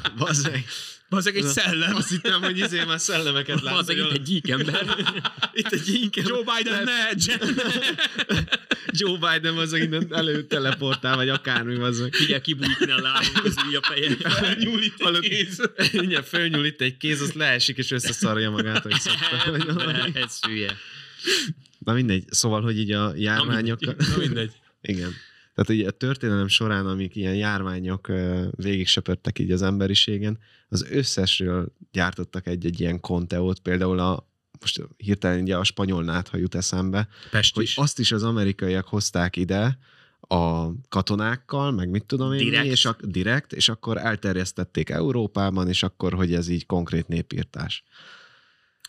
Bazeg 1.09 1.35
egy 1.35 1.43
szellem. 1.43 1.95
Azt 1.95 2.09
hittem, 2.09 2.41
hogy 2.41 2.57
izé 2.57 2.83
már 2.83 2.99
szellemeket 2.99 3.61
lát. 3.61 3.77
Az 3.77 3.89
itt 3.89 4.11
egy 4.11 4.21
gyík 4.21 4.49
ember. 4.49 4.85
Itt 5.53 5.71
egy 5.71 5.87
inkább. 5.87 6.27
Joe 6.27 6.43
Biden, 6.57 6.83
ne! 6.83 7.09
Joe 8.91 9.17
Biden 9.17 9.57
az 9.57 9.73
innen 9.73 10.07
előtt 10.11 10.49
teleportál, 10.49 11.15
vagy 11.15 11.29
akármi 11.29 11.75
az. 11.75 12.07
Figyelj, 12.11 12.41
kibújik 12.41 12.81
a 12.81 13.01
lábam 13.01 13.33
közül 13.41 13.75
a 13.75 13.81
feje. 13.81 14.55
Nyúlít 14.59 14.93
Hallod? 14.99 15.23
egy 15.23 15.29
kéz. 15.29 15.71
Igen, 15.91 16.23
fölnyúl 16.23 16.65
itt 16.65 16.81
egy 16.81 16.97
kéz, 16.97 17.21
az 17.21 17.31
leesik, 17.31 17.77
és 17.77 17.91
összeszarja 17.91 18.49
magát, 18.49 18.83
hogy 18.83 18.99
szokta. 18.99 19.51
De 20.11 20.19
Ez 20.21 20.39
hülye. 20.41 20.77
Na 21.79 21.93
mindegy, 21.93 22.23
szóval, 22.29 22.61
hogy 22.61 22.79
így 22.79 22.91
a 22.91 23.13
járványok... 23.15 23.79
Na 23.79 24.17
mindegy. 24.17 24.51
Igen. 24.81 25.15
Tehát 25.57 25.81
ugye 25.81 25.87
a 25.87 25.91
történelem 25.91 26.47
során, 26.47 26.87
amik 26.87 27.15
ilyen 27.15 27.35
járványok 27.35 28.11
végig 28.51 28.87
söpörtek 28.87 29.39
így 29.39 29.51
az 29.51 29.61
emberiségen, 29.61 30.39
az 30.69 30.85
összesről 30.89 31.73
gyártottak 31.91 32.47
egy-egy 32.47 32.79
ilyen 32.79 32.99
konteót, 32.99 33.59
például 33.59 33.99
a 33.99 34.27
most 34.59 34.81
hirtelen 34.97 35.41
ugye 35.41 35.57
a 35.57 35.63
spanyol 35.63 36.03
nátha 36.03 36.37
jut 36.37 36.55
eszembe, 36.55 37.07
Pest 37.31 37.55
hogy 37.55 37.63
is. 37.63 37.77
azt 37.77 37.99
is 37.99 38.11
az 38.11 38.23
amerikaiak 38.23 38.87
hozták 38.87 39.35
ide 39.35 39.77
a 40.19 40.71
katonákkal, 40.89 41.71
meg 41.71 41.89
mit 41.89 42.05
tudom 42.05 42.33
én, 42.33 42.37
Direkt? 42.37 42.65
és 42.65 42.85
ak- 42.85 43.07
direkt, 43.07 43.53
és 43.53 43.69
akkor 43.69 43.97
elterjesztették 43.97 44.89
Európában, 44.89 45.67
és 45.67 45.83
akkor, 45.83 46.13
hogy 46.13 46.33
ez 46.33 46.47
így 46.47 46.65
konkrét 46.65 47.07
népírtás. 47.07 47.83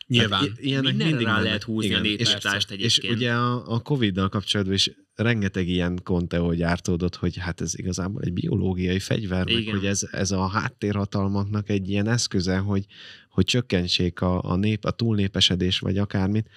Nyilván. 0.08 0.40
Tehát 0.44 0.58
i- 0.58 0.66
ilyenek 0.68 0.96
mindig 0.96 1.24
rá 1.26 1.30
mennek. 1.30 1.42
lehet 1.44 1.62
húzni 1.62 1.94
a 1.94 1.96
és, 1.96 2.02
népírtást 2.02 2.70
és 2.70 2.96
egyébként. 2.96 3.14
ugye 3.14 3.32
a, 3.32 3.74
a 3.74 3.80
Covid-dal 3.80 4.28
kapcsolatban 4.28 4.74
is 4.74 4.90
rengeteg 5.14 5.68
ilyen 5.68 6.00
konteó 6.02 6.52
gyártódott, 6.52 7.16
hogy 7.16 7.36
hát 7.36 7.60
ez 7.60 7.78
igazából 7.78 8.22
egy 8.22 8.32
biológiai 8.32 8.98
fegyver, 8.98 9.44
meg 9.44 9.54
Igen. 9.54 9.74
hogy 9.74 9.86
ez, 9.86 10.08
ez 10.10 10.30
a 10.30 10.46
háttérhatalmaknak 10.48 11.68
egy 11.68 11.88
ilyen 11.88 12.08
eszköze, 12.08 12.58
hogy, 12.58 12.86
hogy 13.30 13.44
csökkentsék 13.44 14.20
a, 14.20 14.42
a 14.44 14.56
nép, 14.56 14.84
a 14.84 14.90
túlnépesedés, 14.90 15.78
vagy 15.78 15.98
akármit. 15.98 16.48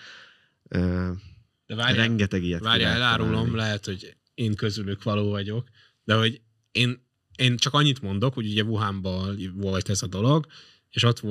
De 0.70 1.76
várjál, 1.76 1.94
rengeteg 1.96 2.44
ilyet 2.44 2.62
Várjál, 2.62 2.98
lehet 2.98 3.02
elárulom, 3.02 3.56
lehet, 3.56 3.86
hogy 3.86 4.16
én 4.34 4.56
közülük 4.56 5.04
való 5.04 5.30
vagyok, 5.30 5.68
de 6.04 6.14
hogy 6.16 6.42
én, 6.72 7.06
én 7.36 7.58
csak 7.58 7.74
annyit 7.74 8.02
mondok, 8.02 8.34
hogy 8.34 8.46
ugye 8.46 8.64
Wuhanban 8.64 9.54
volt 9.56 9.90
ez 9.90 10.02
a 10.02 10.08
dolog, 10.08 10.46
és 10.90 11.04
ott 11.04 11.22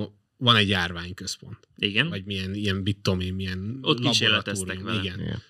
van 0.41 0.57
egy 0.57 0.69
járványközpont, 0.69 1.69
Igen. 1.77 2.09
vagy 2.09 2.25
milyen, 2.25 2.55
ilyen, 2.55 2.77
mit 2.77 2.97
tudom 2.97 3.21
én, 3.21 3.35
milyen 3.35 3.79
Ott 3.83 4.01
kísérleteztek 4.01 4.67
laboratórium. 4.67 5.05
vele. 5.05 5.15
Igen. 5.17 5.27
Igen. 5.27 5.43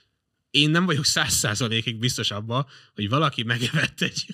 Én 0.50 0.70
nem 0.70 0.86
vagyok 0.86 1.04
száz 1.04 1.32
százalékig 1.32 1.96
biztos 1.98 2.30
abba, 2.30 2.68
hogy 2.94 3.08
valaki 3.08 3.42
megevett 3.42 4.00
egy, 4.00 4.26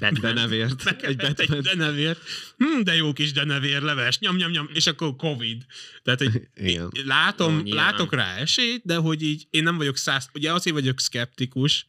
Batman. 0.00 0.20
Denevért. 0.20 0.70
Egy 0.70 0.84
megevett 0.84 1.40
egy 1.40 1.48
Batman. 1.48 1.76
denevér, 1.78 2.16
hm, 2.56 2.82
de 2.82 2.94
jó 2.94 3.12
kis 3.12 3.32
denevér 3.32 3.82
leves, 3.82 4.18
nyom, 4.18 4.36
nyom, 4.36 4.50
nyom, 4.50 4.68
és 4.72 4.86
akkor 4.86 5.16
Covid. 5.16 5.64
Tehát, 6.02 6.18
hogy 6.22 6.48
Igen. 6.56 6.90
Látom, 7.04 7.60
nyilván. 7.62 7.84
látok 7.84 8.14
rá 8.14 8.36
esélyt, 8.36 8.82
de 8.84 8.96
hogy 8.96 9.22
így 9.22 9.46
én 9.50 9.62
nem 9.62 9.76
vagyok 9.76 9.96
száz, 9.96 10.28
ugye 10.34 10.52
azért 10.52 10.74
vagyok 10.76 11.00
szkeptikus, 11.00 11.86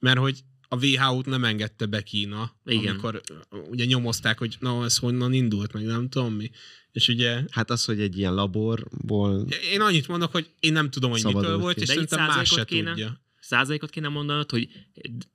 mert 0.00 0.18
hogy 0.18 0.40
a 0.68 0.84
WHO-t 0.86 1.26
nem 1.26 1.44
engedte 1.44 1.86
be 1.86 2.02
Kína, 2.02 2.56
Igen. 2.64 2.90
amikor 2.90 3.20
ugye 3.50 3.84
nyomozták, 3.84 4.38
hogy 4.38 4.56
na, 4.60 4.84
ez 4.84 4.96
honnan 4.96 5.32
indult, 5.32 5.72
meg 5.72 5.84
nem 5.84 6.08
tudom 6.08 6.34
mi. 6.34 6.50
És 6.92 7.08
ugye 7.08 7.42
Hát 7.50 7.70
az, 7.70 7.84
hogy 7.84 8.00
egy 8.00 8.18
ilyen 8.18 8.34
laborból 8.34 9.46
én 9.72 9.80
annyit 9.80 10.08
mondok, 10.08 10.32
hogy 10.32 10.50
én 10.60 10.72
nem 10.72 10.90
tudom, 10.90 11.10
hogy 11.10 11.24
mitől 11.24 11.58
volt, 11.58 11.74
ki. 11.76 11.80
és 11.80 11.86
De 11.86 11.92
itt 11.92 12.08
szerintem 12.08 12.26
más 12.26 12.34
se 12.36 12.44
százalékot 12.44 12.68
kéne? 12.68 12.90
tudja. 12.90 13.20
Százalékot 13.40 13.90
kéne 13.90 14.08
mondanod, 14.08 14.50
hogy 14.50 14.68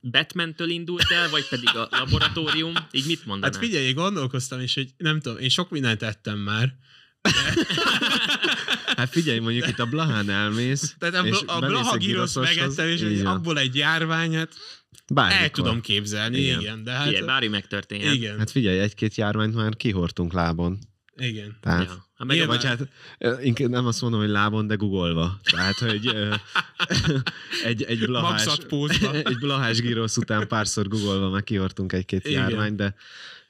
Batman-től 0.00 0.68
indult 0.70 1.10
el, 1.10 1.30
vagy 1.30 1.48
pedig 1.48 1.68
a 1.74 1.88
laboratórium? 1.90 2.72
Így 2.90 3.06
mit 3.06 3.26
mondanál? 3.26 3.58
Hát 3.60 3.68
figyelj, 3.68 3.92
gondolkoztam 3.92 4.60
is, 4.60 4.74
hogy 4.74 4.88
nem 4.96 5.20
tudom, 5.20 5.38
én 5.38 5.48
sok 5.48 5.70
mindent 5.70 6.02
ettem 6.02 6.38
már, 6.38 6.74
de, 7.22 7.30
Hát 8.96 9.08
figyelj, 9.10 9.38
mondjuk 9.38 9.68
itt 9.68 9.78
a 9.78 9.86
Blahán 9.86 10.30
elmész, 10.30 10.94
Tehát 10.98 11.14
a, 11.14 11.26
és 11.26 11.38
a 11.46 11.58
Blaha 11.58 11.96
gíroszt 11.96 12.38
megettem, 12.40 12.88
és 12.88 13.00
van. 13.22 13.26
abból 13.26 13.58
egy 13.58 13.76
járvány, 13.76 14.34
hát 14.34 14.54
Bármikor. 15.12 15.42
el 15.42 15.50
tudom 15.50 15.80
képzelni, 15.80 16.38
igen, 16.38 16.60
Igen. 16.60 16.84
de 16.84 16.90
hát... 16.90 17.06
Figyelj, 17.06 17.24
bármi 17.26 17.48
megtörténhet. 17.48 18.14
igen, 18.14 18.38
Hát 18.38 18.50
figyelj, 18.50 18.78
egy-két 18.78 19.14
járványt 19.14 19.54
már 19.54 19.76
kihortunk 19.76 20.32
lábon. 20.32 20.78
Igen. 21.20 21.56
Tehát, 21.60 21.84
Ja. 21.88 22.07
Hát 22.18 22.26
meg 22.26 22.36
Nyilván- 22.36 22.64
a, 22.64 22.76
Vagy 22.76 22.88
hát 23.18 23.44
inkább 23.44 23.68
nem 23.70 23.86
azt 23.86 24.00
mondom, 24.02 24.20
hogy 24.20 24.28
lábon, 24.28 24.66
de 24.66 24.74
googolva. 24.74 25.38
Tehát, 25.42 25.74
hogy 25.78 26.06
egy, 27.64 27.82
egy 27.82 27.98
blahás, 28.04 28.46
egy 29.24 29.38
blahás 29.38 29.80
gyrosz 29.82 30.16
után 30.16 30.48
párszor 30.48 30.88
googolva 30.88 31.28
meg 31.30 31.44
kihortunk 31.44 31.92
egy-két 31.92 32.26
Igen. 32.28 32.40
járványt, 32.48 32.76
de 32.76 32.94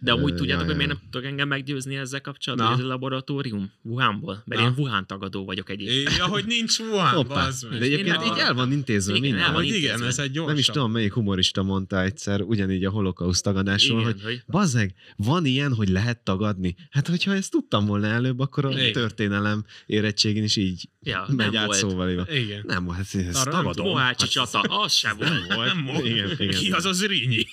de 0.01 0.12
amúgy 0.12 0.35
tudjátok, 0.35 0.66
hogy 0.66 0.75
miért 0.77 0.91
nem 0.91 1.01
tudtok 1.01 1.25
engem 1.25 1.49
meggyőzni 1.49 1.97
ezzel 1.97 2.21
kapcsolatban, 2.21 2.69
hogy 2.69 2.79
ez 2.79 2.85
a 2.85 2.89
laboratórium 2.89 3.73
Wuhanból? 3.83 4.43
Mert 4.47 4.61
Na. 4.61 4.66
én 4.66 4.75
Wuhan 4.77 5.07
tagadó 5.07 5.45
vagyok 5.45 5.71
egyébként. 5.71 6.16
Ja, 6.16 6.27
hogy 6.27 6.45
nincs 6.47 6.79
Wuhan, 6.79 7.14
hoppá. 7.14 7.49
De 7.71 7.77
egyébként 7.79 8.23
Én- 8.23 8.33
így 8.33 8.39
el 8.39 8.55
van 8.55 8.73
intézve 8.73 9.14
Igen, 9.14 9.23
minden. 9.31 9.47
van 9.47 9.55
Hogy 9.55 9.64
igen, 9.66 9.81
intézve. 9.81 10.07
ez 10.07 10.19
egy 10.19 10.31
gyorsabb. 10.31 10.49
Nem 10.49 10.59
is 10.59 10.66
tudom, 10.66 10.93
melyik 10.93 11.12
humorista 11.12 11.62
mondta 11.62 12.03
egyszer, 12.03 12.41
ugyanígy 12.41 12.85
a 12.85 12.91
holokauszt 12.91 13.43
tagadásról, 13.43 14.01
Igen, 14.01 14.12
hogy 14.12 14.23
hogy 14.23 14.43
Bazzeg, 14.47 14.95
van 15.16 15.45
ilyen, 15.45 15.75
hogy 15.75 15.89
lehet 15.89 16.19
tagadni? 16.19 16.75
Hát, 16.91 17.09
hogyha 17.09 17.35
ezt 17.35 17.51
tudtam 17.51 17.87
volna 17.87 18.07
előbb, 18.07 18.39
akkor 18.41 18.58
a 18.65 18.71
Igen. 18.71 18.93
történelem 18.93 19.65
érettségén 19.87 20.43
is 20.45 20.57
így 20.57 20.89
ja, 21.03 21.27
megy 21.29 21.53
nem 21.53 21.57
át 21.63 21.67
volt. 21.67 21.79
szóval. 21.79 22.27
Igen. 22.31 22.65
Nem, 22.67 22.89
hát 22.89 23.07
ez, 23.13 23.27
ez 23.27 23.37
Arra 23.37 23.51
nem 23.51 23.61
tagadom. 23.61 23.87
Mohácsi 23.87 24.21
Hát, 24.21 24.31
csata, 24.31 24.61
az 24.61 24.93
se 24.93 25.13
volt. 25.13 25.55
volt. 25.55 25.67
Nem 25.75 25.85
volt. 25.85 26.07
Igen, 26.07 26.31
igen. 26.39 26.49
Ki 26.61 26.71
az 26.71 26.85
az 26.85 27.07
Rínyi? 27.07 27.47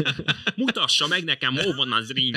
Mutassa 0.56 1.06
meg 1.06 1.24
nekem, 1.24 1.54
hol 1.54 1.74
van 1.74 1.92
az 1.92 2.10
ring. 2.10 2.36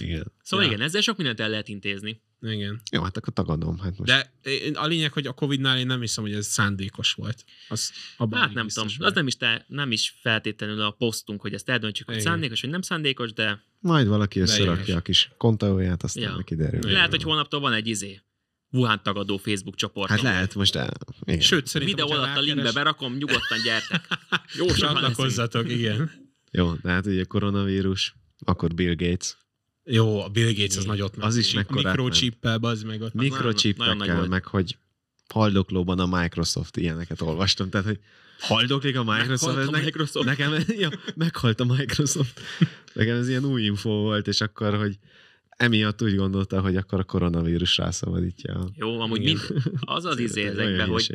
Igen. 0.00 0.32
Szóval 0.42 0.66
Ja. 0.66 0.72
igen, 0.72 0.84
ezzel 0.84 1.00
sok 1.00 1.16
mindent 1.16 1.40
el 1.40 1.48
lehet 1.48 1.68
intézni. 1.68 2.20
Igen. 2.40 2.80
Jó, 2.92 3.02
hát 3.02 3.16
akkor 3.16 3.32
tagadom. 3.32 3.78
Hát 3.78 3.98
most. 3.98 4.10
De 4.10 4.32
én- 4.42 4.74
a 4.76 4.86
lényeg, 4.86 5.12
hogy 5.12 5.26
a 5.26 5.32
Covid-nál 5.32 5.78
én 5.78 5.86
nem 5.86 6.00
hiszem, 6.00 6.24
hogy 6.24 6.32
ez 6.34 6.46
szándékos 6.46 7.12
volt. 7.12 7.44
Az, 7.68 7.92
abban 8.16 8.40
Hát 8.40 8.52
nem 8.54 8.68
tudom, 8.68 8.88
vagyok. 8.88 9.06
az 9.06 9.14
nem 9.14 9.26
is, 9.26 9.36
te, 9.36 9.64
nem 9.68 9.92
is 9.92 10.14
feltétlenül 10.20 10.80
a 10.80 10.90
posztunk, 10.90 11.40
hogy 11.40 11.54
ezt 11.54 11.68
eldöntsük, 11.68 12.06
hogy 12.06 12.14
Igen. 12.16 12.26
szándékos, 12.26 12.60
vagy 12.60 12.70
nem 12.70 12.82
szándékos, 12.82 13.32
de 13.32 13.62
Majd 13.80 14.06
valaki 14.06 14.38
De 14.38 14.44
összerakja 14.44 14.96
a 14.96 15.00
kis 15.00 15.30
kontaóját, 15.36 16.02
aztán 16.02 16.22
Ja. 16.22 16.42
kiderül. 16.44 16.90
Lehet, 16.92 17.10
hogy 17.10 17.22
holnaptól 17.22 17.60
van 17.60 17.72
egy 17.72 17.86
izé. 17.86 18.20
Wuhan 18.70 19.02
tagadó 19.02 19.36
Facebook 19.36 19.74
csoport. 19.76 20.10
Hát 20.10 20.20
lehet 20.22 20.54
most 20.54 20.74
el. 20.74 20.92
Igen. 21.24 21.40
Sőt, 21.40 21.66
szerintem, 21.66 22.06
Videó 22.06 22.18
alatt 22.18 22.36
a 22.36 22.40
linkbe 22.40 22.72
berakom, 22.72 23.12
nyugodtan 23.16 23.62
gyertek. 23.64 24.06
Jó. 24.58 24.66
Csatlakozzatok, 24.66 25.70
igen. 25.70 26.10
Jó, 26.50 26.72
de 26.74 26.90
hát 26.90 27.06
ugye 27.06 27.24
koronavírus, 27.24 28.14
akkor 28.44 28.74
Bill 28.74 28.94
Gates. 28.94 29.36
Jó, 29.84 30.20
a 30.20 30.28
Bill 30.28 30.52
Gates 30.52 30.76
az 30.76 30.84
nagyot. 30.84 31.16
Az 31.16 31.36
is 31.36 31.52
meckorát 31.52 31.96
Mikrochippel, 31.96 32.58
bazd 32.58 32.86
meg 32.86 33.00
ott. 33.00 33.14
Mikrochippekkel, 33.14 34.26
meg 34.26 34.44
hogy 34.44 34.76
haldoklóban 35.28 35.98
a 35.98 36.20
Microsoft 36.20 36.76
ilyeneket 36.76 37.20
olvastam. 37.20 37.70
Tehát, 37.70 37.86
hogy 37.86 37.98
haldoklik 38.38 38.96
a 38.96 39.04
Microsoft. 39.04 39.56
Meghalt 39.56 39.68
a 39.68 39.70
ne- 39.70 39.84
Microsoft. 39.84 40.26
Nekem, 40.26 40.54
ja, 40.82 40.90
meghalt 41.14 41.60
a 41.60 41.64
Microsoft. 41.64 42.40
Nekem 42.92 43.16
ez 43.16 43.28
ilyen 43.28 43.44
új 43.44 43.62
info 43.62 43.90
volt, 43.90 44.26
és 44.26 44.40
akkor, 44.40 44.76
hogy 44.76 44.98
emiatt 45.48 46.02
úgy 46.02 46.16
gondolta, 46.16 46.60
hogy 46.60 46.76
akkor 46.76 46.98
a 47.00 47.04
koronavírus 47.04 47.76
rászabadítja. 47.76 48.70
Jó, 48.74 49.00
amúgy 49.00 49.20
Igen. 49.22 49.40
mind, 49.54 49.62
az 49.80 50.04
az 50.04 50.18
izé 50.28 50.44
ezekben, 50.44 50.88
hogy 50.88 51.12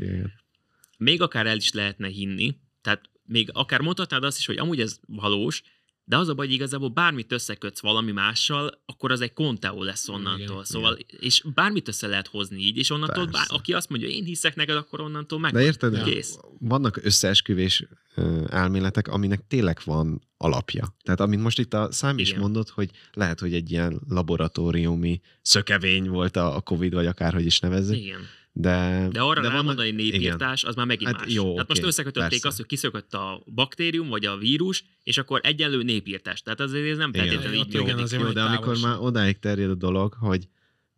még 0.98 1.22
akár 1.22 1.46
el 1.48 1.58
is 1.58 1.72
lehetne 1.72 2.08
hinni, 2.08 2.58
tehát 2.82 3.02
még 3.24 3.50
akár 3.54 3.82
mondhatnád 3.82 4.24
azt 4.24 4.38
is, 4.38 4.46
hogy 4.46 4.58
amúgy 4.58 4.82
ez 4.82 5.00
valós, 5.08 5.62
de 6.10 6.18
az 6.18 6.28
a 6.28 6.34
baj, 6.34 6.46
hogy 6.46 6.56
igazából 6.56 6.90
bármit 6.90 7.32
összekötsz 7.32 7.82
valami 7.82 8.12
mással, 8.12 8.82
akkor 8.86 9.12
az 9.12 9.22
egy 9.22 9.34
konteó 9.34 9.84
lesz 9.84 10.10
onnantól. 10.10 10.52
Igen, 10.52 10.64
szóval, 10.64 10.98
és 11.20 11.44
bármit 11.54 11.88
össze 11.88 12.08
lehet 12.08 12.28
hozni 12.28 12.60
így, 12.60 12.78
és 12.78 12.90
onnantól, 12.90 13.26
bár, 13.26 13.46
aki 13.48 13.74
azt 13.74 13.90
mondja, 13.90 14.08
én 14.08 14.24
hiszek 14.24 14.56
neked, 14.56 14.76
akkor 14.76 15.02
onnantól 15.02 15.40
meg. 15.40 15.54
De 15.54 15.62
érted. 15.62 16.04
Kész. 16.04 16.38
vannak 16.60 17.00
összeesküvés 17.04 17.88
elméletek, 18.50 19.08
aminek 19.08 19.48
tényleg 19.48 19.80
van 19.84 20.22
alapja. 20.38 20.96
Tehát 21.04 21.20
amit 21.20 21.42
most 21.42 21.60
itt 21.60 21.74
a 21.74 21.92
szám 21.92 22.18
is 22.18 22.30
Igen. 22.30 22.42
mondott, 22.42 22.70
hogy 22.70 22.90
lehet, 23.14 23.40
hogy 23.40 23.54
egy 23.54 23.72
ilyen 23.72 24.02
laboratóriumi 24.10 25.22
szökevény 25.42 26.10
volt 26.10 26.36
a, 26.36 26.56
a 26.56 26.62
Covid, 26.62 26.94
vagy 26.94 27.06
akárhogy 27.06 27.46
is 27.46 27.60
nevezzük, 27.60 27.98
Igen. 27.98 28.20
De, 28.60 29.08
De 29.12 29.20
arra 29.22 29.42
de 29.42 29.48
rámondani 29.50 29.92
népírtás, 29.92 30.64
az 30.64 30.76
már 30.76 30.86
megint 30.86 31.12
Hát 31.12 31.20
más. 31.20 31.34
jó, 31.34 31.52
Tehát 31.52 31.68
most 31.68 31.80
oké, 31.80 31.88
összekötötték 31.90 32.30
persze. 32.30 32.48
azt, 32.48 32.58
hogy 32.58 32.66
kiszökött 32.66 33.14
a 33.14 33.44
baktérium, 33.54 34.08
vagy 34.08 34.26
a 34.26 34.38
vírus, 34.38 34.84
és 35.04 35.18
akkor 35.18 35.40
egyenlő 35.44 35.84
népírtás. 35.84 36.42
Tehát 36.42 36.60
azért 36.60 36.90
ez 36.90 36.98
nem 36.98 37.10
Igen. 37.10 37.22
feltétlenül 37.28 37.60
így 37.60 37.68
igen, 37.68 37.82
működik. 37.82 38.04
azért 38.04 38.22
Jó, 38.22 38.30
de 38.30 38.42
amikor 38.42 38.78
már 38.82 38.98
odáig 39.00 39.40
terjed 39.40 39.70
a 39.70 39.76
dolog, 39.76 40.14
hogy 40.20 40.48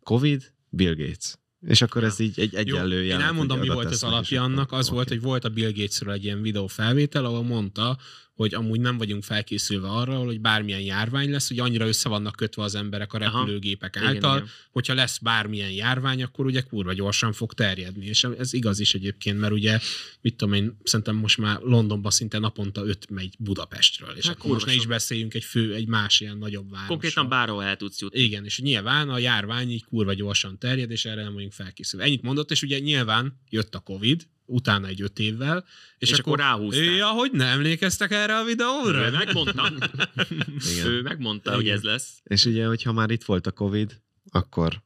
Covid, 0.02 0.52
Bill 0.68 0.94
Gates. 0.94 1.34
És 1.66 1.82
akkor 1.82 2.02
Ja. 2.02 2.08
ez 2.08 2.18
így 2.18 2.40
egy 2.40 2.52
Jó, 2.52 2.58
egyenlő 2.58 3.00
én 3.00 3.06
jelent, 3.06 3.24
elmondom, 3.26 3.58
mi 3.58 3.68
volt 3.68 3.90
az 3.90 4.02
alapja 4.02 4.42
annak. 4.42 4.72
Az 4.72 4.86
oké. 4.86 4.94
volt, 4.94 5.08
hogy 5.08 5.20
volt 5.20 5.44
a 5.44 5.48
Bill 5.48 5.72
Gatesről 5.72 6.12
egy 6.12 6.24
ilyen 6.24 6.42
videó 6.42 6.66
felvétel, 6.66 7.24
ahol 7.24 7.42
mondta, 7.42 7.98
hogy 8.40 8.54
amúgy 8.54 8.80
nem 8.80 8.98
vagyunk 8.98 9.22
felkészülve 9.22 9.88
arra, 9.88 10.16
hogy 10.16 10.40
bármilyen 10.40 10.80
járvány 10.80 11.30
lesz, 11.30 11.48
hogy 11.48 11.58
annyira 11.58 11.86
össze 11.86 12.08
vannak 12.08 12.36
kötve 12.36 12.62
az 12.62 12.74
emberek 12.74 13.12
a 13.12 13.18
Aha. 13.18 13.38
repülőgépek 13.38 13.96
Igen, 13.96 14.08
által, 14.08 14.36
igen. 14.36 14.48
hogyha 14.70 14.94
lesz 14.94 15.18
bármilyen 15.18 15.70
járvány, 15.70 16.22
akkor 16.22 16.46
ugye 16.46 16.60
kurva 16.60 16.92
gyorsan 16.92 17.32
fog 17.32 17.54
terjedni. 17.54 18.06
És 18.06 18.24
ez 18.38 18.52
igaz 18.52 18.80
is 18.80 18.94
egyébként, 18.94 19.38
mert 19.38 19.52
ugye, 19.52 19.78
mit 20.20 20.36
tudom 20.36 20.54
én, 20.54 20.76
szerintem 20.82 21.16
most 21.16 21.38
már 21.38 21.60
Londonban 21.60 22.10
szinte 22.10 22.38
naponta 22.38 22.86
öt 22.86 23.10
megy 23.10 23.34
Budapestről. 23.38 24.14
És 24.16 24.26
Hát 24.26 24.36
akkor 24.36 24.50
most 24.50 24.66
ne 24.66 24.74
is 24.74 24.86
beszéljünk 24.86 25.34
egy 25.34 25.44
fő, 25.44 25.74
egy 25.74 25.86
más 25.86 26.20
ilyen 26.20 26.38
nagyobb 26.38 26.70
városról. 26.70 26.96
Konkrétan 26.96 27.28
bárhol 27.28 27.64
el 27.64 27.76
tudsz 27.76 28.00
jutni. 28.00 28.20
Igen, 28.20 28.44
és 28.44 28.60
nyilván 28.60 29.08
a 29.08 29.18
járvány 29.18 29.70
így 29.70 29.84
kurva 29.84 30.14
gyorsan 30.14 30.58
terjed, 30.58 30.90
és 30.90 31.04
erre 31.04 31.22
nem 31.22 31.32
vagyunk 31.32 31.52
felkészülve. 31.52 32.06
Ennyit 32.06 32.22
mondott, 32.22 32.50
és 32.50 32.62
ugye 32.62 32.78
nyilván 32.78 33.40
jött 33.48 33.74
a 33.74 33.78
Covid, 33.78 34.26
utána 34.50 34.86
egy 34.86 35.02
öt 35.02 35.18
évvel, 35.18 35.64
és, 35.98 36.10
És 36.10 36.18
akkor 36.18 36.38
ráhúzták. 36.38 36.84
Ja, 36.84 37.06
hogy 37.06 37.30
nem 37.32 37.48
emlékeztek 37.48 38.10
erre 38.10 38.38
a 38.38 38.44
videóra? 38.44 39.06
Ő 39.06 39.10
megmondta. 39.10 39.72
Igen. 40.72 40.86
Ő 40.86 41.02
megmondta, 41.02 41.54
hogy 41.54 41.62
Igen. 41.64 41.76
ez 41.76 41.82
lesz. 41.82 42.20
És 42.24 42.44
ugye, 42.44 42.66
hogyha 42.66 42.92
már 42.92 43.10
itt 43.10 43.24
volt 43.24 43.46
a 43.46 43.50
Covid, 43.50 44.00
akkor 44.30 44.82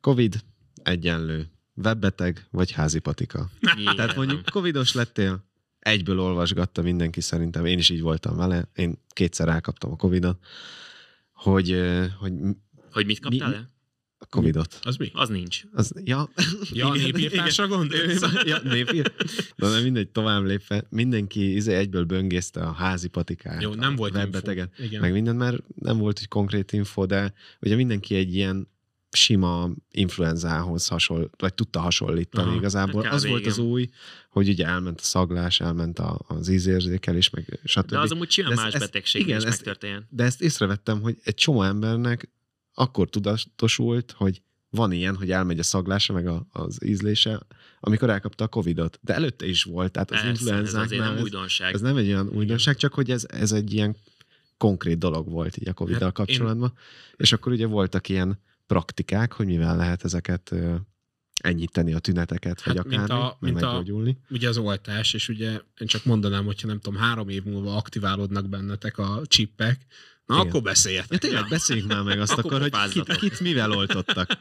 Covid 0.00 0.44
egyenlő 0.82 1.50
webbeteg 1.74 2.46
vagy 2.50 2.70
házi 2.70 2.98
patika. 2.98 3.50
Tehát 3.60 3.78
Igen. 3.78 4.12
mondjuk 4.16 4.44
covidos 4.44 4.92
lettél, 4.92 5.44
egyből 5.78 6.20
olvasgatta 6.20 6.82
mindenki 6.82 7.20
szerintem, 7.20 7.64
én 7.66 7.78
is 7.78 7.88
így 7.90 8.00
voltam 8.00 8.36
vele, 8.36 8.68
én 8.74 8.98
kétszer 9.08 9.48
elkaptam 9.48 9.90
a 9.92 9.96
covidot, 9.96 10.44
hogy, 11.32 11.80
hogy 12.18 12.32
Hogy 12.92 13.06
mit 13.06 13.20
kaptál 13.20 13.48
Mi- 13.48 13.54
el? 13.54 13.69
A 14.22 14.26
covidot. 14.30 14.78
Az 14.82 14.96
mi? 14.96 15.10
Az 15.14 15.28
nincs. 15.28 15.62
Az, 15.72 15.92
ja, 16.04 16.30
Ja, 16.72 16.88
a 16.88 16.94
népírtásra 16.94 17.66
gondolsz? 17.68 18.20
ja, 18.44 18.58
népír. 18.62 19.12
De 19.56 19.68
nem 19.68 19.82
mindegy, 19.82 20.08
tovább 20.08 20.44
lépve. 20.44 20.84
Mindenki 20.90 21.54
izé 21.54 21.74
egyből 21.74 22.04
böngészte 22.04 22.60
a 22.60 22.72
házi 22.72 23.08
patikát, 23.08 23.62
Jó, 23.62 23.74
nem 23.74 23.96
volt 23.96 24.14
webbeteget, 24.14 24.68
info. 24.70 24.82
Igen. 24.82 25.00
meg 25.00 25.12
minden, 25.12 25.36
mert 25.36 25.62
nem 25.74 25.98
volt 25.98 26.18
egy 26.18 26.28
konkrét 26.28 26.72
info, 26.72 27.06
de 27.06 27.32
ugye 27.60 27.74
mindenki 27.76 28.14
egy 28.14 28.34
ilyen 28.34 28.68
sima 29.12 29.70
influenzához 29.90 30.86
hasonl, 30.88 31.30
vagy 31.36 31.54
tudta 31.54 31.80
hasonlítani 31.80 32.48
Aha. 32.48 32.56
igazából. 32.56 33.06
Az 33.06 33.26
volt 33.26 33.46
az 33.46 33.58
igen. 33.58 33.70
új, 33.70 33.88
hogy 34.30 34.48
ugye 34.48 34.66
elment 34.66 35.00
a 35.00 35.02
szaglás, 35.02 35.60
elment 35.60 35.98
a, 35.98 36.20
az 36.28 36.48
ízérzékelés, 36.48 37.30
meg 37.30 37.60
stb. 37.64 37.90
De 37.90 37.98
az 37.98 38.12
amúgy 38.12 38.30
simán 38.30 38.50
De 38.50 38.56
ez- 38.56 38.62
más 38.64 38.74
ez- 38.74 38.80
betegség 38.80 39.20
igen, 39.22 39.38
is 39.38 39.44
ez- 39.44 39.50
megtörténjen. 39.50 40.06
De 40.10 40.24
ezt 40.24 40.42
észrevettem, 40.42 41.00
hogy 41.00 41.16
egy 41.24 41.34
csomó 41.34 41.62
embernek 41.62 42.28
akkor 42.74 43.08
tudatosult, 43.08 44.10
hogy 44.16 44.42
van 44.70 44.92
ilyen, 44.92 45.16
hogy 45.16 45.30
elmegy 45.30 45.58
a 45.58 45.62
szaglása, 45.62 46.12
meg 46.12 46.26
a, 46.26 46.46
az 46.52 46.84
ízlése, 46.84 47.40
amikor 47.80 48.10
elkapta 48.10 48.44
a 48.44 48.48
Covidot. 48.48 48.98
De 49.02 49.14
előtte 49.14 49.46
is 49.46 49.62
volt, 49.62 49.92
tehát 49.92 50.10
az 50.10 50.16
Persze, 50.20 50.30
ez 50.32 50.40
influenzáknál 50.40 51.12
nem 51.12 51.22
újdonság. 51.22 51.74
ez 51.74 51.80
nem 51.80 51.96
egy 51.96 52.06
olyan 52.06 52.28
újdonság, 52.28 52.76
csak 52.76 52.94
hogy 52.94 53.10
ez, 53.10 53.26
ez 53.28 53.52
egy 53.52 53.72
ilyen 53.72 53.96
konkrét 54.56 54.98
dolog 54.98 55.30
volt 55.30 55.56
így 55.56 55.68
a 55.68 55.72
Covid-dal 55.72 56.08
Hát 56.08 56.18
én- 56.18 56.24
kapcsolatban. 56.26 56.72
És 57.16 57.32
akkor 57.32 57.52
ugye 57.52 57.66
voltak 57.66 58.08
ilyen 58.08 58.38
praktikák, 58.66 59.32
hogy 59.32 59.46
mivel 59.46 59.76
lehet 59.76 60.04
ezeket 60.04 60.54
enyhíteni 61.42 61.92
a 61.92 61.98
tüneteket, 61.98 62.62
vagy 62.62 62.76
Hát, 62.76 62.86
mint 62.86 63.02
akármi, 63.02 63.24
a- 63.24 63.36
meg 63.40 63.52
mint 63.52 63.64
a-. 63.64 63.82
Ugye 64.30 64.48
az 64.48 64.56
oltás, 64.58 65.14
és 65.14 65.28
ugye 65.28 65.50
én 65.78 65.86
csak 65.86 66.04
mondanám, 66.04 66.44
hogyha 66.44 66.66
nem 66.66 66.80
tudom, 66.80 67.00
három 67.00 67.28
év 67.28 67.44
múlva 67.44 67.76
aktiválódnak 67.76 68.48
bennetek 68.48 68.98
a 68.98 69.20
csippek, 69.26 69.86
na 70.30 70.36
Igen. 70.36 70.48
akkor 70.48 70.62
beszéljetek. 70.62 71.10
Ja 71.10 71.18
tényleg, 71.18 71.48
beszéljünk 71.48 71.88
már 71.88 72.02
meg 72.02 72.20
azt 72.20 72.32
Akkor 72.32 72.44
akkor, 72.44 72.70
hogy 72.70 72.90
kit, 72.90 73.16
kit 73.16 73.40
mivel 73.40 73.72
oltottak. 73.72 74.38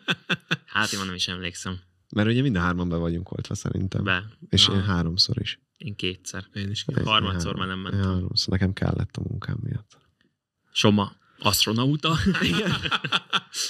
Hát 0.66 0.92
én 0.92 1.00
nem 1.06 1.16
is 1.16 1.28
emlékszem. 1.28 1.80
Mert 2.10 2.28
ugye 2.30 2.42
mind 2.42 2.56
a 2.56 2.60
hárman 2.60 2.90
be 2.90 2.96
vagyunk 2.96 3.32
oltva 3.32 3.56
szerintem. 3.56 4.04
Be. 4.04 4.24
És 4.50 4.68
Aha. 4.68 4.78
én 4.78 4.84
háromszor 4.84 5.42
is. 5.42 5.60
Én 5.78 5.96
kétszer. 5.96 6.46
Én 6.54 6.70
is 6.70 6.86
Én 6.88 7.06
Harmadszor 7.06 7.56
már 7.56 7.68
nem 7.68 7.80
mentem. 7.80 8.04
Háromszor. 8.04 8.54
Nekem 8.54 8.74
kellett 8.74 9.16
a 9.16 9.22
munkám 9.30 9.58
miatt. 9.64 9.98
Soma. 10.72 11.12
Astronauta. 11.40 12.18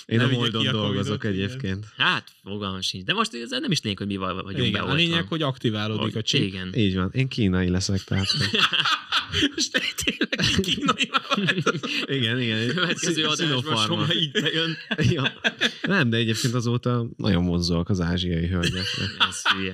Én 0.06 0.18
Ne 0.18 0.24
a 0.24 0.28
Moldon 0.28 0.72
dolgozok 0.72 1.24
igen. 1.24 1.34
egyébként. 1.34 1.86
hát, 1.98 2.32
fogalmam 2.44 2.82
sincs. 2.82 3.04
De 3.04 3.14
most 3.14 3.34
ez 3.34 3.50
nem 3.50 3.72
is 3.72 3.82
lényeg, 3.82 3.98
hogy 3.98 4.08
mi 4.08 4.18
vagyunk 4.18 4.52
Igen, 4.58 4.72
beoltva. 4.72 4.94
a 4.94 4.96
lényeg, 4.96 5.28
hogy 5.28 5.42
aktiválódik 5.42 6.16
a 6.16 6.22
csip. 6.22 6.42
Igen. 6.42 6.74
Így 6.76 6.96
van. 6.96 7.10
Én 7.14 7.28
kínai 7.28 7.70
leszek, 7.70 8.04
tehát 8.04 8.28
Most 9.56 9.72
tényleg 10.04 10.60
kínai. 10.62 11.10
Igen, 12.06 12.42
igen. 12.42 12.68
Következő 12.68 13.26
adásban 13.26 14.12
így 14.12 14.32
bejön. 14.32 14.78
ja. 14.98 15.34
Nem, 15.82 16.10
de 16.10 16.18
egyébként 16.18 16.54
azóta 16.54 17.06
nagyon 17.18 17.46
vonzóak 17.46 17.90
az 17.90 18.02
ázsiai 18.02 18.48
hölgyek. 18.48 18.86
Ez 19.30 19.42
hülye. 19.54 19.74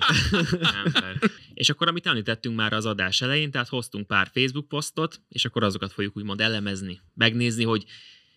És 1.54 1.70
akkor, 1.70 1.88
amit 1.88 2.08
említettünk 2.08 2.56
már 2.56 2.74
az 2.74 2.86
adás 2.86 3.22
elején, 3.22 3.52
tehát 3.52 3.68
hoztunk 3.68 4.08
pár 4.08 4.30
Facebook 4.34 4.68
posztot, 4.68 5.22
és 5.30 5.46
akkor 5.46 5.64
azokat 5.64 5.93
fogjuk 5.93 6.18
úgymond 6.18 6.41
elemezni, 6.41 7.02
megnézni, 7.14 7.64
hogy 7.64 7.85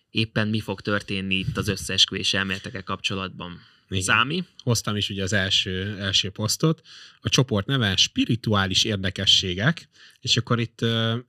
éppen 0.09 0.47
mi 0.47 0.59
fog 0.59 0.81
történni 0.81 1.35
itt 1.35 1.57
az 1.57 1.67
összeesküvés 1.67 2.33
elméletekkel 2.33 2.83
kapcsolatban. 2.83 3.59
Igen. 3.89 4.03
Számi? 4.03 4.43
Hoztam 4.63 4.95
is 4.95 5.09
ugye 5.09 5.23
az 5.23 5.33
első, 5.33 5.97
első 5.99 6.29
posztot. 6.29 6.81
A 7.21 7.29
csoport 7.29 7.65
neve 7.65 7.95
spirituális 7.95 8.83
érdekességek, 8.83 9.89
és 10.19 10.37
akkor 10.37 10.59
itt 10.59 10.81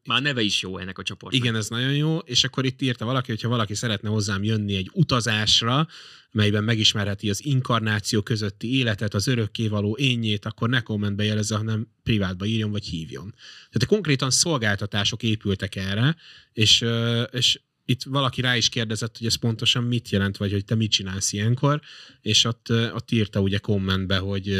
Már 0.04 0.22
neve 0.22 0.40
is 0.40 0.62
jó 0.62 0.78
ennek 0.78 0.98
a 0.98 1.02
csoportnak. 1.02 1.42
Igen, 1.42 1.56
ez 1.56 1.68
nagyon 1.68 1.94
jó, 1.94 2.18
és 2.18 2.44
akkor 2.44 2.64
itt 2.64 2.82
írta 2.82 3.04
valaki, 3.04 3.30
hogyha 3.30 3.48
valaki 3.48 3.74
szeretne 3.74 4.08
hozzám 4.08 4.44
jönni 4.44 4.76
egy 4.76 4.90
utazásra, 4.92 5.88
melyben 6.30 6.64
megismerheti 6.64 7.30
az 7.30 7.44
inkarnáció 7.44 8.22
közötti 8.22 8.76
életet, 8.76 9.14
az 9.14 9.26
örökkévaló 9.26 9.96
énjét, 10.00 10.44
akkor 10.44 10.68
ne 10.68 10.80
kommentbe 10.80 11.24
jelezze, 11.24 11.56
hanem 11.56 11.86
privátba 12.02 12.44
írjon, 12.44 12.70
vagy 12.70 12.84
hívjon. 12.84 13.34
Tehát 13.70 13.86
konkrétan 13.86 14.30
szolgáltatások 14.30 15.22
épültek 15.22 15.76
erre, 15.76 16.16
és, 16.52 16.84
és 17.30 17.60
itt 17.90 18.02
valaki 18.02 18.40
rá 18.40 18.56
is 18.56 18.68
kérdezett, 18.68 19.18
hogy 19.18 19.26
ez 19.26 19.34
pontosan 19.34 19.84
mit 19.84 20.10
jelent, 20.10 20.36
vagy 20.36 20.52
hogy 20.52 20.64
te 20.64 20.74
mit 20.74 20.90
csinálsz 20.90 21.32
ilyenkor, 21.32 21.80
és 22.20 22.44
ott, 22.44 22.70
ott 22.70 23.10
írta 23.10 23.40
ugye 23.40 23.58
kommentbe, 23.58 24.18
hogy, 24.18 24.54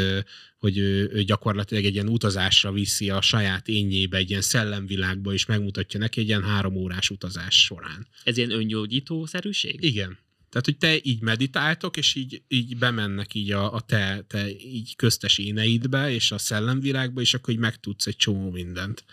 hogy 0.57 0.77
ő, 0.77 1.09
ő 1.13 1.23
gyakorlatilag 1.23 1.85
egy 1.85 1.93
ilyen 1.93 2.07
utazásra 2.07 2.71
viszi 2.71 3.09
a 3.09 3.21
saját 3.21 3.67
énjébe, 3.67 4.17
egy 4.17 4.29
ilyen 4.29 4.41
szellemvilágba, 4.41 5.33
és 5.33 5.45
megmutatja 5.45 5.99
neki 5.99 6.19
egy 6.19 6.27
ilyen 6.27 6.43
három 6.43 6.75
órás 6.75 7.09
utazás 7.09 7.63
során. 7.63 8.07
Ez 8.23 8.37
ilyen 8.37 8.51
öngyógyító-szerűség? 8.51 9.83
Igen. 9.83 10.17
Tehát, 10.49 10.65
hogy 10.65 10.77
te 10.77 10.97
így 11.01 11.21
meditáltok, 11.21 11.97
és 11.97 12.15
így, 12.15 12.41
így 12.47 12.77
bemennek 12.77 13.33
így 13.33 13.51
a, 13.51 13.73
a 13.73 13.81
te, 13.81 14.23
te 14.27 14.49
így 14.49 14.95
köztes 14.95 15.37
éneidbe, 15.37 16.11
és 16.11 16.31
a 16.31 16.37
szellemvilágba, 16.37 17.21
és 17.21 17.33
akkor 17.33 17.53
így 17.53 17.59
megtudsz 17.59 18.07
egy 18.07 18.15
csomó 18.15 18.49
mindent. 18.51 19.03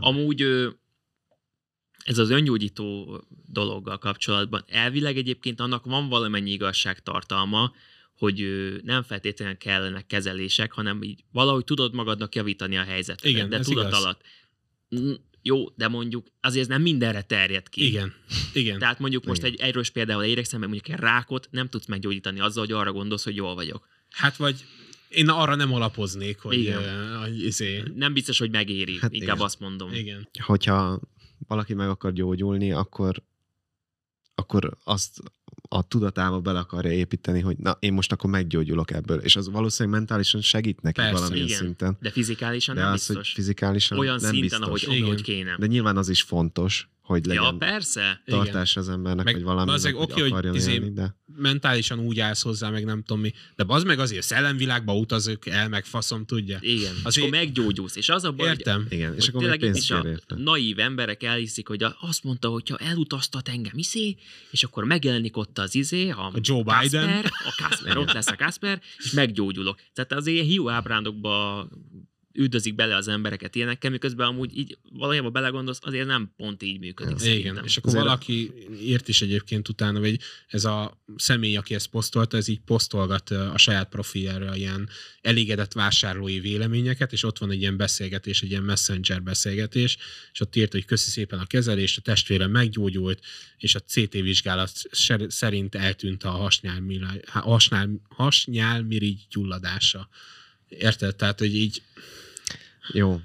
Amúgy 0.00 0.44
ez 2.04 2.18
az 2.18 2.30
öngyógyító 2.30 3.20
dologgal 3.46 3.98
kapcsolatban 3.98 4.64
elvileg 4.66 5.16
egyébként 5.16 5.60
annak 5.60 5.84
van 5.84 6.08
valamennyi 6.08 6.50
igazságtartalma, 6.50 7.72
hogy 8.16 8.46
nem 8.84 9.02
feltétlenül 9.02 9.56
kellenek 9.56 10.06
kezelések, 10.06 10.72
hanem 10.72 11.02
így 11.02 11.24
valahogy 11.32 11.64
tudod 11.64 11.94
magadnak 11.94 12.34
javítani 12.34 12.76
a 12.76 12.82
helyzetet. 12.82 13.24
Igen, 13.24 13.48
de 13.48 13.56
ez 13.58 13.66
tudat 13.66 13.88
igaz. 13.88 14.02
alatt. 14.02 14.20
Jó, 15.42 15.68
de 15.76 15.88
mondjuk 15.88 16.26
azért 16.40 16.62
ez 16.62 16.68
nem 16.68 16.82
mindenre 16.82 17.22
terjed 17.22 17.68
ki. 17.68 17.86
Igen. 17.86 18.12
Igen. 18.52 18.78
Tehát 18.78 18.98
mondjuk 18.98 19.24
most 19.24 19.42
Igen. 19.42 19.52
egy 19.52 19.60
erős 19.60 19.90
példával 19.90 20.24
érekszem, 20.24 20.60
meg 20.60 20.68
mondjuk 20.68 20.94
egy 20.94 21.02
rákot 21.04 21.48
nem 21.50 21.68
tudsz 21.68 21.86
meggyógyítani 21.86 22.40
azzal, 22.40 22.64
hogy 22.64 22.74
arra 22.74 22.92
gondolsz, 22.92 23.24
hogy 23.24 23.36
jól 23.36 23.54
vagyok. 23.54 23.88
Hát 24.10 24.36
vagy 24.36 24.64
én 25.08 25.28
arra 25.28 25.54
nem 25.54 25.72
alapoznék, 25.72 26.38
hogy, 26.38 26.58
Igen. 26.58 26.78
uh, 26.78 27.20
hogy 27.22 27.44
izé, 27.44 27.82
Nem 27.94 28.12
biztos, 28.12 28.38
hogy 28.38 28.50
megéri, 28.50 28.92
Hát 28.92 29.00
hát 29.00 29.12
inkább 29.12 29.34
igen. 29.34 29.46
azt 29.46 29.60
mondom. 29.60 29.92
igen. 29.92 30.28
Hogyha 30.42 31.00
valaki 31.46 31.74
meg 31.74 31.88
akar 31.88 32.12
gyógyulni, 32.12 32.72
akkor, 32.72 33.22
akkor 34.34 34.76
azt 34.84 35.18
a 35.68 35.82
tudatába 35.88 36.40
bele 36.40 36.58
akarja 36.58 36.92
építeni, 36.92 37.40
hogy 37.40 37.56
na, 37.56 37.76
én 37.80 37.92
most 37.92 38.12
akkor 38.12 38.30
meggyógyulok 38.30 38.90
ebből. 38.90 39.18
És 39.18 39.36
az 39.36 39.50
valószínűleg 39.50 39.98
mentálisan 39.98 40.40
segít 40.40 40.82
neki 40.82 41.00
Persze, 41.00 41.12
valamilyen 41.12 41.46
igen. 41.46 41.58
szinten. 41.58 41.96
De 42.00 42.10
fizikálisan 42.10 42.74
De 42.74 42.80
nem 42.80 42.92
az, 42.92 43.06
hogy 43.06 43.16
biztos. 43.16 43.34
fizikálisan 43.34 43.98
Olyan 43.98 44.18
nem 44.20 44.30
szinten, 44.30 44.60
biztos. 44.60 44.82
ahogy, 44.82 44.96
Igen. 44.96 45.02
ahogy 45.08 45.22
kéne. 45.22 45.56
De 45.58 45.66
nyilván 45.66 45.96
az 45.96 46.08
is 46.08 46.22
fontos, 46.22 46.90
hogy 47.12 47.26
legyen 47.26 47.42
Ja, 47.42 47.54
persze. 47.58 48.22
tartás 48.26 48.76
az 48.76 48.88
embernek, 48.88 49.24
Meg 49.24 49.34
hogy 49.34 49.42
valami 49.42 49.70
hogy 49.70 49.94
oké, 49.96 50.20
hogy 50.20 50.30
akarjon 50.30 50.54
izé- 50.54 50.72
élni, 50.72 50.92
de 50.92 51.20
Mentálisan 51.36 51.98
úgy 51.98 52.20
állsz 52.20 52.42
hozzá, 52.42 52.70
meg 52.70 52.84
nem 52.84 53.02
tudom 53.02 53.22
mi. 53.22 53.32
De 53.56 53.64
az 53.66 53.82
meg 53.82 53.98
azért 53.98 54.22
szellemvilágba 54.26 54.94
utazok 54.96 55.46
el, 55.46 55.68
meg 55.68 55.84
faszom 55.84 56.24
tudja. 56.24 56.58
Igen. 56.60 56.76
Azért- 56.90 57.06
Azért... 57.06 57.26
akkor 57.26 57.38
meggyógyulsz. 57.38 57.96
És 57.96 58.08
az 58.08 58.24
a 58.24 58.32
baj, 58.32 58.48
hogy 58.48 58.58
Értem. 58.58 58.86
igen, 58.88 59.14
és 59.14 59.28
hogy 59.28 59.44
akkor 59.44 59.58
tényleg 59.58 59.76
is 59.76 59.90
a 59.90 60.02
érte. 60.06 60.34
naív 60.38 60.78
emberek 60.78 61.22
elhiszik, 61.22 61.68
hogy 61.68 61.82
a- 61.82 61.96
azt 62.00 62.24
mondta, 62.24 62.48
hogy 62.48 62.68
ha 62.68 62.76
elutaztat 62.76 63.48
engem 63.48 63.72
izé, 63.78 64.16
és 64.50 64.64
akkor 64.64 64.84
megjelenik 64.84 65.36
ott 65.36 65.58
az 65.58 65.74
izé, 65.74 66.10
a, 66.10 66.26
A 66.26 66.38
Joe 66.40 66.62
Biden. 66.62 66.80
Kasper, 67.22 67.24
a 67.46 67.62
Kasper, 67.68 67.96
ott 67.96 68.12
lesz 68.12 68.26
a 68.28 68.36
Kasper, 68.36 68.80
és 68.98 69.10
meggyógyulok. 69.10 69.78
Tehát 69.92 70.12
az 70.12 70.26
ilyen 70.26 70.44
hiú 70.46 70.68
ábrándokba 70.68 71.68
üldözik 72.34 72.74
bele 72.74 72.96
az 72.96 73.08
embereket 73.08 73.54
ilyenekkel, 73.54 73.90
miközben 73.90 74.26
amúgy 74.26 74.58
így 74.58 74.78
valójában 74.92 75.32
belegondolsz, 75.32 75.78
azért 75.82 76.06
nem 76.06 76.32
pont 76.36 76.62
így 76.62 76.78
működik 76.78 77.20
Igen, 77.20 77.32
szerintem. 77.34 77.64
és 77.64 77.76
akkor 77.76 77.90
Azért- 77.90 78.04
valaki 78.04 78.52
írt 78.82 79.08
is 79.08 79.22
egyébként 79.22 79.68
utána, 79.68 79.98
hogy 79.98 80.18
ez 80.46 80.64
a 80.64 81.02
személy, 81.16 81.56
aki 81.56 81.74
ezt 81.74 81.86
posztolta, 81.86 82.36
ez 82.36 82.48
így 82.48 82.60
posztolgat 82.60 83.30
a 83.30 83.58
saját 83.58 83.88
profiljára 83.88 84.56
ilyen 84.56 84.88
elégedett 85.20 85.72
vásárlói 85.72 86.40
véleményeket, 86.40 87.12
és 87.12 87.22
ott 87.24 87.38
van 87.38 87.50
egy 87.50 87.60
ilyen 87.60 87.76
beszélgetés, 87.76 88.42
egy 88.42 88.50
ilyen 88.50 88.62
messenger 88.62 89.22
beszélgetés, 89.22 89.96
és 90.32 90.40
ott 90.40 90.56
írt, 90.56 90.72
hogy 90.72 90.84
köszi 90.84 91.10
szépen 91.10 91.38
a 91.38 91.46
kezelést, 91.46 91.98
a 91.98 92.00
testvérem 92.00 92.50
meggyógyult, 92.50 93.20
és 93.58 93.74
a 93.74 93.80
CT 93.80 94.12
vizsgálat 94.12 94.72
szerint 95.28 95.74
eltűnt 95.74 96.24
a 96.24 96.30
hasnyálmirigy, 96.30 97.20
hasnyál, 97.26 97.88
hasnyálmirigy 98.08 99.26
gyulladása. 99.30 100.08
Érted? 100.78 101.16
Tehát, 101.16 101.38
hogy 101.38 101.54
így 101.54 101.82
Jó, 102.92 103.20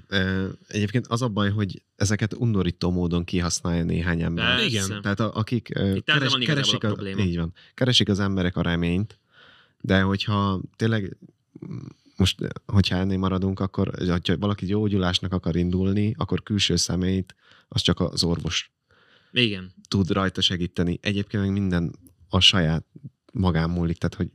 egyébként 0.68 1.08
az 1.08 1.22
a 1.22 1.28
baj, 1.28 1.50
hogy 1.50 1.82
ezeket 1.96 2.34
undorító 2.34 2.92
módon 2.92 3.24
kihasználja 3.24 3.84
néhány 3.84 4.22
ember. 4.22 4.46
Persze. 4.46 4.66
Igen. 4.66 5.02
Tehát 5.02 5.20
a, 5.20 5.36
akik 5.36 5.70
Itt 5.70 6.06
keres, 6.06 6.34
keresik, 6.40 6.84
a 6.84 6.92
a, 6.92 7.08
így 7.20 7.38
van, 7.38 7.54
keresik 7.74 8.10
az 8.10 8.20
emberek 8.20 8.56
a 8.56 8.62
reményt, 8.62 9.20
de 9.82 10.02
hogyha 10.02 10.62
tényleg 10.76 11.18
most, 12.18 12.48
hogyha 12.66 12.96
ennél 12.96 13.18
maradunk, 13.18 13.60
akkor 13.60 13.92
hogyha 14.08 14.38
valaki 14.38 14.66
gyógyulásnak 14.66 15.34
akar 15.34 15.56
indulni, 15.56 16.14
akkor 16.18 16.44
külső 16.44 16.76
személyt, 16.76 17.36
az 17.68 17.82
csak 17.82 18.00
az 18.00 18.24
orvos 18.24 18.72
Igen. 19.32 19.72
tud 19.88 20.10
rajta 20.10 20.42
segíteni. 20.42 21.00
Egyébként 21.02 21.44
meg 21.44 21.52
minden 21.52 21.96
a 22.30 22.40
saját 22.40 22.86
magán 23.34 23.70
múlik, 23.70 23.98
tehát 23.98 24.16
hogy 24.16 24.30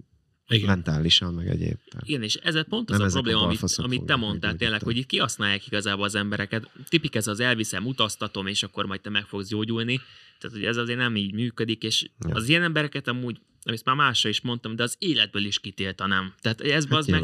igen. 0.48 0.66
mentálisan, 0.66 1.34
meg 1.34 1.48
egyéb. 1.48 1.78
Igen, 2.00 2.22
és 2.22 2.34
ez 2.34 2.64
pont 2.68 2.90
az 2.90 2.96
Nem 2.96 3.04
a 3.04 3.08
ezek 3.08 3.18
a 3.18 3.22
probléma, 3.22 3.46
amit, 3.46 3.62
amit 3.76 4.02
te 4.02 4.16
mondtál 4.16 4.56
tényleg, 4.56 4.82
hogy 4.82 4.96
itt 4.96 5.06
kihasználják 5.06 5.66
igazából 5.66 6.04
az 6.04 6.14
embereket. 6.14 6.70
Tipik 6.88 7.14
ez 7.14 7.26
az 7.26 7.40
elviszem, 7.40 7.86
utaztatom, 7.86 8.46
és 8.46 8.62
akkor 8.62 8.86
majd 8.86 9.00
te 9.00 9.10
meg 9.10 9.24
fogsz 9.24 9.48
gyógyulni. 9.48 10.00
Tehát, 10.38 10.56
hogy 10.56 10.66
ez 10.66 10.76
azért 10.76 10.98
nem 10.98 11.16
így 11.16 11.32
működik, 11.34 11.82
és 11.82 12.08
Ja. 12.28 12.34
az 12.34 12.48
ilyen 12.48 12.62
embereket 12.62 13.08
amúgy, 13.08 13.40
amit 13.64 13.84
már 13.84 13.96
másra 13.96 14.28
is 14.28 14.40
mondtam, 14.40 14.76
de 14.76 14.82
az 14.82 14.96
életből 14.98 15.44
is 15.44 15.58
kitiltanám. 15.58 16.34
Tehát 16.40 16.60
ez 16.60 16.84
Hát 16.88 16.98
az 16.98 17.06
meg. 17.06 17.22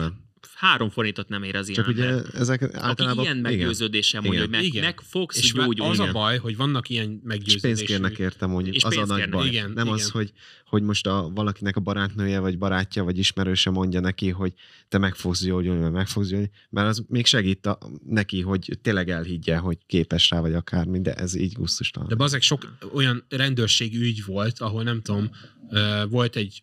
Három 0.54 0.90
forintot 0.90 1.28
nem 1.28 1.42
ér 1.42 1.56
az 1.56 1.68
ilyen 1.68 1.84
Csak 1.84 1.94
ugye 1.94 2.04
ember. 2.04 2.24
ezek 2.34 2.62
Aki 2.62 2.76
általában... 2.76 3.24
ilyen 3.24 3.36
meggyőződéssel 3.36 4.20
mondja, 4.20 4.40
hogy 4.40 4.50
meg, 4.50 4.62
Igen. 4.64 4.84
meg 4.84 5.00
fogsz 5.00 5.38
És 5.38 5.52
gyógyulni. 5.52 5.92
az 5.92 5.98
a 5.98 6.12
baj, 6.12 6.38
hogy 6.38 6.56
vannak 6.56 6.88
ilyen 6.88 7.04
És 7.04 7.10
pénzt 7.10 7.24
meggyőződésű... 7.26 7.84
kérnek 7.84 8.18
érte 8.18 8.46
mondjuk, 8.46 8.74
És 8.74 8.84
az 8.84 8.96
a 8.96 9.06
nagy 9.06 9.28
baj. 9.28 9.46
Igen, 9.46 9.70
nem 9.70 9.86
igen. 9.86 9.98
az, 9.98 10.10
hogy, 10.10 10.32
hogy 10.64 10.82
most 10.82 11.06
a, 11.06 11.30
valakinek 11.34 11.76
a 11.76 11.80
barátnője, 11.80 12.38
vagy 12.38 12.58
barátja, 12.58 13.04
vagy 13.04 13.18
ismerőse 13.18 13.70
mondja 13.70 14.00
neki, 14.00 14.30
hogy 14.30 14.52
te 14.88 14.98
meg 14.98 15.14
fogsz 15.14 15.44
gyógyulni, 15.44 15.80
vagy 15.82 15.92
meg 15.92 16.08
fogsz 16.08 16.26
gyógyulni, 16.28 16.50
mert 16.70 16.88
az 16.88 17.04
még 17.08 17.26
segít 17.26 17.66
a, 17.66 17.78
neki, 18.06 18.40
hogy 18.40 18.78
tényleg 18.82 19.10
elhiggye, 19.10 19.56
hogy 19.56 19.78
képes 19.86 20.30
rá, 20.30 20.40
vagy 20.40 20.54
akármi, 20.54 21.00
de 21.00 21.14
ez 21.14 21.34
így 21.34 21.52
gusztustalan. 21.52 22.08
De 22.08 22.14
bazeg 22.14 22.42
sok 22.42 22.76
olyan 22.92 23.24
rendőrségi 23.28 23.98
ügy 23.98 24.24
volt, 24.24 24.58
ahol 24.58 24.82
nem 24.82 25.02
tudom, 25.02 25.30
volt 26.08 26.36
egy 26.36 26.62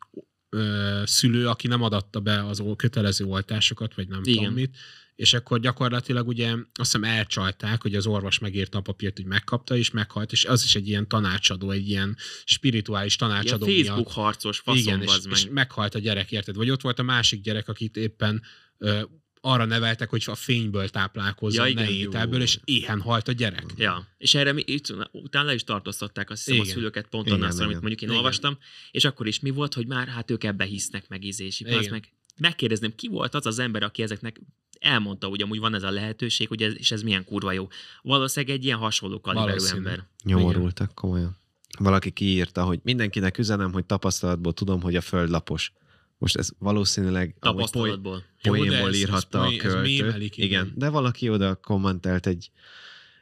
ö, 0.55 1.01
szülő, 1.05 1.47
aki 1.47 1.67
nem 1.67 1.81
adatta 1.81 2.19
be 2.19 2.45
az 2.45 2.63
kötelező 2.75 3.25
oltásokat, 3.25 3.95
vagy 3.95 4.07
nem 4.07 4.21
Igen. 4.23 4.37
tudom 4.37 4.53
mit, 4.53 4.75
és 5.15 5.33
akkor 5.33 5.59
gyakorlatilag 5.59 6.27
ugye 6.27 6.51
azt 6.51 6.63
hiszem 6.73 7.03
elcsalták, 7.03 7.81
hogy 7.81 7.95
az 7.95 8.05
orvos 8.05 8.39
megírta 8.39 8.77
a 8.77 8.81
papírt, 8.81 9.15
hogy 9.15 9.25
megkapta, 9.25 9.77
és 9.77 9.91
meghalt, 9.91 10.31
és 10.31 10.45
az 10.45 10.63
is 10.63 10.75
egy 10.75 10.87
ilyen 10.87 11.07
tanácsadó, 11.07 11.71
egy 11.71 11.89
ilyen 11.89 12.17
spirituális 12.43 13.15
Ilyen 13.19 13.31
tanácsadó 13.31 13.65
Facebook 13.65 13.95
miatt. 13.95 14.11
harcos 14.11 14.59
faszom, 14.59 14.81
Igen, 14.81 15.01
és, 15.01 15.21
meg. 15.23 15.31
és 15.31 15.47
meghalt 15.51 15.95
a 15.95 15.99
gyerek, 15.99 16.31
érted? 16.31 16.55
Vagy 16.55 16.69
ott 16.69 16.81
volt 16.81 16.99
a 16.99 17.03
másik 17.03 17.41
gyerek, 17.41 17.67
akit 17.67 17.97
éppen 17.97 18.41
ö, 18.77 19.01
arra 19.45 19.65
neveltek, 19.65 20.09
hogy 20.09 20.23
a 20.25 20.35
fényből 20.35 20.89
táplálkozzon, 20.89 21.67
Ja, 21.67 21.71
ja, 21.71 21.85
ne 21.85 21.89
igen. 21.89 22.07
ételből, 22.07 22.41
és 22.41 22.59
éhen 22.63 23.01
halt 23.01 23.27
a 23.27 23.31
gyerek. 23.31 23.65
Ja, 23.77 24.07
és 24.17 24.33
erre 24.33 24.51
mi, 24.51 24.63
itt, 24.65 24.95
utána 25.11 25.45
le 25.45 25.53
is 25.53 25.63
tartóztatták 25.63 26.29
azt 26.29 26.43
hiszem 26.43 26.59
Igen. 26.59 26.71
a 26.71 26.73
szülőket 26.73 27.07
pont 27.07 27.27
Igen, 27.27 27.39
szól, 27.39 27.47
amit 27.49 27.59
igen. 27.69 27.79
mondjuk 27.79 28.01
én 28.01 28.07
Igen. 28.07 28.21
olvastam, 28.21 28.57
és 28.91 29.05
akkor 29.05 29.27
is 29.27 29.39
mi 29.39 29.49
volt, 29.49 29.73
hogy 29.73 29.87
már 29.87 30.07
hát 30.07 30.31
ők 30.31 30.43
ebbe 30.43 30.65
hisznek 30.65 31.07
meg. 31.07 31.23
Igen. 31.23 31.77
Az 31.77 31.87
meg 31.87 32.13
megkérdezném, 32.37 32.95
ki 32.95 33.07
volt 33.07 33.33
az 33.33 33.45
az 33.45 33.59
ember, 33.59 33.83
aki 33.83 34.01
ezeknek 34.01 34.41
elmondta, 34.79 35.27
hogy 35.27 35.41
amúgy 35.41 35.59
van 35.59 35.75
ez 35.75 35.83
a 35.83 35.89
lehetőség, 35.89 36.47
hogy 36.47 36.61
ez, 36.61 36.73
és 36.77 36.91
ez 36.91 37.01
milyen 37.01 37.25
kurva 37.25 37.51
jó. 37.51 37.67
Valószínűleg 38.01 38.55
egy 38.55 38.65
ilyen 38.65 38.77
hasonló 38.77 39.19
kaliberű 39.19 39.65
ember. 39.65 40.07
Nyomorultak 40.23 40.95
komolyan. 40.95 41.37
Valaki 41.79 42.11
kiírta, 42.11 42.63
hogy 42.63 42.79
mindenkinek 42.83 43.37
üzenem, 43.37 43.71
hogy 43.71 43.85
tapasztalatból 43.85 44.53
tudom, 44.53 44.81
hogy 44.81 44.95
a 44.95 45.01
föld 45.01 45.29
lapos. 45.29 45.73
Most 46.17 46.35
ez 46.37 46.49
valószínűleg 46.59 47.35
Tapasztalatból. 47.39 48.23
Poénból 48.41 48.75
ez- 48.77 48.87
ez 48.87 48.95
írhatta 48.95 49.41
a 49.41 49.51
ez 49.51 49.57
költő. 49.57 49.81
mémelik, 49.81 50.37
igen. 50.37 50.47
igen, 50.49 50.71
de 50.75 50.89
valaki 50.89 51.29
oda 51.29 51.55
kommentelt 51.55 52.27
egy 52.27 52.51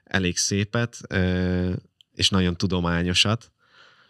elég 0.03 0.37
szépet, 0.37 1.01
és 2.13 2.29
nagyon 2.29 2.55
tudományosat. 2.57 3.51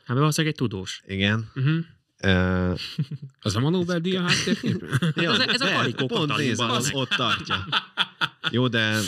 Hát 0.05 0.17
valószínűleg 0.17 0.53
egy 0.55 0.59
tudós. 0.61 1.03
Igen. 1.07 1.51
Uh-huh. 1.55 1.79
Uh, 2.23 2.79
Az 3.41 3.55
a 3.55 3.59
Nobel-díj 3.69 4.15
a 4.15 4.21
háttérkép? 4.21 4.85
ja, 5.15 5.31
Ez 5.33 5.39
a- 5.39 5.49
ez 5.49 5.61
a 5.61 5.65
de, 5.65 5.73
Kalikó 5.73 6.05
pont 6.07 6.37
nézd, 6.37 6.61
az 6.61 6.89
ott 6.93 7.09
tartja. 7.09 7.65
Jó, 8.51 8.67
de 8.67 8.99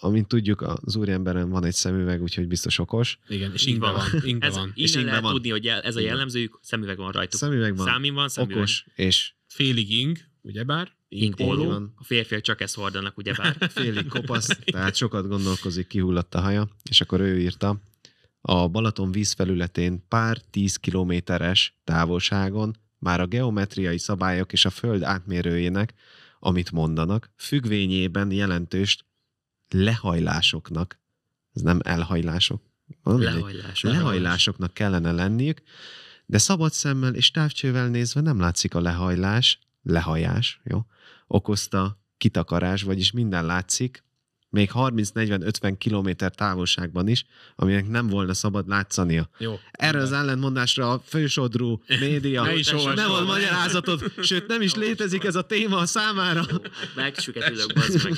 amint 0.00 0.28
tudjuk, 0.28 0.60
az 0.60 0.96
úriemberen 0.96 1.50
van 1.50 1.64
egy 1.64 1.74
szemüveg, 1.74 2.22
úgyhogy 2.22 2.48
biztos 2.48 2.78
okos. 2.78 3.18
Igen, 3.28 3.52
és 3.52 3.62
Így 3.62 3.68
ingbe 3.68 3.90
van. 3.90 3.94
van. 4.12 4.20
Ingbe 4.24 4.46
Ez, 4.46 4.54
van. 4.54 4.72
És 4.74 4.90
innen 4.90 4.92
ingben 4.92 5.04
lehet 5.06 5.22
van. 5.22 5.32
tudni, 5.32 5.50
hogy 5.50 5.66
ez 5.66 5.96
a 5.96 6.00
jellemzőjük, 6.00 6.58
szemüveg 6.62 6.96
van 6.96 7.12
rajtuk. 7.12 7.40
Szemüveg 7.40 7.76
van, 7.76 7.86
Számin 7.86 8.14
van, 8.14 8.28
szemüveg. 8.28 8.56
okos, 8.56 8.86
és 8.94 9.32
Félig 9.46 9.90
ing, 9.90 10.16
ugyebár? 10.40 10.96
Van. 11.36 11.92
A 11.96 12.04
férfiak 12.04 12.40
csak 12.40 12.60
ezt 12.60 12.74
hordanak, 12.74 13.18
ugyebár. 13.18 13.56
félig 13.74 14.06
kopasz, 14.06 14.46
tehát 14.64 14.94
sokat 14.94 15.28
gondolkozik, 15.28 15.86
kihullott 15.86 16.34
a 16.34 16.40
haja, 16.40 16.68
és 16.90 17.00
akkor 17.00 17.20
ő 17.20 17.38
írta, 17.40 17.80
a 18.40 18.68
Balaton 18.68 19.12
vízfelületén 19.12 20.04
pár 20.08 20.38
tíz 20.50 20.76
kilométeres 20.76 21.74
távolságon 21.84 22.76
már 22.98 23.20
a 23.20 23.26
geometriai 23.26 23.98
szabályok 23.98 24.52
és 24.52 24.64
a 24.64 24.70
föld 24.70 25.02
átmérőjének, 25.02 25.94
amit 26.38 26.70
mondanak, 26.72 27.30
függvényében 27.36 28.30
jelentős 28.32 28.98
lehajlásoknak, 29.70 30.98
ez 31.54 31.62
nem 31.62 31.78
elhajlások, 31.82 32.62
van 33.02 33.14
mindegy, 33.14 33.34
Lehajlás. 33.34 33.82
lehajlásoknak 33.82 34.74
kellene 34.74 35.12
lenniük, 35.12 35.62
de 36.26 36.38
szabad 36.38 36.72
szemmel 36.72 37.14
és 37.14 37.30
távcsővel 37.30 37.88
nézve 37.88 38.20
nem 38.20 38.40
látszik 38.40 38.74
a 38.74 38.80
lehajlás, 38.80 39.58
lehajás, 39.82 40.60
jó, 40.64 40.86
okozta 41.26 42.00
kitakarás, 42.16 42.82
vagyis 42.82 43.12
minden 43.12 43.46
látszik, 43.46 44.04
még 44.50 44.70
30-40-50 44.74 45.74
kilométer 45.78 46.34
távolságban 46.34 47.08
is, 47.08 47.24
aminek 47.56 47.88
nem 47.88 48.06
volna 48.06 48.34
szabad 48.34 48.68
látszania. 48.68 49.28
Jó. 49.38 49.58
Erre 49.70 49.98
az 49.98 50.12
ellentmondásra 50.12 50.92
a 50.92 51.02
fősodrú 51.06 51.82
média 52.00 52.42
Ne 52.42 52.54
is 52.54 52.72
olvasd 52.72 52.96
nem 52.96 53.10
ad 53.10 53.26
magyarázatot, 53.26 54.04
sőt 54.22 54.46
nem 54.46 54.62
is 54.62 54.74
létezik 54.74 55.24
ez 55.24 55.34
a 55.34 55.42
téma 55.42 55.76
a 55.76 55.86
számára. 55.86 56.46
Megsüketülök, 56.96 57.72
bazd 57.74 58.04
meg. 58.04 58.12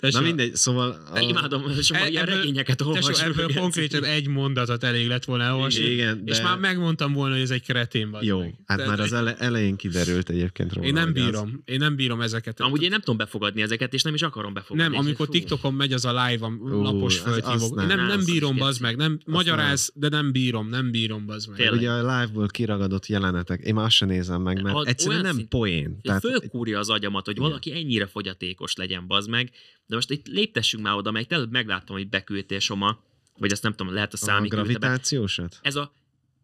Tesó, 0.00 0.18
Na 0.18 0.24
mindegy, 0.24 0.54
szóval... 0.56 1.02
A... 1.14 1.18
Imádom, 1.18 1.62
és 1.78 1.90
E- 1.90 2.08
ilyen 2.08 2.22
ebből- 2.22 2.34
regényeket 2.36 2.76
Tesó, 2.76 2.88
olvasni. 2.90 3.24
ebből 3.26 3.54
konkrétan 3.54 4.04
egy 4.04 4.26
mondatot 4.28 4.84
elég 4.84 5.08
lett 5.08 5.24
volna 5.24 5.44
elolvasni. 5.44 5.84
Igen, 5.84 6.24
de... 6.24 6.32
És 6.32 6.40
már 6.40 6.58
megmondtam 6.58 7.12
volna, 7.12 7.34
hogy 7.34 7.42
ez 7.42 7.50
egy 7.50 7.62
kretén 7.62 8.10
vagy. 8.10 8.24
Jó, 8.24 8.38
meg. 8.40 8.54
hát 8.66 8.76
Tehát 8.78 8.96
már 8.96 9.00
az 9.06 9.12
ele- 9.12 9.40
elején 9.40 9.76
kiderült 9.76 10.28
egyébként 10.30 10.72
róla. 10.72 10.86
Én 10.86 10.92
nem 10.92 11.08
hogy 11.12 11.18
az- 11.18 11.24
bírom. 11.24 11.62
Én 11.64 11.78
nem 11.78 11.96
bírom 11.96 12.20
ezeket. 12.20 12.60
Amúgy 12.60 12.82
én 12.82 12.90
nem 12.90 12.98
tudom 13.00 13.16
befogadni 13.16 13.62
ezeket, 13.62 13.94
és 13.94 14.02
nem 14.02 14.14
is 14.14 14.22
akarom 14.22 14.52
befogadni. 14.52 14.82
nem, 14.92 15.00
amikor 15.04 15.26
Fú. 15.26 15.32
TikTokon 15.58 15.74
megy 15.76 15.92
az 15.92 16.04
a 16.04 16.24
live, 16.26 16.46
a 16.46 16.50
lapos 16.82 17.16
az- 17.16 17.22
földhívók. 17.22 17.54
azt 17.62 17.74
Nem, 17.74 17.86
nem. 17.86 17.96
nem, 17.96 18.06
nem 18.06 18.18
Az 18.18 18.24
bírom, 18.24 18.56
bazd 18.56 18.80
meg. 18.80 18.96
Nem, 18.96 19.18
magyaráz, 19.26 19.90
de 19.94 20.08
nem 20.08 20.32
bírom, 20.32 20.68
nem 20.68 20.90
bírom, 20.90 21.26
bazd 21.26 21.48
meg. 21.48 21.56
Tényleg. 21.56 21.78
Ugye 21.78 21.90
a 21.90 21.96
live-ból 22.20 22.46
kiragadott 22.46 23.06
jelenetek, 23.06 23.60
én 23.60 23.74
már 23.74 23.84
azt 23.84 23.94
sem 23.94 24.08
nézem 24.08 24.42
meg, 24.42 24.62
mert 24.62 24.76
Az 24.76 24.86
egyszerűen 24.86 25.20
nem 25.22 25.34
szint- 25.36 25.48
poén. 25.48 26.00
Tehát, 26.02 26.20
fölkúrja 26.20 26.78
az 26.78 26.90
agyamat, 26.90 27.24
hogy 27.24 27.36
Igen. 27.36 27.48
valaki 27.48 27.72
ennyire 27.72 28.06
fogyatékos 28.06 28.74
legyen, 28.74 29.06
bazd 29.06 29.28
meg. 29.30 29.50
De 29.86 29.94
most 29.94 30.10
itt 30.10 30.26
léptessünk 30.26 30.82
már 30.82 30.94
oda, 30.94 31.10
mert 31.10 31.32
előbb 31.32 31.50
megláttam, 31.50 31.96
hogy 31.96 32.08
beküldtél 32.08 32.58
Soma, 32.58 32.98
vagy 33.38 33.52
azt 33.52 33.62
nem 33.62 33.72
tudom, 33.74 33.94
lehet 33.94 34.12
a 34.12 34.18
a 34.20 34.24
számít. 34.24 34.50
be. 34.50 34.56
gravitációsat? 34.56 35.58
Ez 35.62 35.76
a 35.76 35.92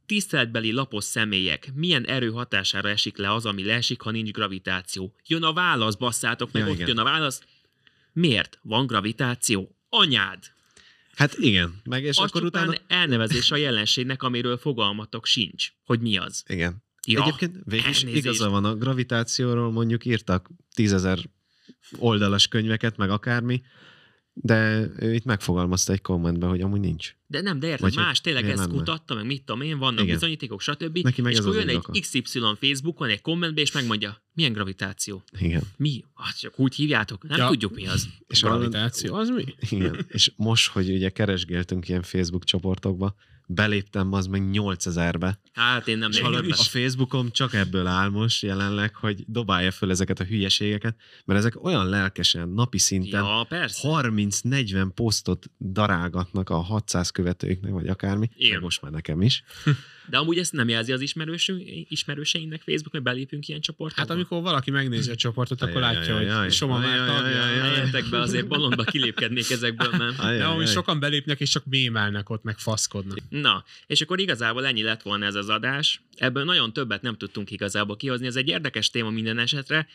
tiszteletbeli 0.07 0.73
lapos 0.73 1.05
személyek, 1.05 1.71
milyen 1.75 2.05
erő 2.07 2.31
hatására 2.31 2.89
esik 2.89 3.17
le 3.17 3.33
az, 3.33 3.47
ami 3.47 3.65
leesik, 3.65 4.01
ha 4.01 4.11
nincs 4.11 4.31
gravitáció? 4.31 5.15
Jön 5.27 5.43
a 5.43 5.53
válasz, 5.53 5.95
basszátok 5.95 6.53
meg, 6.53 6.63
Ja, 6.63 6.69
ott 6.69 6.75
igen. 6.75 6.89
jön 6.89 6.99
a 6.99 7.05
válasz. 7.05 7.41
Miért 8.15 8.59
van 8.63 8.87
gravitáció? 8.87 9.77
Anyád! 9.89 10.53
Hát 11.15 11.35
igen, 11.39 11.81
meg 11.85 12.03
és 12.03 12.09
És 12.09 12.17
akkor 12.19 12.45
utána... 12.45 12.75
elnevezés 12.87 13.51
a 13.51 13.57
jelenségnek, 13.57 14.23
amiről 14.23 14.57
fogalmatok 14.57 15.27
sincs, 15.27 15.69
hogy 15.85 16.01
mi 16.01 16.17
az. 16.17 16.43
Igen. 16.47 16.83
Ja, 17.07 17.23
Egyébként 17.23 17.57
végig 17.65 17.89
is 17.89 18.03
igaza 18.03 18.49
van, 18.49 18.65
a 18.65 18.77
gravitációról 18.77 19.71
mondjuk 19.73 20.05
írtak 20.05 20.51
tízezer 20.75 21.19
oldalas 21.99 22.49
könyveket, 22.49 22.97
meg 22.97 23.11
akármi, 23.11 23.63
de 24.37 24.87
ő 24.99 25.15
itt 25.15 25.25
megfogalmazta 25.25 25.93
egy 25.93 26.01
kommentben, 26.01 26.49
hogy 26.49 26.61
amúgy 26.61 26.81
nincs. 26.81 27.15
De 27.27 27.41
nem, 27.41 27.59
de 27.59 27.67
érted, 27.67 27.81
Vagy 27.81 27.97
más 27.97 28.21
tényleg 28.21 28.49
ezt 28.49 28.59
lenne? 28.59 28.73
kutatta, 28.73 29.15
meg 29.15 29.27
mit 29.27 29.43
tudom 29.45 29.61
én, 29.61 29.79
vannak 29.79 30.03
Igen. 30.03 30.15
bizonyítékok, 30.15 30.61
stb. 30.61 30.99
Neki 30.99 31.23
meg 31.23 31.33
és 31.33 31.39
akkor 31.39 31.55
jön 31.55 31.69
egy. 31.69 32.01
XY 32.01 32.21
Facebookon, 32.61 33.09
egy 33.09 33.21
kommentbe, 33.21 33.61
és 33.61 33.73
megmondja, 33.73 34.23
milyen 34.33 34.53
gravitáció? 34.53 35.23
Igen. 35.39 35.63
Mi? 35.77 36.05
Hát 36.15 36.39
csak 36.41 36.59
úgy 36.59 36.75
hívjátok? 36.75 37.29
Nem 37.29 37.39
Ja. 37.39 37.49
tudjuk 37.49 37.75
mi 37.75 37.87
az. 37.87 38.09
És 38.27 38.41
Gravitáció, 38.43 39.15
az 39.15 39.29
mi? 39.29 39.45
Igen, 39.71 40.07
és 40.09 40.33
most, 40.37 40.69
hogy 40.71 40.91
ugye 40.91 41.09
keresgéltünk 41.11 41.89
ilyen 41.89 42.03
Facebook 42.03 42.45
csoportokba, 42.45 43.15
beléptem 43.47 44.13
az 44.13 44.27
meg 44.27 44.43
8000-be. 44.53 45.41
Hát 45.53 45.89
én 45.89 45.99
nem 45.99 46.11
be. 46.11 46.47
a 46.49 46.63
Facebookom 46.63 47.31
csak 47.31 47.55
ebből 47.55 47.87
áll 47.87 48.09
most 48.09 48.43
jelenleg, 48.43 48.95
hogy 48.95 49.25
dobálja 49.27 49.71
föl 49.71 49.91
ezeket 49.91 50.21
a 50.21 50.25
hülyeségeket, 50.25 50.97
mert 51.25 51.39
ezek 51.39 51.65
olyan 51.65 51.89
lelkesen, 51.89 52.49
napi 52.49 52.79
szinten 52.79 53.25
Ja, 53.25 53.45
persze. 53.49 53.89
30-40 53.91 54.89
posztot 54.95 55.51
darálgatnak 55.61 56.51
a 56.51 56.57
600 56.57 57.11
követőiknek, 57.11 57.73
vagy 57.73 57.89
akármi, 57.89 58.31
Igen. 58.37 58.61
most 58.61 58.83
már 58.83 58.93
nekem 58.93 59.23
is. 59.23 59.43
De 60.09 60.17
amúgy 60.17 60.39
ezt 60.39 60.53
nem 60.53 60.69
jelzi 60.69 60.93
az 60.93 61.01
ismerősünk, 61.01 61.63
ismerőseinknek 61.89 62.61
Facebook, 62.61 62.93
hogy 62.93 63.03
belépünk 63.03 63.49
ilyen 63.49 63.61
csoportokba? 63.61 64.03
Hát 64.03 64.11
amikor 64.11 64.43
valaki 64.43 64.71
megnézi 64.71 65.11
a 65.11 65.15
csoportot, 65.15 65.63
akkor 65.63 65.81
látja, 65.81 66.17
hogy 66.41 66.53
Soma 66.53 66.79
már 66.79 67.07
tagja. 67.07 68.11
be, 68.11 68.21
azért 68.21 68.47
bolondba 68.47 68.83
kilépkednék 68.83 69.51
ezekből, 69.51 69.91
nem? 69.91 70.15
De 70.39 70.45
amúgy 70.45 70.67
sokan 70.67 71.01
belépnek, 71.01 71.41
és 71.41 71.51
csak 71.51 71.65
mémelnek 71.65 72.31
ott, 72.31 72.43
meg 72.43 72.59
faszkodnak. 72.59 73.19
Na, 73.41 73.65
és 73.87 74.01
akkor 74.01 74.21
igazából 74.21 74.67
ennyi 74.67 74.83
lett 74.83 75.03
volna 75.03 75.25
ez 75.25 75.35
az 75.35 75.49
adás. 75.49 76.01
Ebből 76.17 76.45
nagyon 76.45 76.73
többet 76.73 77.03
nem 77.03 77.17
tudtunk 77.17 77.51
igazából 77.51 77.97
kihozni. 77.97 78.27
Ez 78.27 78.37
egy 78.37 78.49
érdekes 78.49 78.91
téma 78.91 79.11
minden 79.11 79.39
esetre, 79.39 79.87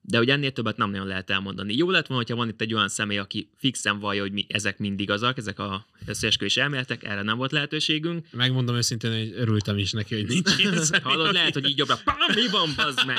de 0.00 0.16
hogy 0.16 0.30
ennél 0.30 0.52
többet 0.52 0.76
nem 0.76 0.90
nagyon 0.90 1.06
lehet 1.06 1.30
elmondani. 1.30 1.76
Jó 1.76 1.90
lett 1.90 2.06
volna, 2.06 2.22
hogyha 2.22 2.36
van 2.38 2.48
itt 2.48 2.60
egy 2.60 2.74
olyan 2.74 2.88
személy, 2.88 3.18
aki 3.18 3.50
fixen 3.56 3.98
vallja, 3.98 4.20
hogy 4.20 4.32
mi, 4.32 4.46
ezek 4.48 4.78
mind 4.78 5.00
igazak, 5.00 5.38
ezek 5.38 5.58
a 5.58 5.86
összeesküvés 6.06 6.56
elméletek, 6.56 7.04
erre 7.04 7.22
nem 7.22 7.36
volt 7.36 7.52
lehetőségünk. 7.52 8.26
Megmondom 8.30 8.76
őszintén, 8.76 9.10
hogy 9.10 9.32
örültem 9.36 9.78
is 9.78 9.92
neki, 9.92 10.14
hogy 10.14 10.26
nincs 10.26 10.58
ilyen. 10.58 10.78
Hallod, 11.02 11.32
lehet, 11.32 11.54
hogy 11.54 11.68
így 11.68 11.78
jobbra, 11.78 11.98
pá, 12.04 12.16
mi 12.34 12.48
van, 12.50 12.72
bazd 12.76 13.06
meg? 13.06 13.18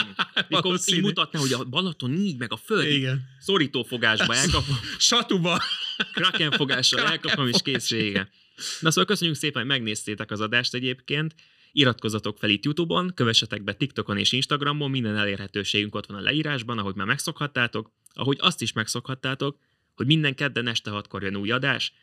Mikor 0.49 0.79
így 0.85 1.01
mutatná, 1.01 1.39
hogy 1.39 1.53
a 1.53 1.63
Balaton 1.63 2.13
így, 2.13 2.37
meg 2.37 2.51
a 2.51 2.57
föld, 2.57 2.91
Igen. 2.91 3.21
szorítófogásba 3.39 4.35
elkapom, 4.35 4.79
Satuba. 4.97 5.61
krakenfogással 6.13 6.99
elkapom, 6.99 7.47
és 7.47 7.61
kész 7.63 7.89
vége. 7.89 8.29
Na 8.79 8.89
szóval 8.89 9.05
köszönjük 9.05 9.37
szépen, 9.37 9.61
hogy 9.61 9.71
megnéztétek 9.71 10.31
az 10.31 10.41
adást 10.41 10.73
egyébként. 10.73 11.35
Iratkozzatok 11.71 12.37
fel 12.37 12.49
itt 12.49 12.65
YouTube-on, 12.65 13.11
kövessetek 13.15 13.63
be 13.63 13.73
TikTokon 13.73 14.17
és 14.17 14.31
Instagramon, 14.31 14.89
minden 14.89 15.17
elérhetőségünk 15.17 15.95
ott 15.95 16.05
van 16.05 16.17
a 16.17 16.21
leírásban, 16.21 16.77
ahogy 16.77 16.95
már 16.95 17.07
megszokhattátok, 17.07 17.91
ahogy 18.13 18.37
azt 18.41 18.61
is 18.61 18.73
megszokhattátok, 18.73 19.57
hogy 19.95 20.05
minden 20.05 20.35
kedden 20.35 20.67
este 20.67 20.89
hatkor 20.89 21.23
jön 21.23 21.35
új 21.35 21.51
adás, 21.51 21.93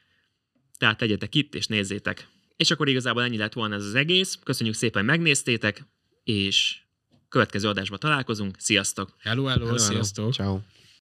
tehát 0.79 1.01
legyetek 1.01 1.35
itt 1.35 1.55
és 1.55 1.67
nézzétek. 1.67 2.29
És 2.57 2.71
akkor 2.71 2.89
igazából 2.89 3.23
ennyi 3.23 3.37
lett 3.37 3.53
volna 3.53 3.75
ez 3.75 3.85
az 3.85 3.95
egész. 3.95 4.39
Köszönjük 4.45 4.75
szépen, 4.75 5.03
hogy 5.03 5.11
megnéztétek, 5.11 5.87
és 6.25 6.79
következő 7.29 7.69
adásban 7.69 7.99
találkozunk. 7.99 8.57
Sziasztok! 8.59 9.15
Hello, 9.19 9.45
hello, 9.45 9.65
Hello, 9.65 9.79
hello. 9.79 9.93
sziasztok. 9.93 10.33
Ciao. 10.33 10.59